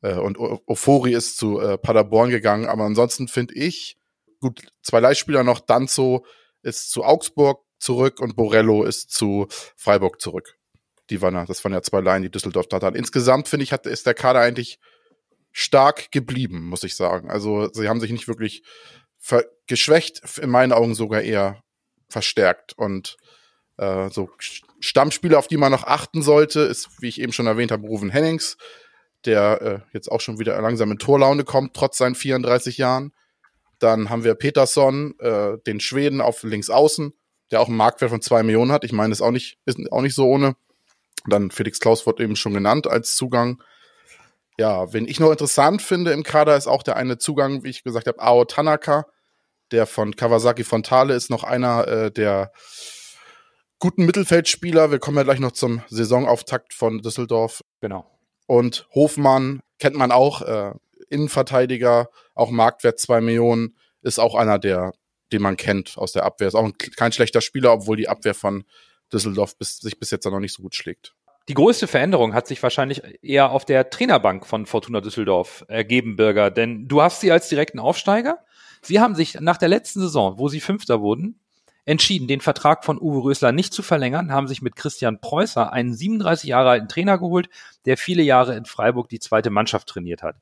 Äh, 0.00 0.14
und 0.14 0.38
Ofori 0.38 1.12
ist 1.12 1.36
zu 1.36 1.60
äh, 1.60 1.76
Paderborn 1.76 2.30
gegangen. 2.30 2.66
Aber 2.66 2.84
ansonsten 2.84 3.28
finde 3.28 3.54
ich, 3.54 3.98
gut, 4.40 4.62
zwei 4.82 5.00
Leihspieler 5.00 5.42
noch. 5.42 5.60
Danzo 5.60 6.24
ist 6.62 6.90
zu 6.90 7.04
Augsburg 7.04 7.62
zurück 7.78 8.20
und 8.20 8.36
Borello 8.36 8.84
ist 8.84 9.10
zu 9.10 9.48
Freiburg 9.76 10.20
zurück. 10.20 10.56
Die 11.10 11.20
waren 11.20 11.34
ja, 11.34 11.44
das 11.44 11.62
waren 11.64 11.72
ja 11.72 11.82
zwei 11.82 12.00
Laien, 12.00 12.22
die 12.22 12.30
Düsseldorf 12.30 12.68
da 12.68 12.80
hatten. 12.80 12.96
Insgesamt 12.96 13.48
finde 13.48 13.64
ich, 13.64 13.72
hat, 13.72 13.86
ist 13.86 14.06
der 14.06 14.14
Kader 14.14 14.40
eigentlich 14.40 14.78
stark 15.52 16.10
geblieben, 16.10 16.68
muss 16.68 16.84
ich 16.84 16.96
sagen. 16.96 17.30
Also 17.30 17.68
sie 17.72 17.88
haben 17.88 18.00
sich 18.00 18.10
nicht 18.10 18.28
wirklich 18.28 18.62
geschwächt, 19.66 20.22
in 20.40 20.50
meinen 20.50 20.72
Augen 20.72 20.94
sogar 20.94 21.22
eher 21.22 21.62
verstärkt. 22.08 22.72
Und 22.76 23.16
äh, 23.76 24.10
so 24.10 24.30
Stammspieler, 24.80 25.38
auf 25.38 25.48
die 25.48 25.56
man 25.56 25.72
noch 25.72 25.84
achten 25.84 26.22
sollte, 26.22 26.60
ist, 26.60 26.88
wie 27.00 27.08
ich 27.08 27.20
eben 27.20 27.32
schon 27.32 27.46
erwähnt 27.46 27.70
habe, 27.70 27.86
Ruven 27.86 28.10
Hennings, 28.10 28.56
der 29.24 29.62
äh, 29.62 29.80
jetzt 29.92 30.10
auch 30.10 30.20
schon 30.20 30.38
wieder 30.38 30.60
langsam 30.60 30.90
in 30.90 30.98
Torlaune 30.98 31.44
kommt, 31.44 31.74
trotz 31.74 31.98
seinen 31.98 32.14
34 32.14 32.78
Jahren. 32.78 33.12
Dann 33.78 34.10
haben 34.10 34.24
wir 34.24 34.34
Peterson, 34.34 35.18
äh, 35.20 35.58
den 35.66 35.80
Schweden 35.80 36.20
auf 36.20 36.42
links 36.42 36.70
außen, 36.70 37.12
der 37.50 37.60
auch 37.60 37.68
einen 37.68 37.76
Marktwert 37.76 38.10
von 38.10 38.22
zwei 38.22 38.42
Millionen 38.42 38.72
hat. 38.72 38.84
Ich 38.84 38.92
meine, 38.92 39.12
ist 39.12 39.22
auch 39.22 39.30
nicht, 39.30 39.58
ist 39.64 39.78
auch 39.90 40.02
nicht 40.02 40.14
so 40.14 40.26
ohne. 40.26 40.56
Dann 41.26 41.50
Felix 41.50 41.78
Klaus 41.78 42.06
wurde 42.06 42.24
eben 42.24 42.36
schon 42.36 42.54
genannt 42.54 42.86
als 42.86 43.14
Zugang. 43.14 43.62
Ja, 44.58 44.92
wen 44.92 45.08
ich 45.08 45.18
noch 45.18 45.30
interessant 45.30 45.82
finde 45.82 46.12
im 46.12 46.22
Kader 46.22 46.56
ist 46.56 46.66
auch 46.66 46.82
der 46.82 46.96
eine 46.96 47.18
Zugang, 47.18 47.64
wie 47.64 47.70
ich 47.70 47.84
gesagt 47.84 48.06
habe, 48.06 48.20
Ao 48.20 48.44
Tanaka, 48.44 49.06
der 49.70 49.86
von 49.86 50.14
Kawasaki 50.14 50.64
Fontale 50.64 51.14
ist 51.14 51.30
noch 51.30 51.44
einer 51.44 51.88
äh, 51.88 52.10
der 52.12 52.52
guten 53.78 54.04
Mittelfeldspieler. 54.04 54.90
Wir 54.90 54.98
kommen 54.98 55.16
ja 55.16 55.22
gleich 55.22 55.40
noch 55.40 55.52
zum 55.52 55.82
Saisonauftakt 55.88 56.74
von 56.74 56.98
Düsseldorf. 56.98 57.62
Genau. 57.80 58.06
Und 58.46 58.86
Hofmann 58.94 59.60
kennt 59.78 59.96
man 59.96 60.12
auch, 60.12 60.42
äh, 60.42 60.72
Innenverteidiger, 61.08 62.08
auch 62.34 62.50
Marktwert 62.50 63.00
zwei 63.00 63.20
Millionen, 63.20 63.76
ist 64.02 64.18
auch 64.18 64.34
einer, 64.34 64.58
der, 64.58 64.92
den 65.32 65.42
man 65.42 65.56
kennt 65.56 65.98
aus 65.98 66.12
der 66.12 66.24
Abwehr. 66.24 66.48
Ist 66.48 66.54
auch 66.54 66.64
ein, 66.64 66.76
kein 66.78 67.12
schlechter 67.12 67.40
Spieler, 67.40 67.72
obwohl 67.72 67.96
die 67.96 68.08
Abwehr 68.08 68.34
von 68.34 68.64
Düsseldorf 69.12 69.56
bis, 69.58 69.78
sich 69.78 69.98
bis 69.98 70.10
jetzt 70.10 70.24
noch 70.24 70.40
nicht 70.40 70.54
so 70.54 70.62
gut 70.62 70.74
schlägt. 70.74 71.14
Die 71.48 71.54
größte 71.54 71.86
Veränderung 71.86 72.34
hat 72.34 72.46
sich 72.46 72.62
wahrscheinlich 72.62 73.02
eher 73.22 73.50
auf 73.50 73.64
der 73.64 73.90
Trainerbank 73.90 74.46
von 74.46 74.66
Fortuna 74.66 75.00
Düsseldorf 75.00 75.64
ergeben, 75.68 76.16
Bürger. 76.16 76.50
Denn 76.50 76.86
du 76.88 77.02
hast 77.02 77.20
sie 77.20 77.32
als 77.32 77.48
direkten 77.48 77.78
Aufsteiger 77.78 78.38
Sie 78.82 78.98
haben 78.98 79.14
sich 79.14 79.40
nach 79.40 79.56
der 79.56 79.68
letzten 79.68 80.00
Saison, 80.00 80.38
wo 80.38 80.48
sie 80.48 80.60
Fünfter 80.60 81.00
wurden, 81.00 81.38
entschieden, 81.84 82.26
den 82.26 82.40
Vertrag 82.40 82.84
von 82.84 83.00
Uwe 83.00 83.22
Rösler 83.22 83.52
nicht 83.52 83.72
zu 83.72 83.82
verlängern, 83.82 84.32
haben 84.32 84.48
sich 84.48 84.60
mit 84.60 84.76
Christian 84.76 85.20
Preußer 85.20 85.72
einen 85.72 85.94
37 85.94 86.48
Jahre 86.48 86.70
alten 86.70 86.88
Trainer 86.88 87.18
geholt, 87.18 87.48
der 87.84 87.96
viele 87.96 88.24
Jahre 88.24 88.56
in 88.56 88.64
Freiburg 88.64 89.08
die 89.08 89.20
zweite 89.20 89.50
Mannschaft 89.50 89.88
trainiert 89.88 90.22
hat. 90.22 90.36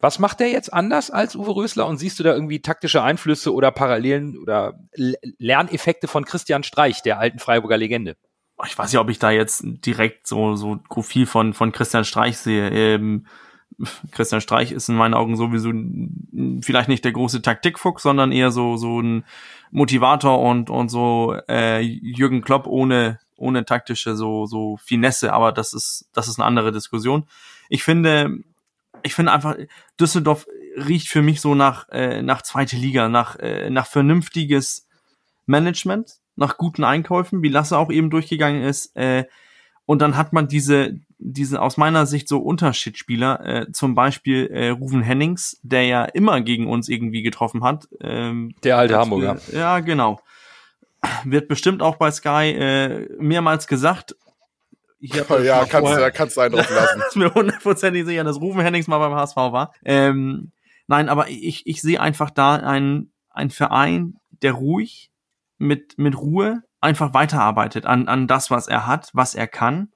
Was 0.00 0.18
macht 0.18 0.40
der 0.40 0.48
jetzt 0.48 0.72
anders 0.72 1.10
als 1.10 1.36
Uwe 1.36 1.54
Rösler 1.54 1.86
und 1.86 1.98
siehst 1.98 2.18
du 2.18 2.24
da 2.24 2.32
irgendwie 2.32 2.60
taktische 2.60 3.02
Einflüsse 3.02 3.52
oder 3.52 3.70
Parallelen 3.70 4.38
oder 4.38 4.80
Lerneffekte 4.94 6.08
von 6.08 6.24
Christian 6.24 6.64
Streich, 6.64 7.02
der 7.02 7.18
alten 7.18 7.38
Freiburger 7.38 7.76
Legende? 7.76 8.16
Ich 8.64 8.78
weiß 8.78 8.92
nicht, 8.92 9.00
ob 9.00 9.10
ich 9.10 9.18
da 9.18 9.30
jetzt 9.30 9.64
direkt 9.64 10.26
so, 10.26 10.54
so 10.54 10.80
viel 11.02 11.26
von, 11.26 11.52
von 11.52 11.72
Christian 11.72 12.04
Streich 12.04 12.38
sehe. 12.38 12.68
Ähm, 12.70 13.26
Christian 14.10 14.40
Streich 14.40 14.72
ist 14.72 14.88
in 14.88 14.96
meinen 14.96 15.14
Augen 15.14 15.36
sowieso 15.36 15.72
vielleicht 16.62 16.88
nicht 16.88 17.04
der 17.04 17.12
große 17.12 17.42
Taktikfuchs, 17.42 18.02
sondern 18.02 18.32
eher 18.32 18.50
so 18.50 18.76
so 18.76 19.00
ein 19.00 19.24
Motivator 19.70 20.40
und 20.40 20.70
und 20.70 20.88
so 20.88 21.36
äh, 21.48 21.80
Jürgen 21.80 22.42
Klopp 22.42 22.66
ohne 22.66 23.18
ohne 23.36 23.64
taktische 23.64 24.14
so 24.16 24.46
so 24.46 24.76
Finesse, 24.76 25.32
aber 25.32 25.52
das 25.52 25.72
ist 25.72 26.08
das 26.12 26.28
ist 26.28 26.38
eine 26.38 26.46
andere 26.46 26.72
Diskussion. 26.72 27.24
Ich 27.68 27.82
finde 27.82 28.38
ich 29.02 29.14
finde 29.14 29.32
einfach 29.32 29.56
Düsseldorf 29.98 30.46
riecht 30.76 31.08
für 31.08 31.22
mich 31.22 31.40
so 31.40 31.54
nach 31.54 31.88
äh, 31.90 32.22
nach 32.22 32.42
zweite 32.42 32.76
Liga, 32.76 33.08
nach 33.08 33.36
äh, 33.38 33.70
nach 33.70 33.86
vernünftiges 33.86 34.86
Management, 35.46 36.18
nach 36.36 36.56
guten 36.56 36.84
Einkäufen, 36.84 37.42
wie 37.42 37.48
Lasse 37.48 37.76
auch 37.78 37.90
eben 37.90 38.10
durchgegangen 38.10 38.62
ist. 38.62 38.96
Äh, 38.96 39.24
und 39.84 40.00
dann 40.00 40.16
hat 40.16 40.32
man 40.32 40.48
diese 40.48 41.00
diese 41.22 41.62
aus 41.62 41.76
meiner 41.76 42.06
Sicht 42.06 42.28
so 42.28 42.38
Unterschiedsspieler, 42.38 43.46
äh, 43.46 43.72
zum 43.72 43.94
Beispiel 43.94 44.48
äh, 44.48 44.68
Ruven 44.68 45.02
Hennings, 45.02 45.58
der 45.62 45.84
ja 45.84 46.04
immer 46.04 46.40
gegen 46.40 46.66
uns 46.66 46.88
irgendwie 46.88 47.22
getroffen 47.22 47.64
hat. 47.64 47.88
Ähm, 48.00 48.54
der 48.64 48.76
alte 48.76 48.98
Hamburger. 48.98 49.38
ja, 49.52 49.80
genau. 49.80 50.20
Wird 51.24 51.48
bestimmt 51.48 51.82
auch 51.82 51.96
bei 51.96 52.10
Sky 52.10 52.50
äh, 52.50 53.08
mehrmals 53.18 53.66
gesagt. 53.66 54.16
Ich 55.00 55.14
ja, 55.44 55.64
kannst, 55.64 55.74
vorher, 55.74 56.10
kannst 56.10 56.36
du 56.36 56.40
einen 56.40 56.54
drauf 56.54 56.70
lassen. 56.70 57.02
ist 57.08 57.16
mir 57.16 57.32
hundertprozentig 57.32 58.04
sicher, 58.04 58.24
dass 58.24 58.40
Ruven 58.40 58.60
Hennings 58.60 58.88
mal 58.88 58.98
beim 58.98 59.14
HSV 59.14 59.36
war. 59.36 59.72
Ähm, 59.84 60.52
nein, 60.86 61.08
aber 61.08 61.28
ich, 61.28 61.66
ich 61.66 61.82
sehe 61.82 62.00
einfach 62.00 62.30
da 62.30 62.56
einen, 62.56 63.12
einen 63.30 63.50
Verein, 63.50 64.18
der 64.42 64.52
ruhig, 64.52 65.10
mit, 65.62 65.98
mit 65.98 66.16
Ruhe 66.16 66.62
einfach 66.80 67.14
weiterarbeitet 67.14 67.86
an, 67.86 68.08
an 68.08 68.26
das, 68.26 68.50
was 68.50 68.68
er 68.68 68.86
hat, 68.86 69.10
was 69.14 69.34
er 69.34 69.46
kann 69.46 69.88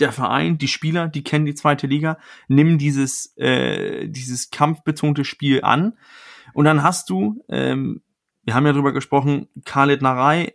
der 0.00 0.12
Verein, 0.12 0.58
die 0.58 0.68
Spieler, 0.68 1.08
die 1.08 1.22
kennen 1.22 1.46
die 1.46 1.54
zweite 1.54 1.86
Liga, 1.86 2.18
nehmen 2.48 2.76
dieses, 2.76 3.36
äh, 3.36 4.08
dieses 4.08 4.50
kampfbetonte 4.50 5.24
Spiel 5.24 5.62
an. 5.62 5.96
Und 6.54 6.64
dann 6.64 6.82
hast 6.82 7.08
du, 7.08 7.44
ähm, 7.48 8.02
wir 8.42 8.54
haben 8.54 8.66
ja 8.66 8.72
drüber 8.72 8.92
gesprochen, 8.92 9.48
Khaled 9.64 10.02
Narei 10.02 10.54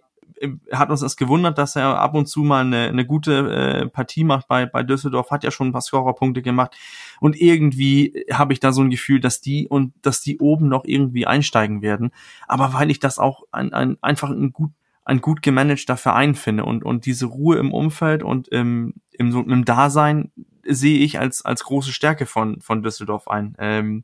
hat 0.72 0.90
uns 0.90 1.02
das 1.02 1.18
gewundert, 1.18 1.58
dass 1.58 1.76
er 1.76 2.00
ab 2.00 2.14
und 2.14 2.28
zu 2.28 2.42
mal 2.42 2.62
eine, 2.62 2.88
eine 2.88 3.06
gute 3.06 3.52
äh, 3.52 3.88
Partie 3.88 4.24
macht 4.24 4.48
bei, 4.48 4.66
bei 4.66 4.84
Düsseldorf, 4.84 5.32
hat 5.32 5.44
ja 5.44 5.52
schon 5.52 5.70
ein 5.70 5.72
paar 5.72 5.82
Scorerpunkte 5.82 6.42
gemacht. 6.42 6.76
Und 7.20 7.40
irgendwie 7.40 8.26
habe 8.32 8.54
ich 8.54 8.60
da 8.60 8.72
so 8.72 8.82
ein 8.82 8.90
Gefühl, 8.90 9.20
dass 9.20 9.42
die 9.42 9.68
und 9.68 9.94
dass 10.02 10.22
die 10.22 10.40
oben 10.40 10.68
noch 10.68 10.86
irgendwie 10.86 11.26
einsteigen 11.26 11.82
werden. 11.82 12.12
Aber 12.48 12.74
weil 12.74 12.92
ich 12.92 13.00
das 13.00 13.20
auch 13.20 13.44
ein, 13.52 13.74
ein, 13.74 13.98
einfach 14.02 14.30
ein 14.30 14.52
gut 14.52 14.72
ein 15.06 15.22
gut 15.22 15.42
gemanagter 15.42 15.96
Verein 15.96 16.36
finde 16.36 16.66
und, 16.66 16.84
und 16.84 17.06
diese 17.06 17.28
Ruhe 17.28 17.56
im 17.60 17.74
Umfeld 17.74 18.24
und 18.24 18.50
im, 18.50 18.96
im, 19.14 19.32
so, 19.32 19.40
im 19.40 19.64
Dasein 19.64 20.34
sehe 20.66 21.00
ich 21.00 21.18
als, 21.18 21.46
als 21.46 21.64
große 21.64 21.94
Stärke 21.94 22.26
von, 22.26 22.60
von 22.60 22.84
Düsseldorf 22.84 23.30
ein. 23.30 23.56
Ähm, 23.58 24.04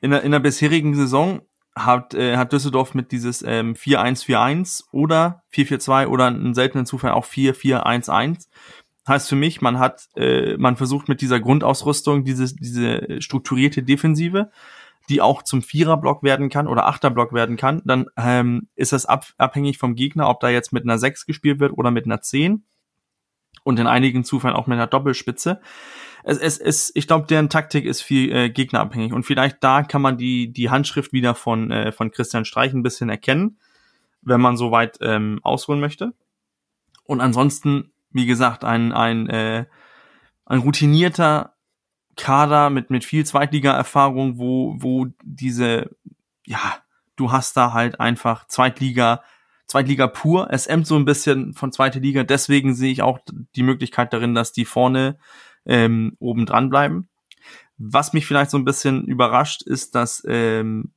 in, 0.00 0.12
der, 0.12 0.22
in 0.22 0.30
der 0.30 0.38
bisherigen 0.38 0.94
Saison 0.94 1.40
hat, 1.76 2.14
äh, 2.14 2.36
hat 2.36 2.52
Düsseldorf 2.52 2.94
mit 2.94 3.12
dieses 3.12 3.42
ähm, 3.42 3.74
4-1-4-1 3.74 4.84
oder 4.92 5.42
4-4-2 5.52 6.06
oder 6.06 6.26
einen 6.26 6.54
seltenen 6.54 6.86
Zufall 6.86 7.12
auch 7.12 7.26
4-4-1-1. 7.26 8.48
Heißt 9.06 9.28
für 9.28 9.36
mich, 9.36 9.60
man 9.60 9.78
hat, 9.78 10.08
äh, 10.16 10.56
man 10.56 10.76
versucht 10.76 11.08
mit 11.08 11.20
dieser 11.20 11.38
Grundausrüstung 11.38 12.24
diese, 12.24 12.56
diese 12.56 13.20
strukturierte 13.20 13.82
Defensive, 13.82 14.50
die 15.08 15.20
auch 15.20 15.42
zum 15.42 15.62
Viererblock 15.62 16.22
werden 16.22 16.48
kann 16.48 16.66
oder 16.66 16.86
Achterblock 16.86 17.32
werden 17.32 17.56
kann, 17.56 17.82
dann 17.84 18.06
ähm, 18.16 18.68
ist 18.74 18.92
das 18.92 19.06
ab, 19.06 19.26
abhängig 19.36 19.78
vom 19.78 19.94
Gegner, 19.94 20.28
ob 20.28 20.40
da 20.40 20.48
jetzt 20.48 20.72
mit 20.72 20.82
einer 20.82 20.98
6 20.98 21.26
gespielt 21.26 21.60
wird 21.60 21.72
oder 21.72 21.90
mit 21.90 22.06
einer 22.06 22.20
10 22.20 22.64
und 23.64 23.78
in 23.78 23.86
einigen 23.86 24.24
Zufällen 24.24 24.56
auch 24.56 24.66
mit 24.66 24.76
einer 24.76 24.86
Doppelspitze 24.86 25.60
es, 26.26 26.38
es, 26.38 26.58
es 26.58 26.92
ich 26.96 27.06
glaube, 27.06 27.26
deren 27.28 27.48
Taktik 27.48 27.84
ist 27.84 28.02
viel 28.02 28.34
äh, 28.34 28.50
gegnerabhängig 28.50 29.12
und 29.12 29.22
vielleicht 29.22 29.62
da 29.62 29.84
kann 29.84 30.02
man 30.02 30.18
die 30.18 30.52
die 30.52 30.70
Handschrift 30.70 31.12
wieder 31.12 31.36
von 31.36 31.70
äh, 31.70 31.92
von 31.92 32.10
Christian 32.10 32.44
Streich 32.44 32.72
ein 32.72 32.82
bisschen 32.82 33.08
erkennen, 33.08 33.58
wenn 34.22 34.40
man 34.40 34.56
so 34.56 34.72
weit 34.72 34.98
ähm, 35.02 35.38
ausholen 35.44 35.80
möchte. 35.80 36.14
Und 37.04 37.20
ansonsten, 37.20 37.92
wie 38.10 38.26
gesagt, 38.26 38.64
ein 38.64 38.92
ein 38.92 39.28
äh, 39.28 39.66
ein 40.46 40.58
routinierter 40.58 41.54
Kader 42.16 42.70
mit 42.70 42.90
mit 42.90 43.04
viel 43.04 43.24
Zweitliga-Erfahrung, 43.24 44.36
wo 44.36 44.74
wo 44.78 45.06
diese 45.22 45.90
ja 46.44 46.58
du 47.14 47.30
hast 47.30 47.56
da 47.56 47.72
halt 47.72 48.00
einfach 48.00 48.48
Zweitliga 48.48 49.22
Zweitliga 49.66 50.06
pur. 50.06 50.48
Es 50.50 50.66
emmt 50.66 50.86
so 50.86 50.96
ein 50.96 51.04
bisschen 51.04 51.52
von 51.52 51.72
zweite 51.72 51.98
Liga. 51.98 52.22
Deswegen 52.22 52.74
sehe 52.74 52.92
ich 52.92 53.02
auch 53.02 53.18
die 53.54 53.62
Möglichkeit 53.62 54.12
darin, 54.12 54.34
dass 54.34 54.52
die 54.52 54.64
vorne 54.64 55.18
ähm, 55.64 56.16
oben 56.18 56.46
dran 56.46 56.70
bleiben. 56.70 57.08
Was 57.78 58.12
mich 58.12 58.26
vielleicht 58.26 58.50
so 58.50 58.58
ein 58.58 58.64
bisschen 58.64 59.04
überrascht, 59.04 59.62
ist, 59.62 59.94
dass, 59.94 60.24
ähm, 60.28 60.92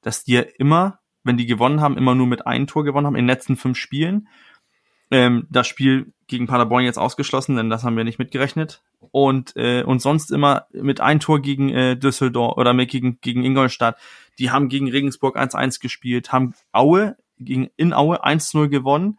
dass 0.00 0.24
die 0.24 0.32
ja 0.32 0.42
immer, 0.58 1.00
wenn 1.22 1.36
die 1.36 1.46
gewonnen 1.46 1.80
haben, 1.80 1.98
immer 1.98 2.14
nur 2.14 2.26
mit 2.26 2.46
einem 2.46 2.66
Tor 2.66 2.84
gewonnen 2.84 3.06
haben 3.06 3.14
in 3.14 3.24
den 3.24 3.34
letzten 3.34 3.56
fünf 3.56 3.76
Spielen. 3.76 4.28
Ähm, 5.10 5.46
das 5.50 5.66
Spiel 5.66 6.12
gegen 6.26 6.46
Paderborn 6.46 6.84
jetzt 6.84 6.98
ausgeschlossen, 6.98 7.56
denn 7.56 7.70
das 7.70 7.84
haben 7.84 7.96
wir 7.96 8.04
nicht 8.04 8.18
mitgerechnet. 8.18 8.82
Und, 9.10 9.54
äh, 9.56 9.82
und 9.82 10.00
sonst 10.00 10.32
immer 10.32 10.66
mit 10.72 11.00
ein 11.00 11.20
Tor 11.20 11.40
gegen 11.40 11.70
äh, 11.70 11.96
Düsseldorf 11.96 12.56
oder 12.56 12.72
mit 12.72 12.90
gegen, 12.90 13.20
gegen 13.20 13.44
Ingolstadt. 13.44 13.96
Die 14.38 14.50
haben 14.50 14.68
gegen 14.68 14.90
Regensburg 14.90 15.36
1-1 15.38 15.80
gespielt, 15.80 16.32
haben 16.32 16.54
Aue 16.72 17.16
gegen 17.38 17.68
in 17.76 17.92
Aue 17.92 18.24
1-0 18.24 18.68
gewonnen. 18.68 19.18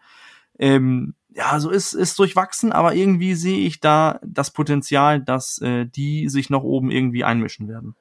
Ähm, 0.58 1.16
ja, 1.30 1.60
so 1.60 1.70
ist, 1.70 1.94
ist 1.94 2.18
durchwachsen, 2.20 2.72
aber 2.72 2.96
irgendwie 2.96 3.36
sehe 3.36 3.60
ich 3.60 3.80
da 3.80 4.20
das 4.26 4.52
Potenzial, 4.52 5.22
dass 5.22 5.60
äh, 5.60 5.86
die 5.86 6.28
sich 6.28 6.50
noch 6.50 6.64
oben 6.64 6.92
irgendwie 6.92 7.24
einmischen 7.24 7.68
werden. 7.68 7.96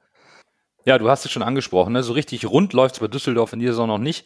Ja, 0.85 0.97
du 0.97 1.09
hast 1.09 1.25
es 1.25 1.31
schon 1.31 1.43
angesprochen, 1.43 1.93
ne? 1.93 2.03
so 2.03 2.13
richtig 2.13 2.45
rund 2.45 2.73
läuft 2.73 2.95
es 2.95 2.99
bei 2.99 3.07
Düsseldorf 3.07 3.53
in 3.53 3.59
dieser 3.59 3.73
Saison 3.73 3.87
noch 3.87 3.97
nicht. 3.99 4.25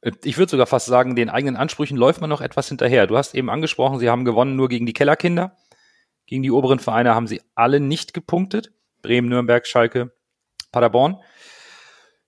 Äh, 0.00 0.12
ich 0.24 0.38
würde 0.38 0.50
sogar 0.50 0.66
fast 0.66 0.86
sagen, 0.86 1.16
den 1.16 1.30
eigenen 1.30 1.56
Ansprüchen 1.56 1.96
läuft 1.96 2.20
man 2.20 2.30
noch 2.30 2.40
etwas 2.40 2.68
hinterher. 2.68 3.06
Du 3.06 3.16
hast 3.16 3.34
eben 3.34 3.50
angesprochen, 3.50 3.98
sie 3.98 4.08
haben 4.08 4.24
gewonnen 4.24 4.56
nur 4.56 4.68
gegen 4.68 4.86
die 4.86 4.92
Kellerkinder. 4.92 5.56
Gegen 6.26 6.42
die 6.42 6.50
oberen 6.50 6.78
Vereine 6.78 7.14
haben 7.14 7.26
sie 7.26 7.42
alle 7.54 7.80
nicht 7.80 8.14
gepunktet. 8.14 8.72
Bremen, 9.02 9.28
Nürnberg, 9.28 9.66
Schalke, 9.66 10.14
Paderborn. 10.72 11.18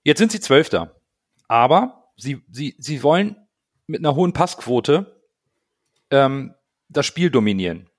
Jetzt 0.03 0.19
sind 0.19 0.31
sie 0.31 0.39
Zwölfter. 0.39 0.95
Aber 1.47 2.06
sie, 2.17 2.43
sie, 2.51 2.75
sie 2.79 3.03
wollen 3.03 3.37
mit 3.85 4.01
einer 4.01 4.15
hohen 4.15 4.33
Passquote 4.33 5.21
ähm, 6.11 6.53
das 6.89 7.05
Spiel 7.05 7.29
dominieren. 7.29 7.89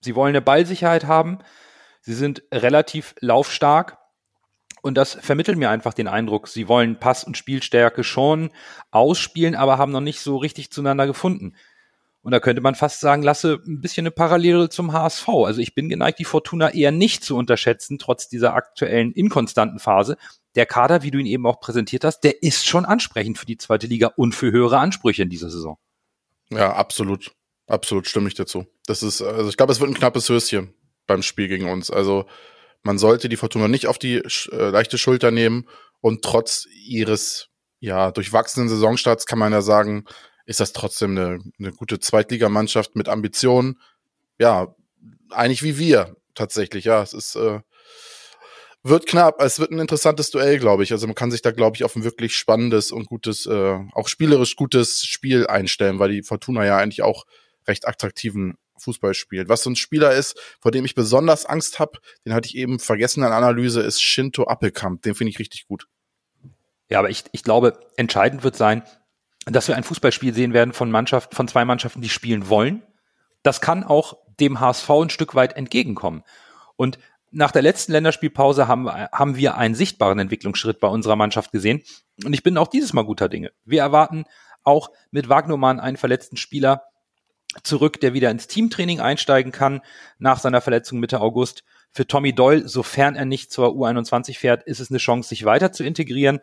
Sie 0.00 0.14
wollen 0.14 0.30
eine 0.30 0.42
Ballsicherheit 0.42 1.06
haben. 1.06 1.38
Sie 2.00 2.14
sind 2.14 2.42
relativ 2.52 3.14
laufstark. 3.20 3.98
Und 4.82 4.96
das 4.96 5.14
vermittelt 5.14 5.58
mir 5.58 5.70
einfach 5.70 5.94
den 5.94 6.08
Eindruck, 6.08 6.48
sie 6.48 6.66
wollen 6.66 6.98
Pass- 6.98 7.22
und 7.22 7.36
Spielstärke 7.36 8.02
schon 8.02 8.50
ausspielen, 8.90 9.54
aber 9.54 9.78
haben 9.78 9.92
noch 9.92 10.00
nicht 10.00 10.20
so 10.20 10.36
richtig 10.36 10.72
zueinander 10.72 11.06
gefunden. 11.06 11.54
Und 12.22 12.30
da 12.30 12.38
könnte 12.38 12.62
man 12.62 12.76
fast 12.76 13.00
sagen, 13.00 13.22
lasse 13.22 13.60
ein 13.66 13.80
bisschen 13.80 14.06
eine 14.06 14.12
Parallele 14.12 14.68
zum 14.68 14.92
HSV. 14.92 15.28
Also 15.28 15.60
ich 15.60 15.74
bin 15.74 15.88
geneigt, 15.88 16.20
die 16.20 16.24
Fortuna 16.24 16.72
eher 16.72 16.92
nicht 16.92 17.24
zu 17.24 17.36
unterschätzen, 17.36 17.98
trotz 17.98 18.28
dieser 18.28 18.54
aktuellen 18.54 19.12
inkonstanten 19.12 19.80
Phase. 19.80 20.16
Der 20.54 20.66
Kader, 20.66 21.02
wie 21.02 21.10
du 21.10 21.18
ihn 21.18 21.26
eben 21.26 21.46
auch 21.46 21.58
präsentiert 21.58 22.04
hast, 22.04 22.20
der 22.20 22.42
ist 22.42 22.66
schon 22.66 22.84
ansprechend 22.84 23.38
für 23.38 23.46
die 23.46 23.58
zweite 23.58 23.88
Liga 23.88 24.12
und 24.16 24.34
für 24.34 24.52
höhere 24.52 24.78
Ansprüche 24.78 25.24
in 25.24 25.30
dieser 25.30 25.50
Saison. 25.50 25.78
Ja, 26.50 26.72
absolut. 26.74 27.32
Absolut 27.66 28.06
stimme 28.06 28.28
ich 28.28 28.34
dazu. 28.34 28.66
Das 28.86 29.02
ist, 29.02 29.22
also 29.22 29.48
ich 29.48 29.56
glaube, 29.56 29.72
es 29.72 29.80
wird 29.80 29.90
ein 29.90 29.94
knappes 29.94 30.28
Höschen 30.28 30.74
beim 31.06 31.22
Spiel 31.22 31.48
gegen 31.48 31.68
uns. 31.68 31.90
Also 31.90 32.26
man 32.82 32.98
sollte 32.98 33.28
die 33.28 33.36
Fortuna 33.36 33.66
nicht 33.66 33.86
auf 33.86 33.98
die 33.98 34.16
äh, 34.16 34.70
leichte 34.70 34.98
Schulter 34.98 35.30
nehmen 35.30 35.68
und 36.00 36.22
trotz 36.22 36.66
ihres 36.86 37.48
ja 37.80 38.10
durchwachsenen 38.10 38.68
Saisonstarts 38.68 39.26
kann 39.26 39.38
man 39.38 39.52
ja 39.52 39.62
sagen, 39.62 40.04
ist 40.46 40.60
das 40.60 40.72
trotzdem 40.72 41.12
eine, 41.12 41.38
eine 41.58 41.72
gute 41.72 42.00
Zweitligamannschaft 42.00 42.96
mit 42.96 43.08
Ambitionen. 43.08 43.80
Ja, 44.38 44.74
eigentlich 45.30 45.62
wie 45.62 45.78
wir 45.78 46.16
tatsächlich. 46.34 46.84
Ja, 46.84 47.02
es 47.02 47.12
ist 47.12 47.36
äh, 47.36 47.60
wird 48.82 49.06
knapp. 49.06 49.40
Es 49.40 49.60
wird 49.60 49.70
ein 49.70 49.78
interessantes 49.78 50.30
Duell, 50.30 50.58
glaube 50.58 50.82
ich. 50.82 50.92
Also 50.92 51.06
man 51.06 51.14
kann 51.14 51.30
sich 51.30 51.42
da, 51.42 51.52
glaube 51.52 51.76
ich, 51.76 51.84
auf 51.84 51.94
ein 51.94 52.04
wirklich 52.04 52.34
spannendes 52.34 52.90
und 52.90 53.06
gutes, 53.06 53.46
äh, 53.46 53.78
auch 53.92 54.08
spielerisch 54.08 54.56
gutes 54.56 55.04
Spiel 55.04 55.46
einstellen, 55.46 55.98
weil 55.98 56.10
die 56.10 56.22
Fortuna 56.22 56.64
ja 56.64 56.78
eigentlich 56.78 57.02
auch 57.02 57.24
recht 57.66 57.86
attraktiven 57.86 58.56
Fußball 58.78 59.14
spielt. 59.14 59.48
Was 59.48 59.62
so 59.62 59.70
ein 59.70 59.76
Spieler 59.76 60.12
ist, 60.12 60.36
vor 60.60 60.72
dem 60.72 60.84
ich 60.84 60.96
besonders 60.96 61.46
Angst 61.46 61.78
habe, 61.78 62.00
den 62.26 62.34
hatte 62.34 62.48
ich 62.48 62.56
eben 62.56 62.80
vergessen 62.80 63.22
an 63.22 63.32
Analyse, 63.32 63.82
ist 63.82 64.02
Shinto 64.02 64.44
Appelkamp. 64.44 65.02
Den 65.02 65.14
finde 65.14 65.30
ich 65.30 65.38
richtig 65.38 65.66
gut. 65.68 65.86
Ja, 66.90 66.98
aber 66.98 67.10
ich, 67.10 67.24
ich 67.30 67.44
glaube, 67.44 67.78
entscheidend 67.96 68.42
wird 68.42 68.56
sein, 68.56 68.82
dass 69.46 69.68
wir 69.68 69.76
ein 69.76 69.84
Fußballspiel 69.84 70.34
sehen 70.34 70.52
werden 70.52 70.72
von 70.72 70.90
Mannschaften, 70.90 71.34
von 71.34 71.48
zwei 71.48 71.64
Mannschaften, 71.64 72.00
die 72.00 72.08
spielen 72.08 72.48
wollen. 72.48 72.82
Das 73.42 73.60
kann 73.60 73.84
auch 73.84 74.16
dem 74.38 74.60
HSV 74.60 74.90
ein 74.90 75.10
Stück 75.10 75.34
weit 75.34 75.56
entgegenkommen. 75.56 76.22
Und 76.76 76.98
nach 77.30 77.50
der 77.50 77.62
letzten 77.62 77.92
Länderspielpause 77.92 78.68
haben, 78.68 78.90
haben 78.90 79.36
wir 79.36 79.56
einen 79.56 79.74
sichtbaren 79.74 80.18
Entwicklungsschritt 80.18 80.80
bei 80.80 80.88
unserer 80.88 81.16
Mannschaft 81.16 81.50
gesehen. 81.50 81.82
Und 82.24 82.34
ich 82.34 82.42
bin 82.42 82.58
auch 82.58 82.68
dieses 82.68 82.92
Mal 82.92 83.04
guter 83.04 83.28
Dinge. 83.28 83.52
Wir 83.64 83.80
erwarten 83.80 84.24
auch 84.62 84.90
mit 85.10 85.28
Wagnermann 85.28 85.80
einen 85.80 85.96
verletzten 85.96 86.36
Spieler, 86.36 86.84
zurück, 87.62 88.00
der 88.00 88.14
wieder 88.14 88.30
ins 88.30 88.46
Teamtraining 88.46 89.00
einsteigen 89.00 89.52
kann 89.52 89.82
nach 90.18 90.38
seiner 90.38 90.60
Verletzung 90.60 91.00
Mitte 91.00 91.20
August. 91.20 91.64
Für 91.90 92.06
Tommy 92.06 92.34
Doyle, 92.34 92.66
sofern 92.66 93.14
er 93.14 93.26
nicht 93.26 93.52
zur 93.52 93.68
U21 93.68 94.38
fährt, 94.38 94.62
ist 94.62 94.80
es 94.80 94.90
eine 94.90 94.98
Chance, 94.98 95.28
sich 95.28 95.44
weiter 95.44 95.72
zu 95.72 95.84
integrieren. 95.84 96.40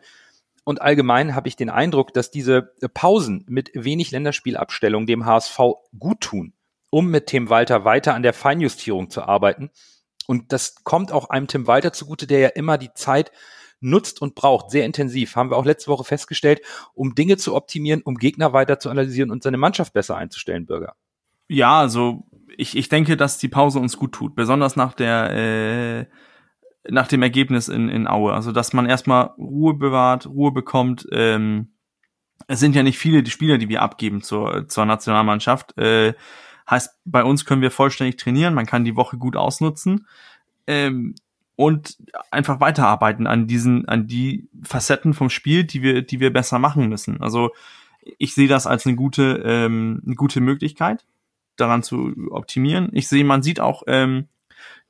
Und 0.64 0.82
allgemein 0.82 1.34
habe 1.34 1.48
ich 1.48 1.56
den 1.56 1.70
Eindruck, 1.70 2.12
dass 2.12 2.30
diese 2.30 2.72
Pausen 2.94 3.44
mit 3.48 3.70
wenig 3.74 4.10
Länderspielabstellung 4.10 5.06
dem 5.06 5.24
HSV 5.24 5.58
gut 5.98 6.20
tun, 6.20 6.52
um 6.90 7.10
mit 7.10 7.26
Tim 7.26 7.48
Walter 7.48 7.84
weiter 7.84 8.14
an 8.14 8.22
der 8.22 8.34
Feinjustierung 8.34 9.10
zu 9.10 9.22
arbeiten. 9.22 9.70
Und 10.26 10.52
das 10.52 10.84
kommt 10.84 11.12
auch 11.12 11.30
einem 11.30 11.46
Tim 11.46 11.66
Walter 11.66 11.92
zugute, 11.92 12.26
der 12.26 12.38
ja 12.40 12.48
immer 12.48 12.78
die 12.78 12.92
Zeit 12.94 13.32
nutzt 13.80 14.20
und 14.20 14.34
braucht, 14.34 14.70
sehr 14.70 14.84
intensiv, 14.84 15.36
haben 15.36 15.50
wir 15.50 15.56
auch 15.56 15.64
letzte 15.64 15.90
Woche 15.90 16.04
festgestellt, 16.04 16.60
um 16.94 17.14
Dinge 17.14 17.38
zu 17.38 17.54
optimieren, 17.54 18.02
um 18.02 18.16
Gegner 18.16 18.52
weiter 18.52 18.78
zu 18.78 18.90
analysieren 18.90 19.30
und 19.30 19.42
seine 19.42 19.56
Mannschaft 19.56 19.94
besser 19.94 20.16
einzustellen, 20.16 20.66
Bürger. 20.66 20.94
Ja, 21.48 21.80
also 21.80 22.24
ich, 22.56 22.76
ich 22.76 22.88
denke, 22.88 23.16
dass 23.16 23.38
die 23.38 23.48
Pause 23.48 23.78
uns 23.78 23.96
gut 23.96 24.12
tut, 24.12 24.34
besonders 24.36 24.76
nach 24.76 24.92
der 24.92 25.30
äh, 25.30 26.06
nach 26.88 27.08
dem 27.08 27.22
Ergebnis 27.22 27.68
in, 27.68 27.88
in 27.88 28.06
Aue. 28.06 28.32
Also 28.32 28.52
dass 28.52 28.72
man 28.72 28.86
erstmal 28.86 29.30
Ruhe 29.38 29.74
bewahrt, 29.74 30.26
Ruhe 30.26 30.52
bekommt. 30.52 31.06
Ähm, 31.12 31.72
es 32.46 32.60
sind 32.60 32.74
ja 32.74 32.82
nicht 32.82 32.98
viele 32.98 33.22
die 33.22 33.30
Spieler, 33.30 33.58
die 33.58 33.68
wir 33.68 33.82
abgeben 33.82 34.22
zur, 34.22 34.68
zur 34.68 34.86
Nationalmannschaft. 34.86 35.76
Äh, 35.78 36.14
heißt, 36.68 36.98
bei 37.04 37.24
uns 37.24 37.44
können 37.44 37.62
wir 37.62 37.70
vollständig 37.70 38.16
trainieren, 38.16 38.54
man 38.54 38.66
kann 38.66 38.84
die 38.84 38.96
Woche 38.96 39.18
gut 39.18 39.36
ausnutzen. 39.36 40.06
Ähm, 40.66 41.14
und 41.56 41.98
einfach 42.30 42.60
weiterarbeiten 42.60 43.26
an 43.26 43.46
diesen, 43.46 43.86
an 43.86 44.06
die 44.06 44.48
Facetten 44.62 45.12
vom 45.12 45.28
Spiel, 45.28 45.64
die 45.64 45.82
wir, 45.82 46.00
die 46.00 46.18
wir 46.18 46.32
besser 46.32 46.58
machen 46.58 46.88
müssen. 46.88 47.20
Also 47.20 47.50
ich 48.16 48.34
sehe 48.34 48.48
das 48.48 48.66
als 48.66 48.86
eine 48.86 48.96
gute, 48.96 49.42
ähm, 49.44 50.00
eine 50.06 50.14
gute 50.14 50.40
Möglichkeit, 50.40 51.04
daran 51.56 51.82
zu 51.82 52.14
optimieren. 52.30 52.88
Ich 52.92 53.08
sehe, 53.08 53.24
man 53.24 53.42
sieht 53.42 53.60
auch 53.60 53.82
ähm, 53.88 54.28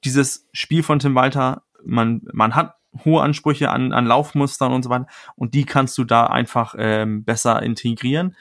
dieses 0.04 0.48
Spiel 0.52 0.84
von 0.84 1.00
Tim 1.00 1.16
Walter, 1.16 1.64
man, 1.84 2.22
man 2.32 2.54
hat 2.54 2.74
hohe 3.04 3.22
Ansprüche 3.22 3.70
an, 3.70 3.92
an 3.92 4.06
Laufmustern 4.06 4.72
und 4.72 4.82
so 4.82 4.90
weiter. 4.90 5.06
Und 5.36 5.54
die 5.54 5.64
kannst 5.64 5.96
du 5.98 6.04
da 6.04 6.26
einfach 6.26 6.74
ähm, 6.78 7.24
besser 7.24 7.62
integrieren. 7.62 8.36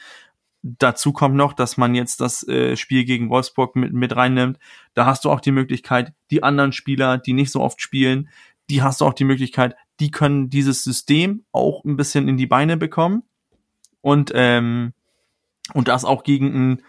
Dazu 0.62 1.14
kommt 1.14 1.36
noch, 1.36 1.54
dass 1.54 1.78
man 1.78 1.96
jetzt 1.96 2.20
das 2.20 2.46
äh, 2.48 2.76
Spiel 2.76 3.06
gegen 3.06 3.30
Wolfsburg 3.30 3.76
mit, 3.76 3.94
mit 3.94 4.16
reinnimmt. 4.16 4.58
Da 4.94 5.06
hast 5.06 5.24
du 5.24 5.30
auch 5.30 5.40
die 5.40 5.52
Möglichkeit, 5.52 6.14
die 6.32 6.44
anderen 6.44 6.74
Spieler, 6.74 7.18
die 7.18 7.34
nicht 7.34 7.52
so 7.52 7.62
oft 7.62 7.82
spielen, 7.82 8.30
die 8.70 8.82
hast 8.82 9.02
du 9.02 9.06
auch 9.06 9.14
die 9.14 9.24
Möglichkeit, 9.24 9.76
die 10.00 10.12
können 10.12 10.50
dieses 10.50 10.84
System 10.84 11.46
auch 11.52 11.84
ein 11.86 11.96
bisschen 11.96 12.28
in 12.28 12.38
die 12.38 12.48
Beine 12.48 12.78
bekommen. 12.78 13.24
Und, 14.02 14.32
ähm, 14.36 14.94
und 15.74 15.88
das 15.88 16.06
auch 16.06 16.24
gegen 16.24 16.54
ein, 16.54 16.84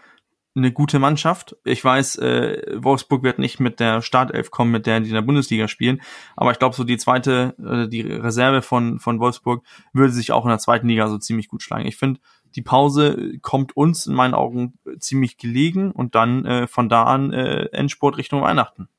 eine 0.55 0.71
gute 0.71 0.99
Mannschaft. 0.99 1.55
Ich 1.63 1.83
weiß, 1.83 2.17
äh, 2.17 2.61
Wolfsburg 2.75 3.23
wird 3.23 3.39
nicht 3.39 3.59
mit 3.59 3.79
der 3.79 4.01
Startelf 4.01 4.51
kommen, 4.51 4.71
mit 4.71 4.85
der 4.85 4.99
die 4.99 5.09
in 5.09 5.15
der 5.15 5.21
Bundesliga 5.21 5.67
spielen. 5.67 6.01
Aber 6.35 6.51
ich 6.51 6.59
glaube, 6.59 6.75
so 6.75 6.83
die 6.83 6.97
zweite, 6.97 7.55
äh, 7.59 7.87
die 7.87 8.01
Reserve 8.01 8.61
von, 8.61 8.99
von 8.99 9.19
Wolfsburg 9.19 9.63
würde 9.93 10.11
sich 10.11 10.31
auch 10.31 10.43
in 10.43 10.49
der 10.49 10.59
zweiten 10.59 10.89
Liga 10.89 11.07
so 11.07 11.17
ziemlich 11.17 11.47
gut 11.47 11.63
schlagen. 11.63 11.85
Ich 11.85 11.97
finde, 11.97 12.19
die 12.55 12.61
Pause 12.61 13.37
kommt 13.41 13.77
uns 13.77 14.07
in 14.07 14.13
meinen 14.13 14.33
Augen 14.33 14.77
ziemlich 14.99 15.37
gelegen 15.37 15.91
und 15.91 16.15
dann 16.15 16.45
äh, 16.45 16.67
von 16.67 16.89
da 16.89 17.03
an 17.03 17.31
äh, 17.31 17.65
Endsport 17.71 18.17
Richtung 18.17 18.41
Weihnachten. 18.41 18.89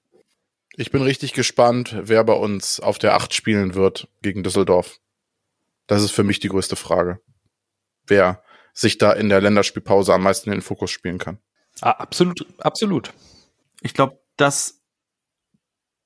Ich 0.75 0.91
bin 0.91 1.03
richtig 1.03 1.35
gespannt, 1.35 1.95
wer 2.01 2.25
bei 2.25 2.33
uns 2.33 2.81
auf 2.81 2.99
der 2.99 3.15
Acht 3.15 3.35
spielen 3.35 3.75
wird 3.75 4.09
gegen 4.23 4.43
Düsseldorf. 4.43 5.01
Das 5.87 6.03
ist 6.03 6.13
für 6.13 6.25
mich 6.25 6.41
die 6.41 6.49
größte 6.49 6.77
Frage. 6.77 7.21
Wer 8.07 8.43
sich 8.73 8.99
da 8.99 9.13
in 9.13 9.29
der 9.29 9.41
Länderspielpause 9.41 10.15
am 10.15 10.23
meisten 10.23 10.51
in 10.51 10.57
den 10.57 10.63
Fokus 10.63 10.91
spielen 10.91 11.19
kann. 11.19 11.39
Ah, 11.81 11.91
absolut, 11.93 12.47
absolut. 12.59 13.13
Ich 13.81 13.95
glaube, 13.95 14.19
das, 14.37 14.83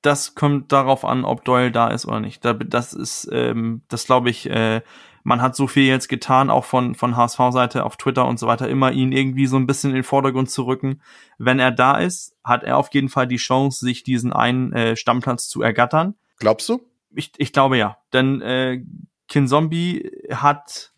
das 0.02 0.34
kommt 0.34 0.72
darauf 0.72 1.04
an, 1.04 1.24
ob 1.24 1.44
Doyle 1.44 1.70
da 1.70 1.88
ist 1.88 2.06
oder 2.06 2.20
nicht. 2.20 2.44
Das 2.44 2.92
ist, 2.92 3.28
ähm, 3.32 3.82
das 3.88 4.06
glaube 4.06 4.30
ich, 4.30 4.48
äh, 4.48 4.82
man 5.26 5.42
hat 5.42 5.56
so 5.56 5.66
viel 5.66 5.86
jetzt 5.86 6.08
getan, 6.08 6.50
auch 6.50 6.64
von, 6.64 6.94
von 6.94 7.16
HSV-Seite 7.16 7.84
auf 7.84 7.96
Twitter 7.96 8.26
und 8.26 8.38
so 8.38 8.46
weiter, 8.46 8.68
immer 8.68 8.92
ihn 8.92 9.10
irgendwie 9.10 9.48
so 9.48 9.56
ein 9.56 9.66
bisschen 9.66 9.90
in 9.90 9.96
den 9.96 10.04
Vordergrund 10.04 10.50
zu 10.50 10.62
rücken. 10.62 11.02
Wenn 11.36 11.58
er 11.58 11.72
da 11.72 11.98
ist, 11.98 12.36
hat 12.44 12.62
er 12.62 12.76
auf 12.76 12.90
jeden 12.92 13.08
Fall 13.08 13.26
die 13.26 13.36
Chance, 13.36 13.84
sich 13.84 14.04
diesen 14.04 14.32
einen 14.32 14.72
äh, 14.72 14.94
Stammplatz 14.96 15.48
zu 15.48 15.62
ergattern. 15.62 16.14
Glaubst 16.38 16.68
du? 16.68 16.80
Ich, 17.10 17.32
ich 17.38 17.52
glaube 17.52 17.76
ja. 17.76 17.98
Denn 18.12 18.40
äh, 18.40 18.84
Kinzombie 19.26 20.12
hat 20.30 20.92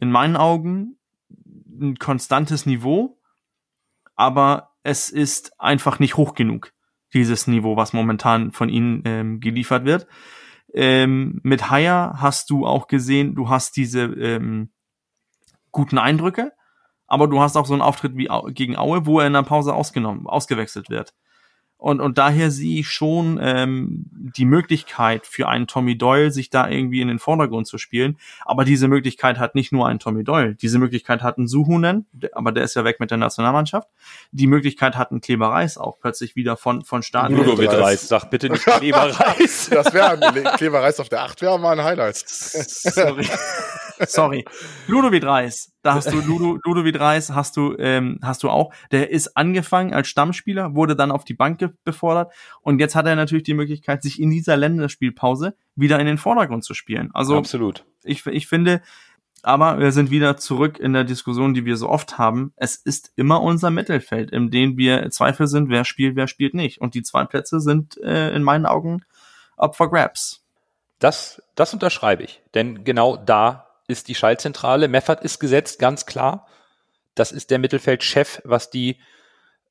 in 0.00 0.10
meinen 0.10 0.36
Augen 0.36 0.98
ein 1.80 1.96
konstantes 1.96 2.66
Niveau, 2.66 3.18
aber 4.16 4.70
es 4.82 5.10
ist 5.10 5.58
einfach 5.60 5.98
nicht 5.98 6.16
hoch 6.16 6.34
genug, 6.34 6.72
dieses 7.14 7.46
Niveau, 7.46 7.76
was 7.76 7.92
momentan 7.92 8.52
von 8.52 8.68
ihnen 8.68 9.02
ähm, 9.04 9.40
geliefert 9.40 9.84
wird. 9.84 10.06
Ähm, 10.72 11.40
mit 11.42 11.70
Haya 11.70 12.14
hast 12.16 12.50
du 12.50 12.66
auch 12.66 12.86
gesehen, 12.86 13.34
du 13.34 13.48
hast 13.48 13.76
diese 13.76 14.02
ähm, 14.02 14.72
guten 15.72 15.98
Eindrücke, 15.98 16.52
aber 17.06 17.26
du 17.26 17.40
hast 17.40 17.56
auch 17.56 17.66
so 17.66 17.74
einen 17.74 17.82
Auftritt 17.82 18.16
wie 18.16 18.28
gegen 18.54 18.76
Aue, 18.76 19.06
wo 19.06 19.20
er 19.20 19.26
in 19.26 19.32
der 19.32 19.42
Pause 19.42 19.74
ausgenommen, 19.74 20.26
ausgewechselt 20.26 20.90
wird. 20.90 21.14
Und, 21.80 22.00
und 22.00 22.18
daher 22.18 22.50
sehe 22.50 22.80
ich 22.80 22.88
schon 22.88 23.38
ähm, 23.42 24.04
die 24.12 24.44
Möglichkeit 24.44 25.26
für 25.26 25.48
einen 25.48 25.66
Tommy 25.66 25.96
Doyle, 25.96 26.30
sich 26.30 26.50
da 26.50 26.68
irgendwie 26.68 27.00
in 27.00 27.08
den 27.08 27.18
Vordergrund 27.18 27.66
zu 27.66 27.78
spielen. 27.78 28.18
Aber 28.44 28.64
diese 28.64 28.86
Möglichkeit 28.86 29.38
hat 29.38 29.54
nicht 29.54 29.72
nur 29.72 29.88
ein 29.88 29.98
Tommy 29.98 30.22
Doyle. 30.22 30.54
Diese 30.54 30.78
Möglichkeit 30.78 31.22
hat 31.22 31.38
ein 31.38 31.48
Suhunen, 31.48 32.06
aber 32.32 32.52
der 32.52 32.64
ist 32.64 32.76
ja 32.76 32.84
weg 32.84 33.00
mit 33.00 33.10
der 33.10 33.16
Nationalmannschaft. 33.16 33.88
Die 34.30 34.46
Möglichkeit 34.46 34.94
hat 34.94 35.10
ein 35.10 35.22
Kleber 35.22 35.48
Reis 35.48 35.78
auch 35.78 35.98
plötzlich 35.98 36.36
wieder 36.36 36.58
von, 36.58 36.84
von 36.84 37.02
Start. 37.02 37.32
Ludovic 37.32 37.72
Reis, 37.72 38.06
sag 38.08 38.28
bitte 38.28 38.50
nicht 38.50 38.64
Kleber 38.66 39.18
Reis. 39.18 39.70
das 39.70 39.94
wäre 39.94 40.18
Kleber 40.58 40.82
Reis 40.82 41.00
auf 41.00 41.08
der 41.08 41.22
8 41.22 41.40
wäre 41.40 41.58
mal 41.58 41.78
ein 41.78 41.82
Highlight. 41.82 42.16
Sorry. 42.26 43.26
Sorry. 44.06 44.44
Ludovic 44.86 45.24
Reis, 45.24 45.72
da 45.82 45.94
hast 45.94 46.12
du 46.12 46.20
Ludo, 46.20 46.58
Ludovic 46.64 46.98
Reis, 46.98 47.30
hast 47.30 47.56
du, 47.56 47.76
ähm, 47.78 48.18
hast 48.22 48.42
du 48.42 48.50
auch. 48.50 48.72
Der 48.90 49.10
ist 49.10 49.36
angefangen 49.36 49.94
als 49.94 50.08
Stammspieler, 50.08 50.74
wurde 50.74 50.96
dann 50.96 51.10
auf 51.10 51.24
die 51.24 51.34
Bank 51.34 51.60
befordert 51.84 52.32
und 52.62 52.78
jetzt 52.78 52.94
hat 52.94 53.06
er 53.06 53.16
natürlich 53.16 53.44
die 53.44 53.54
Möglichkeit, 53.54 54.02
sich 54.02 54.20
in 54.20 54.30
dieser 54.30 54.56
Länderspielpause 54.56 55.54
wieder 55.76 55.98
in 55.98 56.06
den 56.06 56.18
Vordergrund 56.18 56.64
zu 56.64 56.74
spielen. 56.74 57.10
Also 57.12 57.36
absolut. 57.36 57.84
Ich, 58.02 58.24
ich 58.26 58.46
finde, 58.46 58.82
aber 59.42 59.78
wir 59.78 59.92
sind 59.92 60.10
wieder 60.10 60.36
zurück 60.36 60.78
in 60.78 60.92
der 60.92 61.04
Diskussion, 61.04 61.54
die 61.54 61.64
wir 61.64 61.76
so 61.76 61.88
oft 61.88 62.18
haben. 62.18 62.52
Es 62.56 62.76
ist 62.76 63.12
immer 63.16 63.42
unser 63.42 63.70
Mittelfeld, 63.70 64.30
in 64.30 64.50
dem 64.50 64.76
wir 64.76 65.08
Zweifel 65.10 65.46
sind, 65.46 65.70
wer 65.70 65.84
spielt, 65.84 66.16
wer 66.16 66.26
spielt 66.26 66.54
nicht. 66.54 66.80
Und 66.80 66.94
die 66.94 67.02
zwei 67.02 67.24
Plätze 67.24 67.60
sind 67.60 67.96
äh, 67.98 68.34
in 68.34 68.42
meinen 68.42 68.66
Augen 68.66 69.04
up 69.56 69.76
for 69.76 69.90
grabs. 69.90 70.44
Das, 70.98 71.42
das 71.54 71.72
unterschreibe 71.72 72.22
ich. 72.22 72.42
Denn 72.54 72.84
genau 72.84 73.16
da 73.16 73.69
ist 73.90 74.08
die 74.08 74.14
Schaltzentrale. 74.14 74.88
Meffert 74.88 75.22
ist 75.22 75.38
gesetzt, 75.38 75.78
ganz 75.78 76.06
klar. 76.06 76.46
Das 77.14 77.32
ist 77.32 77.50
der 77.50 77.58
Mittelfeldchef, 77.58 78.40
was 78.44 78.70
die 78.70 79.00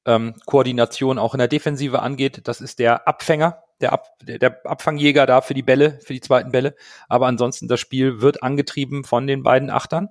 ähm, 0.06 0.36
Koordination 0.46 1.20
auch 1.20 1.34
in 1.34 1.40
der 1.40 1.48
Defensive 1.48 2.02
angeht. 2.02 2.42
Das 2.48 2.62
ist 2.62 2.80
der 2.80 3.08
Abfänger, 3.08 3.64
der, 3.82 3.94
Ab, 3.94 4.08
der 4.22 4.66
Abfangjäger 4.66 5.26
da 5.26 5.42
für 5.42 5.54
die 5.54 5.64
Bälle, 5.64 6.00
für 6.02 6.14
die 6.14 6.22
zweiten 6.22 6.52
Bälle. 6.52 6.76
Aber 7.08 7.28
ansonsten, 7.28 7.68
das 7.68 7.80
Spiel 7.80 8.22
wird 8.22 8.44
angetrieben 8.44 9.04
von 9.04 9.28
den 9.28 9.44
beiden 9.44 9.70
Achtern. 9.70 10.10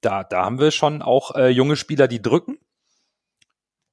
Da, 0.00 0.24
da 0.24 0.44
haben 0.44 0.58
wir 0.58 0.70
schon 0.70 1.02
auch 1.02 1.34
äh, 1.34 1.48
junge 1.48 1.76
Spieler, 1.76 2.08
die 2.08 2.22
drücken. 2.22 2.58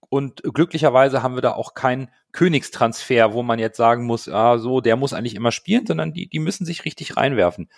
Und 0.09 0.41
glücklicherweise 0.41 1.21
haben 1.21 1.35
wir 1.35 1.43
da 1.43 1.51
auch 1.53 1.75
keinen 1.75 2.09
Königstransfer, 2.31 3.33
wo 3.33 3.43
man 3.43 3.59
jetzt 3.59 3.77
sagen 3.77 4.05
muss, 4.05 4.27
ah, 4.27 4.57
so, 4.57 4.81
der 4.81 4.95
muss 4.95 5.13
eigentlich 5.13 5.35
immer 5.35 5.51
spielen, 5.51 5.85
sondern 5.85 6.13
die, 6.13 6.27
die 6.27 6.39
müssen 6.39 6.65
sich 6.65 6.83
richtig 6.83 7.15
reinwerfen. 7.15 7.69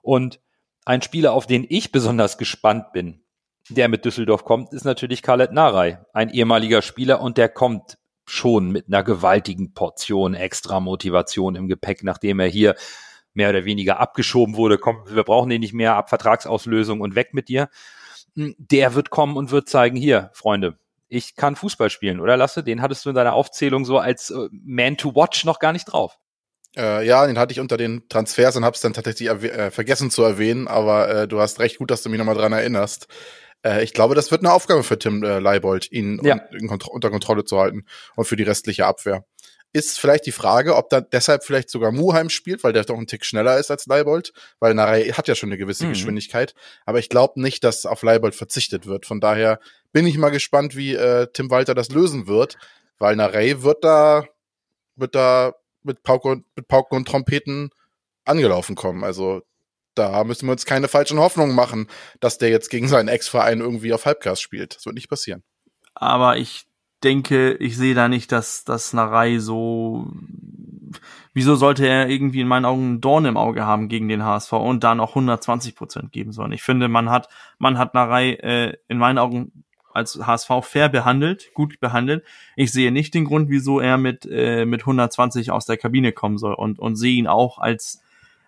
Und 0.00 0.40
ein 0.84 1.02
Spieler, 1.02 1.32
auf 1.32 1.46
den 1.46 1.66
ich 1.68 1.92
besonders 1.92 2.38
gespannt 2.38 2.92
bin, 2.92 3.22
der 3.68 3.88
mit 3.88 4.04
Düsseldorf 4.04 4.44
kommt, 4.44 4.72
ist 4.72 4.84
natürlich 4.84 5.22
Khaled 5.22 5.52
Narei, 5.52 6.04
ein 6.12 6.30
ehemaliger 6.30 6.82
Spieler 6.82 7.20
und 7.20 7.38
der 7.38 7.48
kommt 7.48 7.98
schon 8.24 8.70
mit 8.70 8.86
einer 8.88 9.02
gewaltigen 9.02 9.74
Portion 9.74 10.34
extra 10.34 10.80
Motivation 10.80 11.54
im 11.54 11.68
Gepäck, 11.68 12.02
nachdem 12.02 12.40
er 12.40 12.48
hier 12.48 12.74
mehr 13.34 13.50
oder 13.50 13.64
weniger 13.64 14.00
abgeschoben 14.00 14.56
wurde. 14.56 14.78
Komm, 14.78 15.04
wir 15.06 15.22
brauchen 15.22 15.50
den 15.50 15.60
nicht 15.60 15.72
mehr 15.72 15.96
ab 15.96 16.08
Vertragsauslösung 16.08 17.00
und 17.00 17.14
weg 17.14 17.34
mit 17.34 17.48
dir. 17.48 17.68
Hm, 18.36 18.54
der 18.58 18.94
wird 18.94 19.10
kommen 19.10 19.36
und 19.36 19.50
wird 19.50 19.68
zeigen, 19.68 19.96
hier, 19.96 20.30
Freunde, 20.34 20.78
ich 21.08 21.36
kann 21.36 21.56
Fußball 21.56 21.90
spielen, 21.90 22.20
oder 22.20 22.36
Lasse? 22.36 22.64
Den 22.64 22.80
hattest 22.80 23.04
du 23.04 23.10
in 23.10 23.14
deiner 23.14 23.34
Aufzählung 23.34 23.84
so 23.84 23.98
als 23.98 24.30
äh, 24.30 24.48
Man 24.50 24.96
to 24.96 25.14
Watch 25.14 25.44
noch 25.44 25.58
gar 25.58 25.72
nicht 25.72 25.84
drauf. 25.84 26.18
Äh, 26.76 27.06
ja, 27.06 27.26
den 27.26 27.38
hatte 27.38 27.52
ich 27.52 27.60
unter 27.60 27.76
den 27.76 28.08
Transfers 28.08 28.56
und 28.56 28.64
habe 28.64 28.74
es 28.74 28.80
dann 28.80 28.94
tatsächlich 28.94 29.28
äh, 29.28 29.70
vergessen 29.70 30.10
zu 30.10 30.22
erwähnen, 30.22 30.68
aber 30.68 31.08
äh, 31.08 31.28
du 31.28 31.40
hast 31.40 31.60
recht 31.60 31.78
gut, 31.78 31.90
dass 31.90 32.02
du 32.02 32.08
mich 32.08 32.18
nochmal 32.18 32.34
dran 32.34 32.52
erinnerst. 32.52 33.08
Äh, 33.64 33.84
ich 33.84 33.92
glaube, 33.92 34.14
das 34.14 34.30
wird 34.30 34.42
eine 34.42 34.52
Aufgabe 34.52 34.82
für 34.82 34.98
Tim 34.98 35.22
äh, 35.22 35.38
Leibold, 35.38 35.90
ihn 35.92 36.20
ja. 36.22 36.40
un 36.52 36.68
Kont 36.68 36.88
unter 36.88 37.10
Kontrolle 37.10 37.44
zu 37.44 37.58
halten 37.58 37.84
und 38.16 38.24
für 38.24 38.36
die 38.36 38.42
restliche 38.42 38.86
Abwehr. 38.86 39.24
Ist 39.74 39.98
vielleicht 39.98 40.26
die 40.26 40.32
Frage, 40.32 40.76
ob 40.76 40.90
da 40.90 41.00
deshalb 41.00 41.44
vielleicht 41.44 41.70
sogar 41.70 41.92
Muheim 41.92 42.28
spielt, 42.28 42.62
weil 42.62 42.74
der 42.74 42.84
doch 42.84 42.98
ein 42.98 43.06
Tick 43.06 43.24
schneller 43.24 43.58
ist 43.58 43.70
als 43.70 43.86
Leibold, 43.86 44.34
weil 44.58 44.74
Narei 44.74 45.04
hat 45.04 45.28
ja 45.28 45.34
schon 45.34 45.48
eine 45.48 45.56
gewisse 45.56 45.86
mhm. 45.86 45.90
Geschwindigkeit. 45.90 46.54
Aber 46.84 46.98
ich 46.98 47.08
glaube 47.08 47.40
nicht, 47.40 47.64
dass 47.64 47.86
auf 47.86 48.02
Leibold 48.02 48.34
verzichtet 48.34 48.86
wird. 48.86 49.06
Von 49.06 49.20
daher 49.20 49.60
bin 49.92 50.06
ich 50.06 50.18
mal 50.18 50.28
gespannt, 50.28 50.76
wie 50.76 50.94
äh, 50.94 51.26
Tim 51.32 51.50
Walter 51.50 51.74
das 51.74 51.88
lösen 51.88 52.26
wird, 52.26 52.58
weil 52.98 53.16
Narei 53.16 53.62
wird 53.62 53.82
da, 53.82 54.24
wird 54.96 55.14
da 55.14 55.54
mit 55.84 56.02
Pauke, 56.02 56.42
mit 56.56 56.68
Pauken 56.68 56.96
und 56.96 57.08
Trompeten 57.08 57.70
angelaufen 58.24 58.76
kommen. 58.76 59.04
Also 59.04 59.42
da 59.94 60.24
müssen 60.24 60.46
wir 60.46 60.52
uns 60.52 60.64
keine 60.64 60.88
falschen 60.88 61.18
Hoffnungen 61.18 61.54
machen, 61.54 61.88
dass 62.20 62.38
der 62.38 62.48
jetzt 62.48 62.70
gegen 62.70 62.88
seinen 62.88 63.08
Ex-Verein 63.08 63.60
irgendwie 63.60 63.92
auf 63.92 64.06
Halbgas 64.06 64.40
spielt. 64.40 64.76
Das 64.76 64.86
wird 64.86 64.94
nicht 64.94 65.10
passieren. 65.10 65.42
Aber 65.94 66.38
ich 66.38 66.66
denke, 67.02 67.54
ich 67.54 67.76
sehe 67.76 67.94
da 67.94 68.08
nicht, 68.08 68.32
dass 68.32 68.64
das 68.64 68.92
Narei 68.92 69.38
so. 69.38 70.10
Wieso 71.34 71.56
sollte 71.56 71.86
er 71.86 72.08
irgendwie 72.08 72.42
in 72.42 72.48
meinen 72.48 72.66
Augen 72.66 72.82
einen 72.82 73.00
Dorn 73.00 73.24
im 73.24 73.38
Auge 73.38 73.64
haben 73.64 73.88
gegen 73.88 74.08
den 74.08 74.24
HSV 74.24 74.52
und 74.52 74.84
da 74.84 74.94
noch 74.94 75.10
120 75.10 75.74
Prozent 75.74 76.12
geben 76.12 76.32
sollen? 76.32 76.52
Ich 76.52 76.62
finde, 76.62 76.88
man 76.88 77.10
hat, 77.10 77.28
man 77.58 77.78
hat 77.78 77.94
Narei 77.94 78.34
äh, 78.34 78.76
in 78.88 78.98
meinen 78.98 79.18
Augen 79.18 79.64
als 79.94 80.18
HSV 80.26 80.50
fair 80.62 80.88
behandelt, 80.88 81.52
gut 81.54 81.80
behandelt. 81.80 82.24
Ich 82.56 82.72
sehe 82.72 82.92
nicht 82.92 83.14
den 83.14 83.24
Grund, 83.24 83.48
wieso 83.48 83.80
er 83.80 83.98
mit, 83.98 84.26
äh, 84.30 84.64
mit 84.64 84.82
120 84.82 85.50
aus 85.50 85.66
der 85.66 85.76
Kabine 85.76 86.12
kommen 86.12 86.38
soll 86.38 86.54
und, 86.54 86.78
und 86.78 86.96
sehe 86.96 87.14
ihn 87.14 87.26
auch 87.26 87.58
als, 87.58 88.02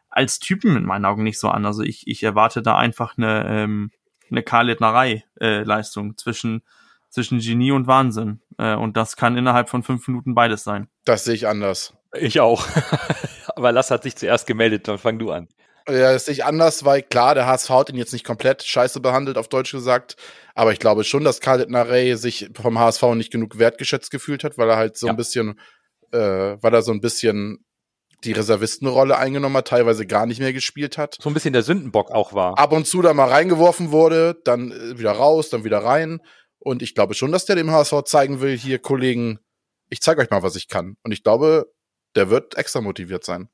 als 0.08 0.38
Typen 0.38 0.76
in 0.76 0.84
meinen 0.84 1.04
Augen 1.04 1.22
nicht 1.22 1.38
so 1.38 1.48
an. 1.48 1.66
Also 1.66 1.82
ich, 1.82 2.06
ich 2.06 2.22
erwarte 2.22 2.62
da 2.62 2.76
einfach 2.76 3.16
eine, 3.16 3.46
ähm, 3.48 3.90
eine 4.30 4.42
Karl-Leitnerei-Leistung 4.42 6.10
äh, 6.12 6.16
zwischen, 6.16 6.62
zwischen 7.10 7.38
Genie 7.38 7.72
und 7.72 7.86
Wahnsinn. 7.86 8.40
Äh, 8.58 8.74
und 8.74 8.96
das 8.96 9.16
kann 9.16 9.36
innerhalb 9.36 9.68
von 9.68 9.82
fünf 9.82 10.06
Minuten 10.08 10.34
beides 10.34 10.64
sein. 10.64 10.88
Das 11.04 11.24
sehe 11.24 11.34
ich 11.34 11.46
anders. 11.46 11.94
Ich 12.14 12.40
auch. 12.40 12.66
Aber 13.56 13.72
Lass 13.72 13.90
hat 13.90 14.02
sich 14.02 14.16
zuerst 14.16 14.46
gemeldet, 14.46 14.88
dann 14.88 14.98
fang 14.98 15.18
du 15.18 15.30
an. 15.30 15.48
Ja, 15.88 16.12
das 16.12 16.24
sehe 16.24 16.32
ich 16.32 16.44
anders, 16.44 16.84
weil 16.84 17.02
klar, 17.02 17.34
der 17.34 17.46
HSV 17.46 17.68
hat 17.70 17.90
ihn 17.90 17.96
jetzt 17.96 18.12
nicht 18.12 18.24
komplett 18.24 18.62
scheiße 18.62 19.00
behandelt, 19.00 19.36
auf 19.36 19.48
Deutsch 19.48 19.72
gesagt. 19.72 20.16
Aber 20.54 20.72
ich 20.72 20.78
glaube 20.78 21.04
schon, 21.04 21.24
dass 21.24 21.40
Khaled 21.40 21.68
Narey 21.68 22.16
sich 22.16 22.48
vom 22.54 22.78
HSV 22.78 23.02
nicht 23.14 23.30
genug 23.30 23.58
wertgeschätzt 23.58 24.10
gefühlt 24.10 24.44
hat, 24.44 24.56
weil 24.56 24.70
er 24.70 24.76
halt 24.76 24.96
so 24.96 25.08
ja. 25.08 25.12
ein 25.12 25.16
bisschen, 25.16 25.60
äh, 26.12 26.18
weil 26.18 26.72
er 26.72 26.82
so 26.82 26.92
ein 26.92 27.00
bisschen 27.00 27.64
die 28.24 28.32
Reservistenrolle 28.32 29.18
eingenommen 29.18 29.56
hat, 29.56 29.68
teilweise 29.68 30.06
gar 30.06 30.24
nicht 30.24 30.40
mehr 30.40 30.54
gespielt 30.54 30.96
hat. 30.96 31.18
So 31.20 31.28
ein 31.28 31.34
bisschen 31.34 31.52
der 31.52 31.62
Sündenbock 31.62 32.10
auch 32.10 32.32
war. 32.32 32.58
Ab 32.58 32.72
und 32.72 32.86
zu 32.86 33.02
da 33.02 33.12
mal 33.12 33.28
reingeworfen 33.28 33.92
wurde, 33.92 34.40
dann 34.44 34.72
äh, 34.72 34.98
wieder 34.98 35.12
raus, 35.12 35.50
dann 35.50 35.64
wieder 35.64 35.78
rein. 35.78 36.20
Und 36.58 36.80
ich 36.80 36.94
glaube 36.94 37.12
schon, 37.12 37.30
dass 37.30 37.44
der 37.44 37.56
dem 37.56 37.70
HSV 37.70 38.04
zeigen 38.06 38.40
will, 38.40 38.56
hier 38.56 38.78
Kollegen, 38.78 39.38
ich 39.90 40.00
zeige 40.00 40.22
euch 40.22 40.30
mal, 40.30 40.42
was 40.42 40.56
ich 40.56 40.68
kann. 40.68 40.96
Und 41.02 41.12
ich 41.12 41.22
glaube, 41.22 41.70
der 42.16 42.30
wird 42.30 42.56
extra 42.56 42.80
motiviert 42.80 43.24
sein. 43.24 43.50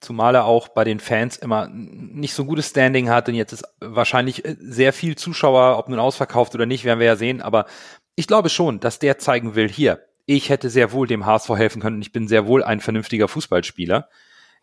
Zumal 0.00 0.34
er 0.34 0.44
auch 0.44 0.68
bei 0.68 0.84
den 0.84 1.00
Fans 1.00 1.36
immer 1.36 1.68
nicht 1.68 2.34
so 2.34 2.42
ein 2.42 2.48
gutes 2.48 2.68
Standing 2.68 3.08
hat 3.08 3.28
und 3.28 3.34
jetzt 3.34 3.52
ist 3.52 3.64
wahrscheinlich 3.80 4.44
äh, 4.44 4.56
sehr 4.60 4.92
viel 4.92 5.16
Zuschauer, 5.16 5.78
ob 5.78 5.88
nun 5.88 5.98
ausverkauft 5.98 6.54
oder 6.54 6.66
nicht, 6.66 6.84
werden 6.84 7.00
wir 7.00 7.06
ja 7.06 7.16
sehen. 7.16 7.40
Aber 7.40 7.66
ich 8.14 8.26
glaube 8.26 8.48
schon, 8.48 8.80
dass 8.80 8.98
der 8.98 9.18
zeigen 9.18 9.54
will, 9.54 9.68
hier, 9.68 10.06
ich 10.26 10.50
hätte 10.50 10.70
sehr 10.70 10.92
wohl 10.92 11.06
dem 11.06 11.24
HSV 11.24 11.50
helfen 11.50 11.80
können 11.80 11.96
und 11.96 12.02
ich 12.02 12.12
bin 12.12 12.28
sehr 12.28 12.46
wohl 12.46 12.62
ein 12.62 12.80
vernünftiger 12.80 13.28
Fußballspieler. 13.28 14.08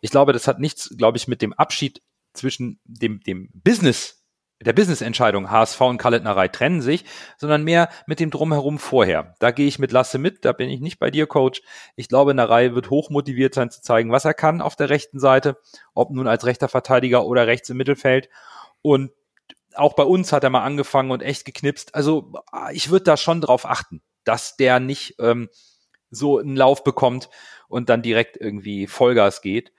Ich 0.00 0.10
glaube, 0.10 0.32
das 0.32 0.46
hat 0.46 0.60
nichts, 0.60 0.94
glaube 0.96 1.16
ich, 1.16 1.26
mit 1.26 1.40
dem 1.42 1.52
Abschied 1.52 2.02
zwischen 2.34 2.80
dem, 2.84 3.20
dem 3.20 3.48
Business, 3.54 4.23
der 4.60 4.72
Business-Entscheidung 4.72 5.50
HSV 5.50 5.80
und 5.82 5.98
Kalletnerei 5.98 6.48
trennen 6.48 6.80
sich, 6.80 7.04
sondern 7.36 7.64
mehr 7.64 7.88
mit 8.06 8.20
dem 8.20 8.30
Drumherum 8.30 8.78
vorher. 8.78 9.34
Da 9.38 9.50
gehe 9.50 9.66
ich 9.66 9.78
mit 9.78 9.92
Lasse 9.92 10.18
mit, 10.18 10.44
da 10.44 10.52
bin 10.52 10.70
ich 10.70 10.80
nicht 10.80 10.98
bei 10.98 11.10
dir, 11.10 11.26
Coach. 11.26 11.62
Ich 11.96 12.08
glaube, 12.08 12.34
Nerei 12.34 12.74
wird 12.74 12.90
hoch 12.90 13.10
motiviert 13.10 13.54
sein 13.54 13.70
zu 13.70 13.82
zeigen, 13.82 14.12
was 14.12 14.24
er 14.24 14.34
kann 14.34 14.60
auf 14.60 14.76
der 14.76 14.90
rechten 14.90 15.18
Seite, 15.18 15.58
ob 15.92 16.10
nun 16.10 16.28
als 16.28 16.46
rechter 16.46 16.68
Verteidiger 16.68 17.26
oder 17.26 17.46
rechts 17.46 17.68
im 17.68 17.76
Mittelfeld. 17.76 18.28
Und 18.80 19.10
auch 19.74 19.94
bei 19.94 20.04
uns 20.04 20.32
hat 20.32 20.44
er 20.44 20.50
mal 20.50 20.62
angefangen 20.62 21.10
und 21.10 21.22
echt 21.22 21.44
geknipst. 21.44 21.94
Also 21.94 22.32
ich 22.72 22.90
würde 22.90 23.04
da 23.04 23.16
schon 23.16 23.40
drauf 23.40 23.66
achten 23.66 24.02
dass 24.24 24.56
der 24.56 24.80
nicht 24.80 25.16
ähm, 25.20 25.48
so 26.10 26.38
einen 26.38 26.56
Lauf 26.56 26.84
bekommt 26.84 27.28
und 27.68 27.88
dann 27.88 28.02
direkt 28.02 28.36
irgendwie 28.36 28.86
Vollgas 28.86 29.42
geht. 29.42 29.72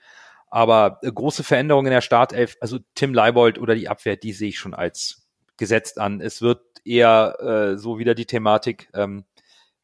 Aber 0.56 1.00
äh, 1.02 1.12
große 1.12 1.44
Veränderungen 1.44 1.88
in 1.88 1.92
der 1.92 2.00
Startelf, 2.00 2.56
also 2.62 2.78
Tim 2.94 3.12
Leibold 3.12 3.58
oder 3.58 3.74
die 3.74 3.90
Abwehr, 3.90 4.16
die 4.16 4.32
sehe 4.32 4.48
ich 4.48 4.58
schon 4.58 4.72
als 4.72 5.28
gesetzt 5.58 6.00
an. 6.00 6.22
Es 6.22 6.40
wird 6.40 6.62
eher 6.82 7.36
äh, 7.40 7.76
so 7.76 7.98
wieder 7.98 8.14
die 8.14 8.24
Thematik 8.24 8.88
ähm, 8.94 9.26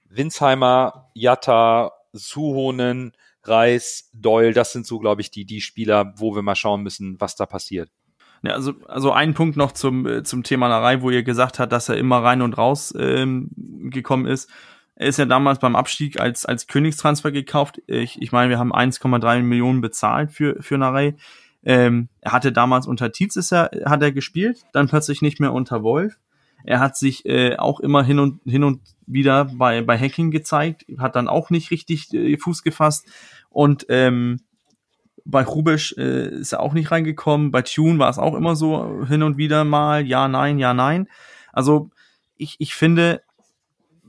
Winsheimer, 0.09 1.11
Jatta, 1.12 1.93
Suhonen, 2.14 3.12
Reis, 3.45 4.09
Doyle, 4.14 4.55
das 4.55 4.73
sind 4.73 4.87
so, 4.87 4.99
glaube 4.99 5.20
ich, 5.20 5.31
die, 5.31 5.45
die 5.45 5.61
Spieler, 5.61 6.14
wo 6.16 6.35
wir 6.35 6.41
mal 6.41 6.55
schauen 6.55 6.83
müssen, 6.83 7.20
was 7.20 7.37
da 7.37 7.45
passiert. 7.45 7.91
Ja, 8.43 8.55
also, 8.55 8.73
also 8.89 9.12
ein 9.12 9.35
Punkt 9.35 9.59
noch 9.59 9.73
zum, 9.73 10.07
äh, 10.07 10.23
zum 10.23 10.43
Thema 10.43 10.68
Narei, 10.68 11.03
wo 11.03 11.11
ihr 11.11 11.23
gesagt 11.23 11.59
habt, 11.59 11.70
dass 11.70 11.91
er 11.91 11.99
immer 11.99 12.23
rein 12.23 12.41
und 12.41 12.57
raus 12.57 12.95
ähm, 12.99 13.51
gekommen 13.91 14.25
ist. 14.25 14.49
Er 14.95 15.09
ist 15.09 15.18
ja 15.18 15.24
damals 15.24 15.59
beim 15.59 15.76
Abstieg 15.76 16.20
als, 16.20 16.45
als 16.45 16.66
Königstransfer 16.66 17.32
gekauft. 17.32 17.80
Ich, 17.86 18.20
ich 18.20 18.32
meine, 18.32 18.51
wir 18.51 18.59
haben 18.59 18.74
1,3 18.74 19.43
Millionen 19.43 19.80
bezahlt 19.80 20.32
für, 20.32 20.62
für 20.62 20.78
Narei. 20.78 21.16
Ähm, 21.64 22.09
er 22.20 22.32
hatte 22.32 22.53
damals 22.53 22.86
unter 22.86 23.12
Tietz 23.12 23.36
ist 23.36 23.53
er, 23.53 23.70
hat 23.84 24.03
er 24.03 24.12
gespielt, 24.12 24.64
dann 24.72 24.88
plötzlich 24.88 25.22
nicht 25.22 25.40
mehr 25.40 25.53
unter 25.53 25.82
Wolf. 25.82 26.18
Er 26.64 26.80
hat 26.80 26.97
sich 26.97 27.24
äh, 27.26 27.57
auch 27.57 27.80
immer 27.80 28.05
hin 28.05 28.18
und 28.18 28.40
hin 28.45 28.64
und 28.64 28.82
wieder 29.07 29.47
bei 29.47 29.82
bei 29.82 29.99
Hacking 29.99 30.30
gezeigt, 30.30 30.84
hat 30.99 31.16
dann 31.16 31.28
auch 31.28 31.51
nicht 31.51 31.70
richtig 31.70 32.12
äh, 32.14 32.36
Fuß 32.36 32.62
gefasst 32.62 33.07
und 33.51 33.86
ähm, 33.88 34.40
bei 35.24 35.45
Rubisch 35.45 35.95
äh, 35.99 36.28
ist 36.28 36.53
er 36.53 36.61
auch 36.61 36.72
nicht 36.72 36.90
reingekommen. 36.90 37.51
Bei 37.51 37.62
Tune 37.62 37.99
war 37.99 38.11
es 38.11 38.18
auch 38.18 38.34
immer 38.34 38.57
so 38.57 39.05
hin 39.07 39.22
und 39.22 39.36
wieder 39.36 39.64
mal, 39.64 40.05
ja, 40.07 40.26
nein, 40.28 40.59
ja, 40.59 40.74
nein. 40.74 41.09
Also 41.53 41.90
ich, 42.36 42.57
ich 42.59 42.74
finde, 42.74 43.22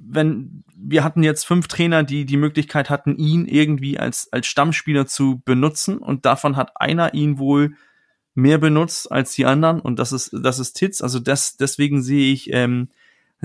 wenn 0.05 0.63
wir 0.75 1.03
hatten 1.03 1.23
jetzt 1.23 1.45
fünf 1.45 1.67
Trainer, 1.67 2.03
die 2.03 2.25
die 2.25 2.37
Möglichkeit 2.37 2.89
hatten, 2.89 3.15
ihn 3.15 3.45
irgendwie 3.45 3.97
als, 3.97 4.27
als 4.31 4.47
Stammspieler 4.47 5.05
zu 5.05 5.41
benutzen 5.45 5.97
und 5.97 6.25
davon 6.25 6.55
hat 6.55 6.71
einer 6.75 7.13
ihn 7.13 7.37
wohl 7.37 7.75
mehr 8.35 8.57
benutzt 8.57 9.11
als 9.11 9.33
die 9.33 9.45
anderen 9.45 9.79
und 9.79 9.99
das 9.99 10.11
ist, 10.11 10.31
das 10.33 10.59
ist 10.59 10.73
Titz. 10.73 11.01
Also 11.01 11.19
das, 11.19 11.57
deswegen 11.57 12.01
sehe 12.01 12.33
ich 12.33 12.51
ähm, 12.51 12.89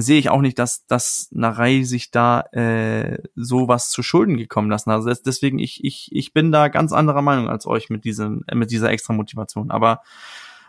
sehe 0.00 0.20
ich 0.20 0.30
auch 0.30 0.40
nicht, 0.40 0.60
dass, 0.60 0.86
dass 0.86 1.28
Narei 1.32 1.82
sich 1.82 2.12
da 2.12 2.42
äh, 2.52 3.20
sowas 3.34 3.90
zu 3.90 4.04
Schulden 4.04 4.36
gekommen 4.36 4.70
lassen. 4.70 4.90
Also 4.90 5.12
deswegen, 5.12 5.58
ich, 5.58 5.82
ich, 5.82 6.10
ich 6.12 6.32
bin 6.32 6.52
da 6.52 6.68
ganz 6.68 6.92
anderer 6.92 7.20
Meinung 7.20 7.48
als 7.48 7.66
euch 7.66 7.90
mit, 7.90 8.04
diesem, 8.04 8.44
mit 8.54 8.70
dieser 8.70 8.90
extra 8.90 9.12
Motivation. 9.12 9.72
Aber 9.72 10.02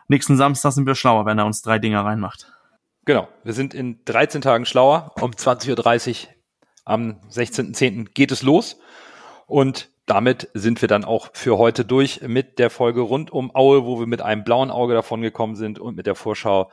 nächsten 0.08 0.36
Samstag 0.36 0.72
sind 0.72 0.88
wir 0.88 0.96
schlauer, 0.96 1.28
wenn 1.28 1.38
er 1.38 1.46
uns 1.46 1.62
drei 1.62 1.78
Dinger 1.78 2.04
reinmacht. 2.04 2.52
Genau, 3.10 3.28
wir 3.44 3.54
sind 3.54 3.74
in 3.74 4.06
13 4.06 4.42
Tagen 4.42 4.68
schlauer. 4.68 5.14
Um 5.20 5.32
20.30 5.32 6.28
Uhr 6.28 6.34
am 6.86 7.20
16.10. 7.32 8.10
geht 8.14 8.32
es 8.32 8.44
los. 8.44 8.78
Und 9.48 9.90
damit 10.06 10.48
sind 10.54 10.80
wir 10.80 10.88
dann 10.88 11.04
auch 11.04 11.32
für 11.34 11.58
heute 11.58 11.86
durch 11.86 12.22
mit 12.22 12.60
der 12.60 12.70
Folge 12.70 13.02
rund 13.02 13.32
um 13.32 13.50
Aue, 13.56 13.84
wo 13.84 14.00
wir 14.00 14.06
mit 14.06 14.22
einem 14.22 14.44
blauen 14.44 14.70
Auge 14.70 14.94
davon 14.94 15.24
gekommen 15.24 15.56
sind 15.56 15.80
und 15.80 15.96
mit 15.96 16.06
der 16.06 16.14
Vorschau 16.14 16.70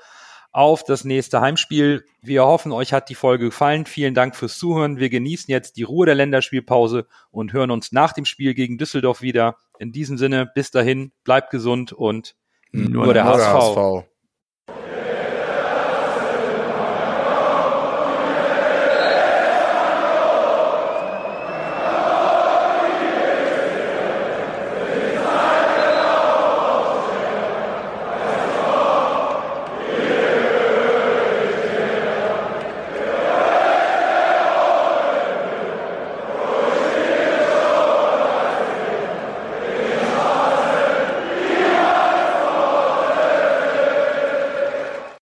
auf 0.53 0.85
das 0.85 1.05
nächste 1.05 1.41
Heimspiel. 1.41 2.05
Wir 2.21 2.45
hoffen, 2.45 2.71
euch 2.71 2.93
hat 2.93 3.09
die 3.09 3.15
Folge 3.15 3.47
gefallen. 3.47 3.87
Vielen 3.87 4.13
Dank 4.13 4.37
fürs 4.37 4.59
Zuhören. 4.59 4.99
Wir 4.99 5.09
genießen 5.09 5.51
jetzt 5.51 5.79
die 5.79 5.85
Ruhe 5.85 6.05
der 6.05 6.17
Länderspielpause 6.17 7.07
und 7.31 7.55
hören 7.55 7.71
uns 7.71 7.93
nach 7.93 8.13
dem 8.13 8.27
Spiel 8.27 8.53
gegen 8.53 8.77
Düsseldorf 8.77 9.23
wieder. 9.23 9.57
In 9.79 9.91
diesem 9.91 10.19
Sinne, 10.19 10.51
bis 10.55 10.71
dahin, 10.71 11.13
bleibt 11.25 11.49
gesund 11.49 11.95
und 11.95 12.37
nur, 12.73 13.07
nur 13.07 13.15
der, 13.15 13.25
der 13.25 13.33
HSV. 13.33 13.77
HSV. 13.77 14.16